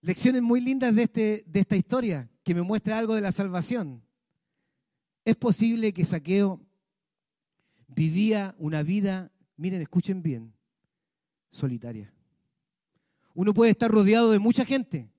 Lecciones 0.00 0.40
muy 0.40 0.62
lindas 0.62 0.94
de, 0.94 1.02
este, 1.02 1.44
de 1.46 1.60
esta 1.60 1.76
historia, 1.76 2.30
que 2.42 2.54
me 2.54 2.62
muestra 2.62 2.98
algo 2.98 3.14
de 3.14 3.20
la 3.20 3.32
salvación. 3.32 4.02
Es 5.26 5.36
posible 5.36 5.92
que 5.92 6.06
Saqueo 6.06 6.66
vivía 7.88 8.54
una 8.56 8.82
vida, 8.82 9.30
miren, 9.58 9.82
escuchen 9.82 10.22
bien, 10.22 10.54
solitaria. 11.50 12.12
Uno 13.34 13.54
puede 13.54 13.72
estar 13.72 13.90
rodeado 13.90 14.30
de 14.32 14.38
mucha 14.38 14.64
gente. 14.64 15.10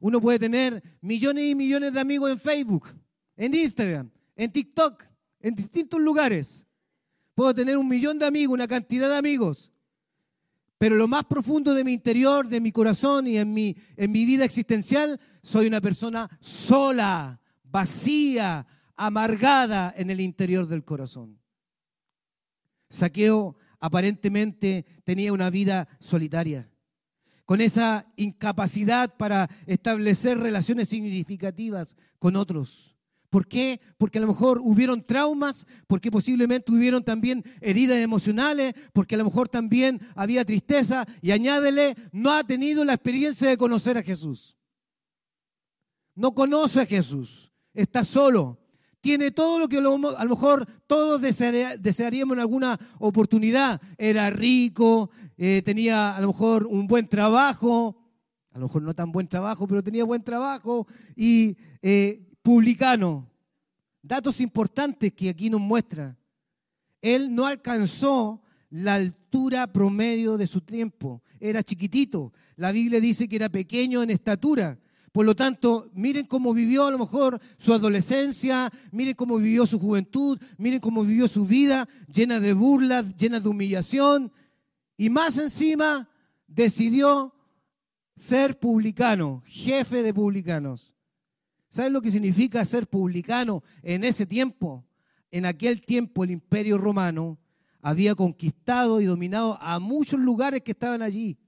Uno 0.00 0.20
puede 0.20 0.38
tener 0.38 0.82
millones 1.00 1.44
y 1.44 1.54
millones 1.54 1.92
de 1.92 2.00
amigos 2.00 2.30
en 2.30 2.38
Facebook, 2.38 2.88
en 3.36 3.54
Instagram, 3.54 4.10
en 4.36 4.52
TikTok, 4.52 5.04
en 5.40 5.54
distintos 5.54 6.00
lugares. 6.00 6.66
Puedo 7.34 7.54
tener 7.54 7.76
un 7.76 7.88
millón 7.88 8.18
de 8.18 8.26
amigos, 8.26 8.54
una 8.54 8.68
cantidad 8.68 9.08
de 9.08 9.16
amigos. 9.16 9.72
Pero 10.78 10.94
lo 10.94 11.08
más 11.08 11.24
profundo 11.24 11.74
de 11.74 11.82
mi 11.82 11.92
interior, 11.92 12.48
de 12.48 12.60
mi 12.60 12.70
corazón 12.70 13.26
y 13.26 13.36
en 13.36 13.52
mi, 13.52 13.76
en 13.96 14.12
mi 14.12 14.24
vida 14.24 14.44
existencial, 14.44 15.20
soy 15.42 15.66
una 15.66 15.80
persona 15.80 16.30
sola, 16.40 17.40
vacía, 17.64 18.66
amargada 18.96 19.92
en 19.96 20.10
el 20.10 20.20
interior 20.20 20.66
del 20.68 20.84
corazón. 20.84 21.38
Saqueo 22.88 23.56
aparentemente 23.80 24.84
tenía 25.04 25.32
una 25.32 25.50
vida 25.50 25.88
solitaria, 26.00 26.70
con 27.44 27.60
esa 27.60 28.04
incapacidad 28.16 29.16
para 29.16 29.48
establecer 29.66 30.38
relaciones 30.38 30.88
significativas 30.88 31.96
con 32.18 32.36
otros. 32.36 32.94
¿Por 33.30 33.46
qué? 33.46 33.80
Porque 33.98 34.18
a 34.18 34.20
lo 34.22 34.26
mejor 34.26 34.58
hubieron 34.62 35.04
traumas, 35.04 35.66
porque 35.86 36.10
posiblemente 36.10 36.72
hubieron 36.72 37.04
también 37.04 37.44
heridas 37.60 37.98
emocionales, 37.98 38.74
porque 38.94 39.16
a 39.16 39.18
lo 39.18 39.24
mejor 39.24 39.48
también 39.48 40.00
había 40.14 40.46
tristeza 40.46 41.06
y 41.20 41.32
añádele, 41.32 41.94
no 42.10 42.32
ha 42.32 42.44
tenido 42.44 42.84
la 42.84 42.94
experiencia 42.94 43.48
de 43.50 43.58
conocer 43.58 43.98
a 43.98 44.02
Jesús. 44.02 44.56
No 46.14 46.34
conoce 46.34 46.80
a 46.80 46.86
Jesús, 46.86 47.52
está 47.74 48.02
solo, 48.02 48.58
Tiene 49.00 49.30
todo 49.30 49.58
lo 49.58 49.68
que 49.68 49.78
a 49.78 49.80
lo 49.80 49.98
mejor 50.30 50.66
todos 50.86 51.20
desearíamos 51.20 52.36
en 52.36 52.40
alguna 52.40 52.78
oportunidad. 52.98 53.80
Era 53.96 54.28
rico, 54.30 55.10
eh, 55.36 55.62
tenía 55.64 56.16
a 56.16 56.20
lo 56.20 56.28
mejor 56.28 56.66
un 56.66 56.86
buen 56.88 57.06
trabajo, 57.08 57.96
a 58.50 58.58
lo 58.58 58.66
mejor 58.66 58.82
no 58.82 58.94
tan 58.94 59.12
buen 59.12 59.28
trabajo, 59.28 59.68
pero 59.68 59.84
tenía 59.84 60.02
buen 60.04 60.22
trabajo 60.24 60.86
y 61.14 61.56
eh, 61.80 62.26
publicano. 62.42 63.30
Datos 64.02 64.40
importantes 64.40 65.12
que 65.12 65.28
aquí 65.28 65.48
nos 65.48 65.60
muestra. 65.60 66.16
Él 67.00 67.34
no 67.34 67.46
alcanzó 67.46 68.42
la 68.70 68.94
altura 68.94 69.72
promedio 69.72 70.36
de 70.36 70.46
su 70.46 70.60
tiempo. 70.60 71.22
Era 71.38 71.62
chiquitito. 71.62 72.32
La 72.56 72.72
Biblia 72.72 73.00
dice 73.00 73.28
que 73.28 73.36
era 73.36 73.48
pequeño 73.48 74.02
en 74.02 74.10
estatura. 74.10 74.78
Por 75.12 75.24
lo 75.24 75.34
tanto, 75.34 75.90
miren 75.94 76.26
cómo 76.26 76.52
vivió 76.52 76.86
a 76.86 76.90
lo 76.90 76.98
mejor 76.98 77.40
su 77.56 77.72
adolescencia, 77.72 78.70
miren 78.92 79.14
cómo 79.14 79.38
vivió 79.38 79.66
su 79.66 79.78
juventud, 79.78 80.38
miren 80.58 80.80
cómo 80.80 81.04
vivió 81.04 81.28
su 81.28 81.46
vida 81.46 81.88
llena 82.12 82.40
de 82.40 82.52
burlas, 82.52 83.16
llena 83.16 83.40
de 83.40 83.48
humillación. 83.48 84.32
Y 84.96 85.10
más 85.10 85.38
encima, 85.38 86.08
decidió 86.46 87.34
ser 88.16 88.58
publicano, 88.58 89.42
jefe 89.46 90.02
de 90.02 90.12
publicanos. 90.12 90.94
¿Saben 91.68 91.92
lo 91.92 92.02
que 92.02 92.10
significa 92.10 92.64
ser 92.64 92.86
publicano 92.86 93.62
en 93.82 94.04
ese 94.04 94.26
tiempo? 94.26 94.84
En 95.30 95.46
aquel 95.46 95.82
tiempo 95.82 96.24
el 96.24 96.30
imperio 96.30 96.78
romano 96.78 97.38
había 97.80 98.14
conquistado 98.14 99.00
y 99.00 99.04
dominado 99.04 99.58
a 99.60 99.78
muchos 99.78 100.18
lugares 100.18 100.62
que 100.62 100.72
estaban 100.72 101.02
allí. 101.02 101.38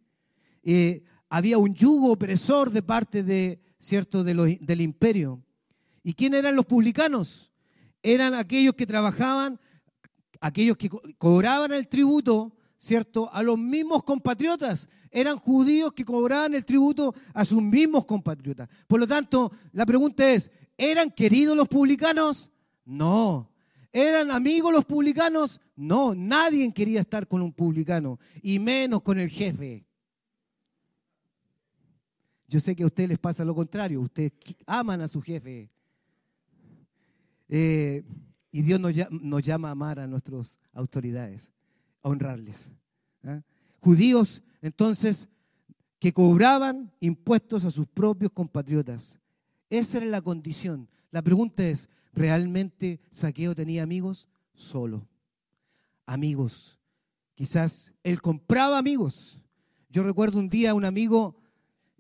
Eh, 0.63 1.03
había 1.31 1.59
un 1.59 1.75
yugo 1.75 2.13
opresor 2.13 2.71
de 2.71 2.83
parte 2.83 3.23
de, 3.23 3.61
¿cierto? 3.79 4.25
del 4.25 4.81
imperio. 4.81 5.43
¿Y 6.03 6.13
quién 6.15 6.35
eran 6.35 6.57
los 6.57 6.67
publicanos? 6.67 7.53
Eran 8.03 8.35
aquellos 8.35 8.75
que 8.75 8.87
trabajaban, 8.87 9.61
aquellos 10.41 10.77
que 10.77 10.91
cobraban 11.19 11.73
el 11.73 11.87
tributo, 11.87 12.53
¿cierto? 12.77 13.33
A 13.33 13.43
los 13.43 13.59
mismos 13.59 14.03
compatriotas. 14.03 14.89
Eran 15.11 15.39
judíos 15.39 15.93
que 15.93 16.05
cobraban 16.05 16.55
el 16.55 16.65
tributo 16.65 17.15
a 17.33 17.45
sus 17.45 17.63
mismos 17.63 18.07
compatriotas. 18.07 18.69
Por 18.89 18.99
lo 18.99 19.07
tanto, 19.07 19.53
la 19.73 19.87
pregunta 19.87 20.29
es, 20.31 20.51
¿eran 20.77 21.11
queridos 21.11 21.57
los 21.57 21.69
publicanos? 21.69 22.51
No. 22.85 23.53
¿Eran 23.93 24.31
amigos 24.31 24.73
los 24.73 24.85
publicanos? 24.85 25.61
No, 25.77 26.15
nadie 26.15 26.73
quería 26.73 27.01
estar 27.01 27.29
con 27.29 27.43
un 27.43 27.53
publicano, 27.53 28.19
y 28.43 28.59
menos 28.59 29.03
con 29.03 29.19
el 29.19 29.29
jefe. 29.29 29.85
Yo 32.51 32.59
sé 32.59 32.75
que 32.75 32.83
a 32.83 32.87
ustedes 32.87 33.09
les 33.09 33.19
pasa 33.19 33.45
lo 33.45 33.55
contrario, 33.55 34.01
ustedes 34.01 34.33
aman 34.67 35.01
a 35.01 35.07
su 35.07 35.23
jefe. 35.23 35.71
Eh, 37.49 38.03
y 38.51 38.63
Dios 38.63 38.81
nos, 38.81 39.43
llama 39.45 39.69
a 39.69 39.71
amar 39.71 40.01
a 40.01 40.09
nuestras 40.09 40.59
autoridades, 40.73 41.53
a 42.03 42.09
honrarles. 42.09 42.73
¿ah? 43.23 43.41
Judíos, 43.79 44.43
entonces, 44.63 45.29
que 46.01 46.13
cobraban 46.13 46.91
impuestos 46.99 47.65
a 47.65 47.71
sus 47.71 47.87
propios 47.87 48.33
compatriotas. 48.33 49.21
Esa 49.69 49.99
era 49.99 50.07
la 50.07 50.21
condición. 50.21 50.89
La 51.13 51.23
pregunta 51.23 51.65
es, 51.65 51.89
¿realmente 52.13 52.99
Saqueo 53.13 53.55
tenía 53.55 53.85
amigos? 53.85 54.27
Solo. 54.55 55.07
Amigos. 56.05 56.77
Quizás 57.37 57.95
él 58.03 58.21
compraba 58.21 58.77
amigos. 58.77 59.39
Yo 59.89 60.03
recuerdo 60.03 60.41
un 60.41 60.49
día 60.49 60.75
un 60.75 60.85
amigo 60.85 61.40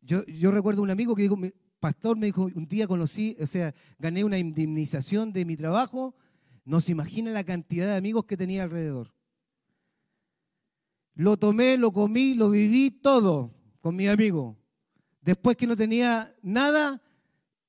yo, 0.02 0.50
recuerdo 0.50 0.82
un 0.82 0.90
amigo 0.90 1.14
que 1.14 1.22
dijo, 1.22 1.38
pastor 1.78 2.16
me 2.16 2.26
dijo, 2.26 2.44
un 2.44 2.66
día 2.66 2.86
conocí, 2.86 3.36
o 3.40 3.46
sea, 3.46 3.74
gané 3.98 4.24
una 4.24 4.38
indemnización 4.38 5.32
de 5.32 5.44
mi 5.44 5.56
trabajo, 5.56 6.14
no 6.64 6.80
se 6.80 6.92
imagina 6.92 7.30
la 7.30 7.44
cantidad 7.44 7.86
de 7.86 7.96
amigos 7.96 8.24
que 8.24 8.36
tenía 8.36 8.64
alrededor. 8.64 9.14
Lo 11.14 11.36
tomé, 11.36 11.76
lo 11.76 11.92
comí, 11.92 12.34
lo 12.34 12.50
viví 12.50 12.90
todo 12.90 13.54
con 13.80 13.96
mi 13.96 14.06
amigo. 14.06 14.56
Después 15.20 15.56
que 15.56 15.66
no 15.66 15.76
tenía 15.76 16.34
nada, 16.42 17.02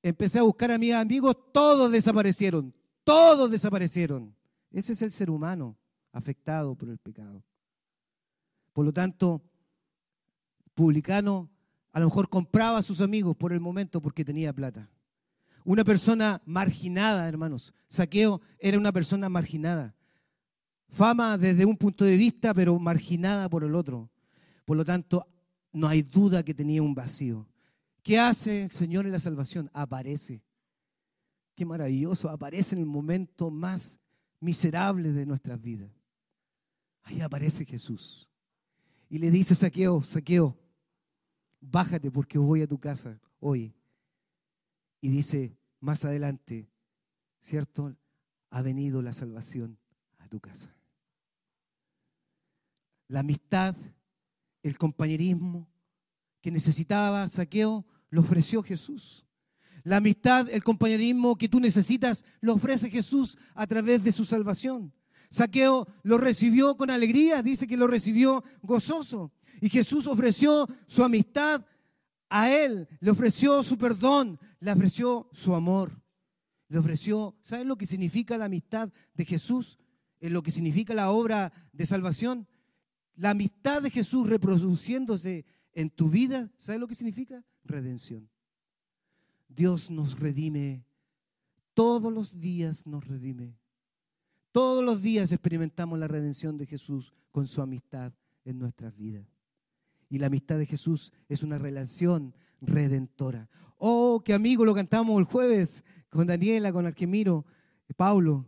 empecé 0.02 0.38
a 0.38 0.42
buscar 0.42 0.70
a 0.70 0.78
mis 0.78 0.94
amigos, 0.94 1.36
todos 1.52 1.90
desaparecieron, 1.90 2.74
todos 3.04 3.50
desaparecieron. 3.50 4.34
Ese 4.70 4.92
es 4.94 5.02
el 5.02 5.12
ser 5.12 5.30
humano 5.30 5.76
afectado 6.12 6.74
por 6.76 6.88
el 6.88 6.98
pecado. 6.98 7.44
Por 8.72 8.86
lo 8.86 8.92
tanto, 8.92 9.42
publicano 10.74 11.51
a 11.92 12.00
lo 12.00 12.06
mejor 12.06 12.28
compraba 12.28 12.78
a 12.78 12.82
sus 12.82 13.00
amigos 13.00 13.36
por 13.36 13.52
el 13.52 13.60
momento 13.60 14.00
porque 14.00 14.24
tenía 14.24 14.52
plata. 14.52 14.88
Una 15.64 15.84
persona 15.84 16.42
marginada, 16.44 17.28
hermanos. 17.28 17.72
Saqueo 17.86 18.40
era 18.58 18.78
una 18.78 18.92
persona 18.92 19.28
marginada. 19.28 19.94
Fama 20.88 21.38
desde 21.38 21.64
un 21.64 21.76
punto 21.76 22.04
de 22.04 22.16
vista, 22.16 22.52
pero 22.54 22.78
marginada 22.78 23.48
por 23.48 23.62
el 23.64 23.74
otro. 23.74 24.10
Por 24.64 24.76
lo 24.76 24.84
tanto, 24.84 25.26
no 25.72 25.86
hay 25.86 26.02
duda 26.02 26.42
que 26.42 26.54
tenía 26.54 26.82
un 26.82 26.94
vacío. 26.94 27.46
¿Qué 28.02 28.18
hace 28.18 28.64
el 28.64 28.70
Señor 28.70 29.06
en 29.06 29.12
la 29.12 29.20
salvación? 29.20 29.70
Aparece. 29.72 30.42
Qué 31.54 31.64
maravilloso. 31.64 32.28
Aparece 32.28 32.74
en 32.74 32.80
el 32.80 32.86
momento 32.86 33.50
más 33.50 34.00
miserable 34.40 35.12
de 35.12 35.26
nuestras 35.26 35.60
vidas. 35.60 35.90
Ahí 37.04 37.20
aparece 37.20 37.64
Jesús. 37.64 38.28
Y 39.08 39.18
le 39.18 39.30
dice 39.30 39.54
Saqueo, 39.54 40.02
Saqueo, 40.02 40.56
bájate 41.62 42.10
porque 42.10 42.36
voy 42.38 42.60
a 42.62 42.66
tu 42.66 42.78
casa 42.78 43.18
hoy. 43.40 43.74
Y 45.00 45.08
dice 45.08 45.56
más 45.80 46.04
adelante, 46.04 46.68
¿cierto? 47.40 47.96
Ha 48.50 48.62
venido 48.62 49.00
la 49.00 49.12
salvación 49.12 49.78
a 50.18 50.28
tu 50.28 50.40
casa. 50.40 50.74
La 53.08 53.20
amistad, 53.20 53.74
el 54.62 54.76
compañerismo 54.76 55.68
que 56.40 56.50
necesitaba 56.50 57.28
Saqueo, 57.28 57.86
lo 58.10 58.20
ofreció 58.20 58.62
Jesús. 58.62 59.24
La 59.84 59.96
amistad, 59.96 60.48
el 60.50 60.62
compañerismo 60.62 61.36
que 61.36 61.48
tú 61.48 61.58
necesitas, 61.58 62.24
lo 62.40 62.54
ofrece 62.54 62.90
Jesús 62.90 63.36
a 63.54 63.66
través 63.66 64.04
de 64.04 64.12
su 64.12 64.24
salvación. 64.24 64.92
Saqueo 65.30 65.88
lo 66.02 66.18
recibió 66.18 66.76
con 66.76 66.90
alegría, 66.90 67.42
dice 67.42 67.66
que 67.66 67.76
lo 67.76 67.86
recibió 67.86 68.44
gozoso. 68.62 69.32
Y 69.62 69.68
Jesús 69.68 70.08
ofreció 70.08 70.66
su 70.88 71.04
amistad 71.04 71.64
a 72.28 72.50
él, 72.50 72.88
le 72.98 73.12
ofreció 73.12 73.62
su 73.62 73.78
perdón, 73.78 74.40
le 74.58 74.72
ofreció 74.72 75.28
su 75.30 75.54
amor. 75.54 76.02
Le 76.66 76.78
ofreció, 76.78 77.36
¿saben 77.42 77.68
lo 77.68 77.76
que 77.76 77.86
significa 77.86 78.36
la 78.36 78.46
amistad 78.46 78.92
de 79.14 79.24
Jesús? 79.24 79.78
En 80.18 80.32
lo 80.32 80.42
que 80.42 80.50
significa 80.50 80.94
la 80.94 81.12
obra 81.12 81.52
de 81.72 81.86
salvación. 81.86 82.48
La 83.14 83.30
amistad 83.30 83.82
de 83.82 83.90
Jesús 83.90 84.28
reproduciéndose 84.28 85.44
en 85.74 85.90
tu 85.90 86.10
vida, 86.10 86.50
¿sabes 86.58 86.80
lo 86.80 86.88
que 86.88 86.96
significa? 86.96 87.44
Redención. 87.62 88.28
Dios 89.46 89.92
nos 89.92 90.18
redime. 90.18 90.84
Todos 91.72 92.12
los 92.12 92.40
días 92.40 92.84
nos 92.88 93.06
redime. 93.06 93.56
Todos 94.50 94.82
los 94.82 95.02
días 95.02 95.30
experimentamos 95.30 96.00
la 96.00 96.08
redención 96.08 96.58
de 96.58 96.66
Jesús 96.66 97.12
con 97.30 97.46
su 97.46 97.62
amistad 97.62 98.12
en 98.44 98.58
nuestras 98.58 98.96
vidas. 98.96 99.31
Y 100.12 100.18
la 100.18 100.26
amistad 100.26 100.58
de 100.58 100.66
Jesús 100.66 101.10
es 101.30 101.42
una 101.42 101.56
relación 101.56 102.34
redentora. 102.60 103.48
Oh, 103.78 104.20
qué 104.22 104.34
amigo 104.34 104.62
lo 104.62 104.74
cantamos 104.74 105.18
el 105.18 105.24
jueves 105.24 105.84
con 106.10 106.26
Daniela, 106.26 106.70
con 106.70 106.84
Arquemiro, 106.84 107.46
Pablo. 107.96 108.46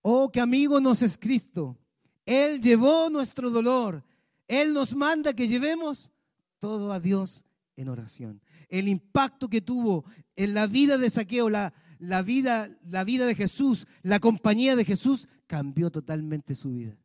Oh, 0.00 0.32
qué 0.32 0.40
amigo 0.40 0.80
nos 0.80 1.02
es 1.02 1.18
Cristo. 1.18 1.76
Él 2.24 2.58
llevó 2.58 3.10
nuestro 3.10 3.50
dolor. 3.50 4.02
Él 4.48 4.72
nos 4.72 4.96
manda 4.96 5.34
que 5.34 5.46
llevemos 5.46 6.10
todo 6.58 6.90
a 6.90 7.00
Dios 7.00 7.44
en 7.76 7.90
oración. 7.90 8.40
El 8.70 8.88
impacto 8.88 9.50
que 9.50 9.60
tuvo 9.60 10.06
en 10.36 10.54
la 10.54 10.66
vida 10.66 10.96
de 10.96 11.10
Saqueo, 11.10 11.50
la, 11.50 11.74
la, 11.98 12.22
vida, 12.22 12.70
la 12.88 13.04
vida 13.04 13.26
de 13.26 13.34
Jesús, 13.34 13.86
la 14.00 14.20
compañía 14.20 14.74
de 14.74 14.86
Jesús, 14.86 15.28
cambió 15.46 15.90
totalmente 15.90 16.54
su 16.54 16.70
vida. 16.70 16.96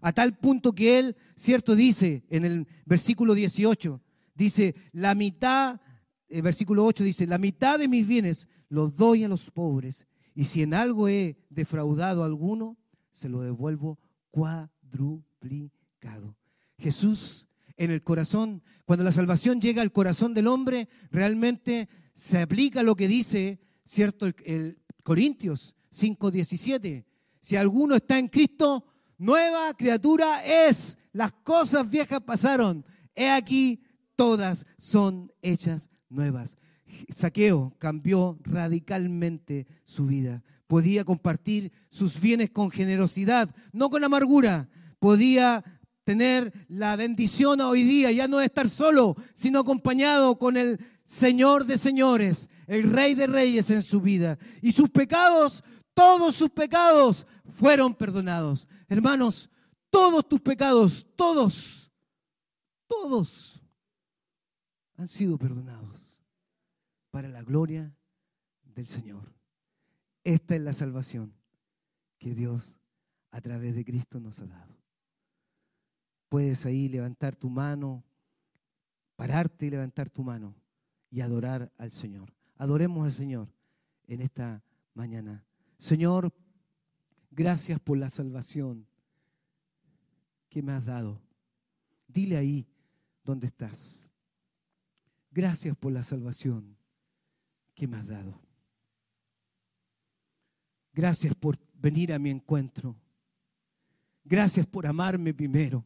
A 0.00 0.12
tal 0.12 0.36
punto 0.36 0.74
que 0.74 0.98
él, 0.98 1.16
cierto, 1.34 1.74
dice 1.74 2.24
en 2.28 2.44
el 2.44 2.66
versículo 2.84 3.34
18, 3.34 4.00
dice, 4.34 4.74
la 4.92 5.14
mitad, 5.14 5.80
el 6.28 6.42
versículo 6.42 6.84
8 6.84 7.04
dice, 7.04 7.26
la 7.26 7.38
mitad 7.38 7.78
de 7.78 7.88
mis 7.88 8.06
bienes 8.06 8.48
los 8.68 8.94
doy 8.96 9.24
a 9.24 9.28
los 9.28 9.50
pobres 9.50 10.06
y 10.34 10.44
si 10.44 10.62
en 10.62 10.74
algo 10.74 11.08
he 11.08 11.38
defraudado 11.48 12.22
a 12.22 12.26
alguno, 12.26 12.76
se 13.10 13.30
lo 13.30 13.40
devuelvo 13.40 13.98
cuadruplicado. 14.30 16.36
Jesús 16.78 17.48
en 17.78 17.90
el 17.90 18.02
corazón, 18.02 18.62
cuando 18.84 19.04
la 19.04 19.12
salvación 19.12 19.60
llega 19.60 19.82
al 19.82 19.92
corazón 19.92 20.34
del 20.34 20.46
hombre, 20.46 20.88
realmente 21.10 21.88
se 22.12 22.40
aplica 22.40 22.82
lo 22.82 22.96
que 22.96 23.08
dice, 23.08 23.60
¿cierto? 23.84 24.26
El, 24.26 24.34
el 24.44 24.82
Corintios 25.02 25.74
5:17. 25.92 27.04
Si 27.40 27.56
alguno 27.56 27.96
está 27.96 28.18
en 28.18 28.28
Cristo, 28.28 28.86
nueva 29.18 29.74
criatura 29.74 30.44
es. 30.44 30.98
Las 31.12 31.32
cosas 31.32 31.88
viejas 31.88 32.20
pasaron. 32.20 32.84
He 33.14 33.30
aquí, 33.30 33.82
todas 34.14 34.66
son 34.78 35.32
hechas 35.42 35.90
nuevas. 36.08 36.56
Saqueo 37.14 37.74
cambió 37.78 38.38
radicalmente 38.42 39.66
su 39.84 40.06
vida 40.06 40.42
podía 40.66 41.04
compartir 41.04 41.72
sus 41.90 42.20
bienes 42.20 42.50
con 42.50 42.70
generosidad, 42.70 43.54
no 43.72 43.90
con 43.90 44.04
amargura, 44.04 44.68
podía 44.98 45.64
tener 46.04 46.52
la 46.68 46.96
bendición 46.96 47.60
hoy 47.60 47.82
día, 47.82 48.12
ya 48.12 48.28
no 48.28 48.40
estar 48.40 48.68
solo, 48.68 49.16
sino 49.34 49.60
acompañado 49.60 50.38
con 50.38 50.56
el 50.56 50.78
Señor 51.04 51.66
de 51.66 51.78
señores, 51.78 52.48
el 52.66 52.90
Rey 52.90 53.14
de 53.14 53.26
reyes 53.26 53.70
en 53.70 53.82
su 53.82 54.00
vida. 54.00 54.38
Y 54.60 54.72
sus 54.72 54.90
pecados, 54.90 55.62
todos 55.94 56.34
sus 56.34 56.50
pecados 56.50 57.26
fueron 57.48 57.94
perdonados. 57.94 58.68
Hermanos, 58.88 59.50
todos 59.90 60.28
tus 60.28 60.40
pecados, 60.40 61.06
todos, 61.16 61.90
todos 62.86 63.60
han 64.96 65.08
sido 65.08 65.38
perdonados 65.38 66.22
para 67.10 67.28
la 67.28 67.42
gloria 67.42 67.94
del 68.62 68.86
Señor. 68.86 69.34
Esta 70.22 70.54
es 70.54 70.60
la 70.60 70.72
salvación 70.72 71.34
que 72.18 72.34
Dios 72.34 72.78
a 73.30 73.40
través 73.40 73.74
de 73.74 73.84
Cristo 73.84 74.20
nos 74.20 74.40
ha 74.40 74.46
dado. 74.46 74.76
Puedes 76.28 76.66
ahí 76.66 76.88
levantar 76.88 77.36
tu 77.36 77.48
mano, 77.48 78.04
pararte 79.14 79.66
y 79.66 79.70
levantar 79.70 80.10
tu 80.10 80.22
mano 80.22 80.54
y 81.10 81.20
adorar 81.20 81.72
al 81.78 81.92
Señor. 81.92 82.34
Adoremos 82.56 83.04
al 83.04 83.12
Señor 83.12 83.48
en 84.06 84.20
esta 84.20 84.62
mañana. 84.94 85.44
Señor, 85.78 86.32
gracias 87.36 87.78
por 87.78 87.98
la 87.98 88.08
salvación 88.08 88.86
que 90.48 90.62
me 90.62 90.72
has 90.72 90.86
dado. 90.86 91.20
Dile 92.08 92.38
ahí 92.38 92.66
donde 93.22 93.46
estás. 93.46 94.08
Gracias 95.30 95.76
por 95.76 95.92
la 95.92 96.02
salvación 96.02 96.78
que 97.74 97.86
me 97.86 97.98
has 97.98 98.06
dado. 98.06 98.40
Gracias 100.94 101.34
por 101.34 101.58
venir 101.74 102.10
a 102.14 102.18
mi 102.18 102.30
encuentro. 102.30 102.96
Gracias 104.24 104.66
por 104.66 104.86
amarme 104.86 105.34
primero. 105.34 105.84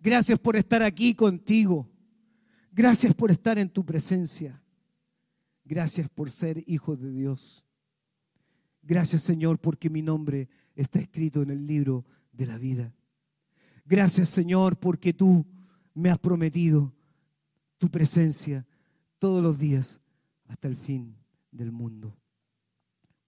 Gracias 0.00 0.40
por 0.40 0.56
estar 0.56 0.82
aquí 0.82 1.14
contigo. 1.14 1.88
Gracias 2.72 3.14
por 3.14 3.30
estar 3.30 3.58
en 3.58 3.70
tu 3.70 3.86
presencia. 3.86 4.60
Gracias 5.64 6.08
por 6.08 6.32
ser 6.32 6.64
hijo 6.66 6.96
de 6.96 7.12
Dios. 7.12 7.64
Gracias 8.82 9.22
Señor 9.22 9.58
porque 9.58 9.88
mi 9.88 10.02
nombre 10.02 10.48
está 10.74 10.98
escrito 10.98 11.42
en 11.42 11.50
el 11.50 11.66
libro 11.66 12.04
de 12.32 12.46
la 12.46 12.58
vida. 12.58 12.94
Gracias 13.84 14.28
Señor 14.28 14.78
porque 14.78 15.12
tú 15.12 15.46
me 15.94 16.10
has 16.10 16.18
prometido 16.18 16.92
tu 17.78 17.88
presencia 17.90 18.66
todos 19.18 19.42
los 19.42 19.58
días 19.58 20.00
hasta 20.46 20.68
el 20.68 20.76
fin 20.76 21.16
del 21.50 21.72
mundo. 21.72 22.16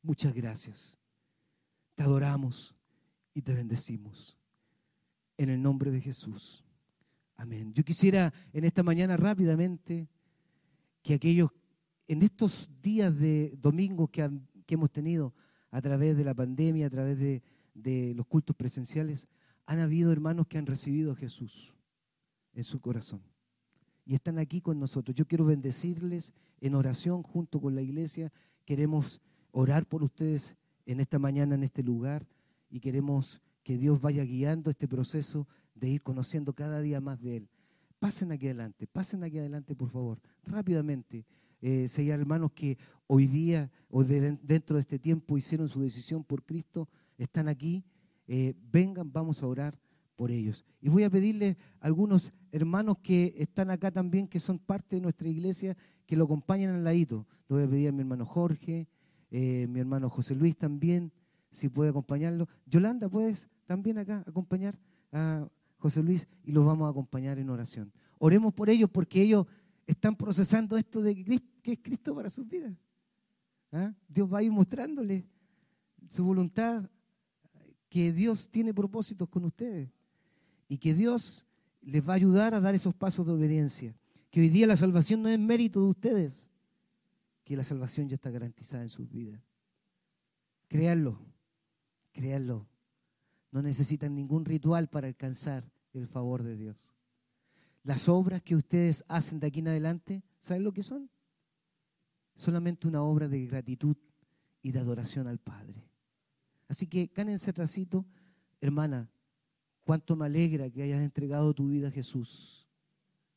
Muchas 0.03 0.35
gracias. 0.35 0.99
Te 1.95 2.03
adoramos 2.03 2.75
y 3.33 3.43
te 3.43 3.55
bendecimos. 3.55 4.37
En 5.37 5.49
el 5.49 5.61
nombre 5.61 5.91
de 5.91 6.01
Jesús. 6.01 6.65
Amén. 7.37 7.73
Yo 7.75 7.85
quisiera 7.85 8.33
en 8.53 8.65
esta 8.65 8.83
mañana 8.83 9.17
rápidamente 9.17 10.09
que 11.03 11.15
aquellos, 11.15 11.51
en 12.07 12.23
estos 12.23 12.71
días 12.81 13.19
de 13.19 13.57
domingo 13.61 14.09
que, 14.09 14.31
hemos 14.69 14.91
tenido 14.91 15.35
a 15.75 15.83
través 15.83 16.16
de 16.16 16.22
la 16.22 16.35
pandemia, 16.35 16.87
a 16.87 16.91
través 16.91 17.18
de, 17.18 18.14
los 18.14 18.27
cultos 18.29 18.55
presenciales, 18.55 19.27
han 19.66 19.81
habido 19.81 20.12
hermanos 20.12 20.47
que 20.47 20.57
han 20.57 20.66
recibido 20.66 21.11
a 21.11 21.16
Jesús 21.16 21.77
en 22.53 22.62
su 22.62 22.79
corazón. 22.81 23.20
Y 24.07 24.14
están 24.14 24.39
aquí 24.39 24.61
con 24.61 24.79
nosotros. 24.79 25.16
Yo 25.16 25.27
quiero 25.27 25.45
bendecirles 25.47 26.33
en 26.61 26.77
oración 26.77 27.25
junto 27.25 27.61
con 27.61 27.75
la 27.75 27.83
iglesia. 27.83 28.33
Queremos 28.64 29.20
orar 29.51 29.85
por 29.85 30.05
ustedes 30.05 30.57
en 30.87 31.01
esta 31.01 31.18
mañana, 31.18 31.57
en 31.57 31.64
este 31.64 31.83
lugar. 31.83 32.25
Y 32.70 32.79
queremos 32.79 33.43
que 33.64 33.77
Dios 33.77 34.01
vaya 34.01 34.22
guiando 34.22 34.70
este 34.70 34.87
proceso 34.87 35.49
de 35.75 35.89
ir 35.89 36.03
conociendo 36.03 36.53
cada 36.53 36.83
día 36.83 37.01
más 37.01 37.20
de 37.20 37.39
Él. 37.39 37.49
Pasen 37.99 38.31
aquí 38.31 38.47
adelante, 38.47 38.87
pasen 38.87 39.25
aquí 39.25 39.39
adelante, 39.39 39.75
por 39.75 39.91
favor, 39.91 40.20
rápidamente. 40.45 41.27
Eh, 41.67 41.89
si 41.89 42.03
hay 42.03 42.11
hermanos 42.11 42.53
que 42.53 42.77
hoy 43.07 43.27
día 43.27 43.71
o 43.89 44.05
dentro 44.05 44.77
de 44.77 44.83
este 44.83 44.99
tiempo 44.99 45.39
hicieron 45.39 45.67
su 45.67 45.81
decisión 45.81 46.23
por 46.23 46.45
Cristo, 46.45 46.91
están 47.17 47.49
aquí, 47.49 47.83
eh, 48.29 48.53
vengan, 48.71 49.11
vamos 49.11 49.43
a 49.43 49.47
orar 49.47 49.81
por 50.15 50.31
ellos. 50.31 50.67
Y 50.83 50.91
voy 50.91 51.05
a 51.05 51.11
pedirle 51.11 51.57
a 51.81 51.87
algunos 51.87 52.35
hermanos 52.53 52.99
que 53.03 53.35
están 53.39 53.71
acá 53.71 53.91
también, 53.91 54.29
que 54.29 54.41
son 54.41 54.59
parte 54.59 54.97
de 54.97 55.01
nuestra 55.01 55.27
iglesia, 55.27 55.75
que 56.05 56.17
lo 56.17 56.25
acompañen 56.25 56.69
al 56.69 56.85
ladito. 56.85 57.27
Lo 57.49 57.57
voy 57.57 57.65
a 57.65 57.71
pedir 57.71 57.89
a 57.89 57.93
mi 57.93 58.01
hermano 58.01 58.27
Jorge, 58.27 58.87
eh, 59.31 59.67
mi 59.67 59.81
hermano 59.81 60.11
José 60.11 60.35
Luis 60.35 60.59
también, 60.59 61.12
si 61.51 61.71
puede 61.71 61.89
acompañarlo. 61.89 62.47
Yolanda, 62.67 63.09
¿puedes 63.09 63.49
también 63.65 63.97
acá 63.97 64.23
acompañar 64.27 64.79
a 65.12 65.49
José 65.79 66.03
Luis? 66.03 66.29
Y 66.45 66.53
los 66.53 66.67
vamos 66.67 66.89
a 66.89 66.91
acompañar 66.91 67.39
en 67.39 67.49
oración. 67.49 67.91
Oremos 68.19 68.53
por 68.53 68.69
ellos 68.69 68.91
porque 68.93 69.23
ellos 69.23 69.47
están 69.87 70.15
procesando 70.15 70.77
esto 70.77 71.01
de 71.01 71.15
que 71.15 71.25
es 71.73 71.79
Cristo 71.83 72.15
para 72.15 72.31
sus 72.31 72.47
vidas. 72.47 72.75
¿Ah? 73.73 73.93
Dios 74.09 74.33
va 74.33 74.39
a 74.39 74.43
ir 74.43 74.53
mostrándoles 74.53 75.25
su 76.09 76.25
voluntad, 76.25 76.89
que 77.89 78.12
Dios 78.12 78.49
tiene 78.51 78.75
propósitos 78.75 79.29
con 79.29 79.45
ustedes 79.45 79.89
y 80.69 80.79
que 80.79 80.95
Dios 80.95 81.47
les 81.81 82.07
va 82.07 82.15
a 82.15 82.17
ayudar 82.17 82.55
a 82.55 82.61
dar 82.61 82.75
esos 82.75 82.95
pasos 82.95 83.27
de 83.27 83.33
obediencia. 83.33 83.97
Que 84.31 84.41
hoy 84.41 84.49
día 84.49 84.67
la 84.67 84.77
salvación 84.77 85.23
no 85.23 85.29
es 85.29 85.39
mérito 85.39 85.81
de 85.81 85.87
ustedes, 85.87 86.51
que 87.45 87.57
la 87.57 87.62
salvación 87.62 88.09
ya 88.09 88.17
está 88.17 88.31
garantizada 88.31 88.83
en 88.83 88.89
sus 88.89 89.09
vidas. 89.09 89.41
Créanlo, 90.67 91.21
créanlo. 92.12 92.67
No 93.53 93.62
necesitan 93.62 94.15
ningún 94.15 94.45
ritual 94.45 94.89
para 94.89 95.07
alcanzar 95.07 95.71
el 95.93 96.09
favor 96.09 96.43
de 96.43 96.57
Dios. 96.57 96.91
Las 97.85 98.09
obras 98.09 98.43
que 98.43 98.57
ustedes 98.57 99.05
hacen 99.07 99.39
de 99.39 99.47
aquí 99.47 99.61
en 99.61 99.69
adelante, 99.69 100.25
¿saben 100.41 100.65
lo 100.65 100.73
que 100.73 100.83
son? 100.83 101.11
Solamente 102.35 102.89
una 102.89 103.03
obra 103.03 103.28
de 103.28 103.47
gratitud 103.47 103.97
y 104.62 104.72
de 104.72 104.78
adoración 104.78 105.26
al 105.26 105.39
Padre. 105.39 105.89
Así 106.68 106.87
que 106.87 107.09
cánense 107.09 107.53
tracito, 107.53 108.05
hermana, 108.61 109.09
Cuánto 109.85 110.16
me 110.16 110.24
alegra 110.24 110.70
que 110.70 110.82
hayas 110.82 111.03
entregado 111.03 111.53
tu 111.53 111.68
vida 111.68 111.89
a 111.89 111.91
Jesús. 111.91 112.66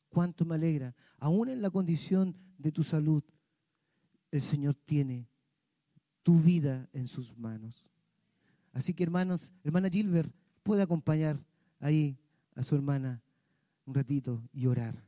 Cuánto 0.08 0.46
me 0.46 0.54
alegra. 0.54 0.94
Aún 1.18 1.50
en 1.50 1.60
la 1.60 1.70
condición 1.70 2.34
de 2.56 2.72
tu 2.72 2.82
salud, 2.82 3.22
el 4.30 4.40
Señor 4.40 4.74
tiene 4.74 5.28
tu 6.22 6.40
vida 6.40 6.88
en 6.92 7.06
sus 7.06 7.36
manos. 7.36 7.90
Así 8.72 8.94
que 8.94 9.02
hermanos, 9.02 9.52
hermana 9.62 9.90
Gilbert, 9.90 10.32
puede 10.62 10.82
acompañar 10.82 11.38
ahí 11.80 12.18
a 12.54 12.62
su 12.62 12.74
hermana 12.74 13.22
un 13.84 13.94
ratito 13.94 14.42
y 14.52 14.66
orar. 14.66 15.04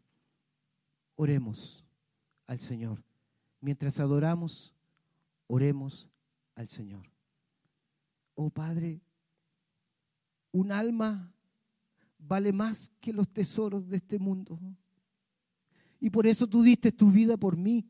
Oremos 1.16 1.84
al 2.46 2.58
Señor. 2.58 3.02
Mientras 3.60 4.00
adoramos, 4.00 4.74
oremos 5.46 6.08
al 6.54 6.68
Señor. 6.68 7.10
Oh 8.34 8.50
Padre, 8.50 9.02
un 10.52 10.72
alma 10.72 11.32
vale 12.18 12.52
más 12.52 12.90
que 13.00 13.12
los 13.12 13.28
tesoros 13.28 13.88
de 13.88 13.98
este 13.98 14.18
mundo. 14.18 14.58
Y 16.00 16.10
por 16.10 16.26
eso 16.26 16.46
tú 16.46 16.62
diste 16.62 16.92
tu 16.92 17.10
vida 17.10 17.36
por 17.36 17.56
mí 17.56 17.86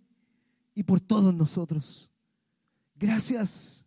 y 0.74 0.82
por 0.82 1.00
todos 1.00 1.32
nosotros. 1.34 2.10
Gracias. 2.96 3.84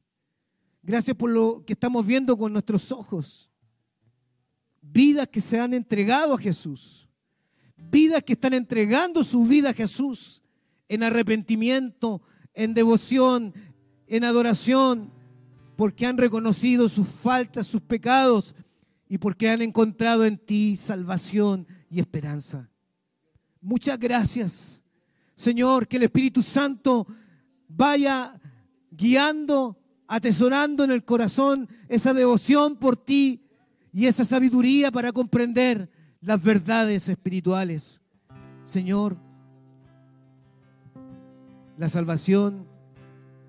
Gracias 0.81 1.15
por 1.15 1.29
lo 1.29 1.63
que 1.65 1.73
estamos 1.73 2.05
viendo 2.05 2.37
con 2.37 2.51
nuestros 2.53 2.91
ojos. 2.91 3.49
Vidas 4.81 5.27
que 5.27 5.41
se 5.41 5.59
han 5.59 5.73
entregado 5.73 6.35
a 6.35 6.37
Jesús. 6.37 7.09
Vidas 7.75 8.23
que 8.23 8.33
están 8.33 8.53
entregando 8.53 9.23
su 9.23 9.45
vida 9.45 9.71
a 9.71 9.73
Jesús 9.73 10.42
en 10.89 11.03
arrepentimiento, 11.03 12.21
en 12.53 12.73
devoción, 12.73 13.53
en 14.07 14.23
adoración, 14.23 15.11
porque 15.75 16.05
han 16.05 16.17
reconocido 16.17 16.89
sus 16.89 17.07
faltas, 17.07 17.67
sus 17.67 17.81
pecados 17.81 18.55
y 19.07 19.17
porque 19.17 19.49
han 19.49 19.61
encontrado 19.61 20.25
en 20.25 20.37
ti 20.37 20.75
salvación 20.75 21.67
y 21.89 21.99
esperanza. 21.99 22.69
Muchas 23.61 23.97
gracias, 23.99 24.83
Señor, 25.35 25.87
que 25.87 25.97
el 25.97 26.03
Espíritu 26.03 26.43
Santo 26.43 27.07
vaya 27.67 28.39
guiando, 28.91 29.79
atesorando 30.07 30.83
en 30.83 30.91
el 30.91 31.03
corazón 31.03 31.67
esa 31.87 32.13
devoción 32.13 32.75
por 32.75 32.97
ti 32.97 33.47
y 33.91 34.05
esa 34.07 34.25
sabiduría 34.25 34.91
para 34.91 35.11
comprender 35.11 35.89
las 36.21 36.43
verdades 36.43 37.09
espirituales. 37.09 38.01
Señor, 38.63 39.17
la 41.77 41.89
salvación 41.89 42.65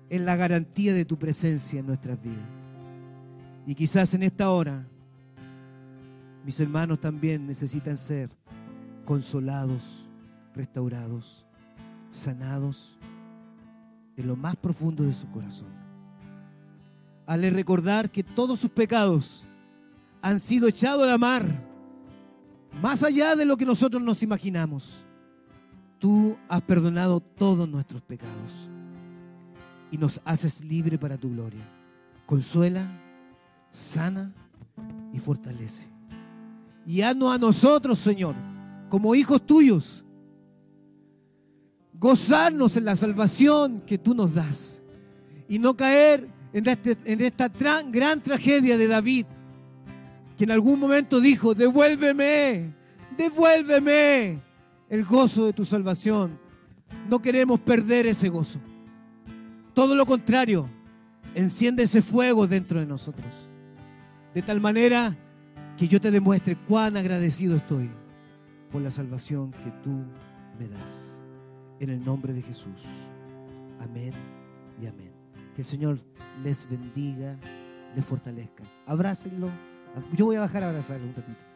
es 0.09 0.21
la 0.21 0.35
garantía 0.35 0.93
de 0.93 1.05
tu 1.05 1.17
presencia 1.17 1.79
en 1.79 1.87
nuestras 1.87 2.21
vidas. 2.21 2.47
Y 3.65 3.75
quizás 3.75 4.13
en 4.13 4.23
esta 4.23 4.49
hora 4.49 4.87
mis 6.45 6.59
hermanos 6.59 6.99
también 6.99 7.47
necesitan 7.47 7.97
ser 7.97 8.29
consolados, 9.03 10.07
restaurados, 10.53 11.43
sanados 12.11 12.99
en 14.15 14.27
lo 14.27 14.35
más 14.35 14.55
profundo 14.55 15.03
de 15.03 15.13
su 15.13 15.27
corazón. 15.31 15.73
al 17.25 17.41
recordar 17.51 18.11
que 18.11 18.23
todos 18.23 18.59
sus 18.59 18.69
pecados 18.69 19.47
han 20.21 20.39
sido 20.39 20.67
echados 20.67 21.03
a 21.03 21.07
la 21.07 21.17
mar, 21.17 21.43
más 22.81 23.01
allá 23.01 23.35
de 23.35 23.45
lo 23.45 23.57
que 23.57 23.65
nosotros 23.65 24.01
nos 24.03 24.21
imaginamos. 24.21 25.04
Tú 25.99 26.37
has 26.49 26.61
perdonado 26.61 27.19
todos 27.19 27.67
nuestros 27.67 28.01
pecados 28.01 28.69
y 29.91 29.97
nos 29.97 30.21
haces 30.25 30.63
libre 30.63 30.97
para 30.97 31.17
tu 31.17 31.29
gloria. 31.31 31.63
Consuela, 32.25 32.85
sana 33.69 34.33
y 35.13 35.19
fortalece. 35.19 35.87
Y 36.85 37.01
haznos 37.01 37.33
a 37.33 37.37
nosotros, 37.37 37.99
Señor, 37.99 38.35
como 38.89 39.15
hijos 39.15 39.45
tuyos, 39.45 40.05
gozarnos 41.93 42.75
en 42.75 42.85
la 42.85 42.95
salvación 42.95 43.81
que 43.81 43.97
tú 43.97 44.13
nos 44.13 44.33
das 44.33 44.81
y 45.47 45.59
no 45.59 45.75
caer 45.75 46.27
en, 46.53 46.67
este, 46.67 46.97
en 47.05 47.21
esta 47.21 47.49
gran 47.49 48.21
tragedia 48.21 48.77
de 48.77 48.87
David, 48.87 49.25
que 50.37 50.43
en 50.43 50.51
algún 50.51 50.79
momento 50.79 51.19
dijo, 51.19 51.55
devuélveme, 51.55 52.73
devuélveme 53.17 54.44
el 54.89 55.03
gozo 55.03 55.45
de 55.45 55.53
tu 55.53 55.65
salvación. 55.65 56.39
No 57.09 57.21
queremos 57.21 57.59
perder 57.59 58.07
ese 58.07 58.29
gozo. 58.29 58.59
Todo 59.73 59.95
lo 59.95 60.05
contrario, 60.05 60.69
enciende 61.33 61.83
ese 61.83 62.01
fuego 62.01 62.47
dentro 62.47 62.79
de 62.79 62.85
nosotros. 62.85 63.49
De 64.33 64.41
tal 64.41 64.61
manera 64.61 65.15
que 65.77 65.87
yo 65.87 65.99
te 65.99 66.11
demuestre 66.11 66.55
cuán 66.55 66.97
agradecido 66.97 67.57
estoy 67.57 67.89
por 68.71 68.81
la 68.81 68.91
salvación 68.91 69.51
que 69.51 69.71
tú 69.83 70.03
me 70.59 70.67
das. 70.67 71.23
En 71.79 71.89
el 71.89 72.03
nombre 72.03 72.33
de 72.33 72.41
Jesús. 72.41 72.81
Amén 73.81 74.13
y 74.81 74.87
amén. 74.87 75.11
Que 75.55 75.61
el 75.61 75.65
Señor 75.65 75.99
les 76.43 76.69
bendiga, 76.69 77.37
les 77.95 78.05
fortalezca. 78.05 78.63
Abrácenlo. 78.85 79.49
Yo 80.15 80.25
voy 80.25 80.37
a 80.37 80.41
bajar 80.41 80.63
a 80.63 80.69
abrazarlo 80.69 81.05
un 81.07 81.15
ratito. 81.15 81.54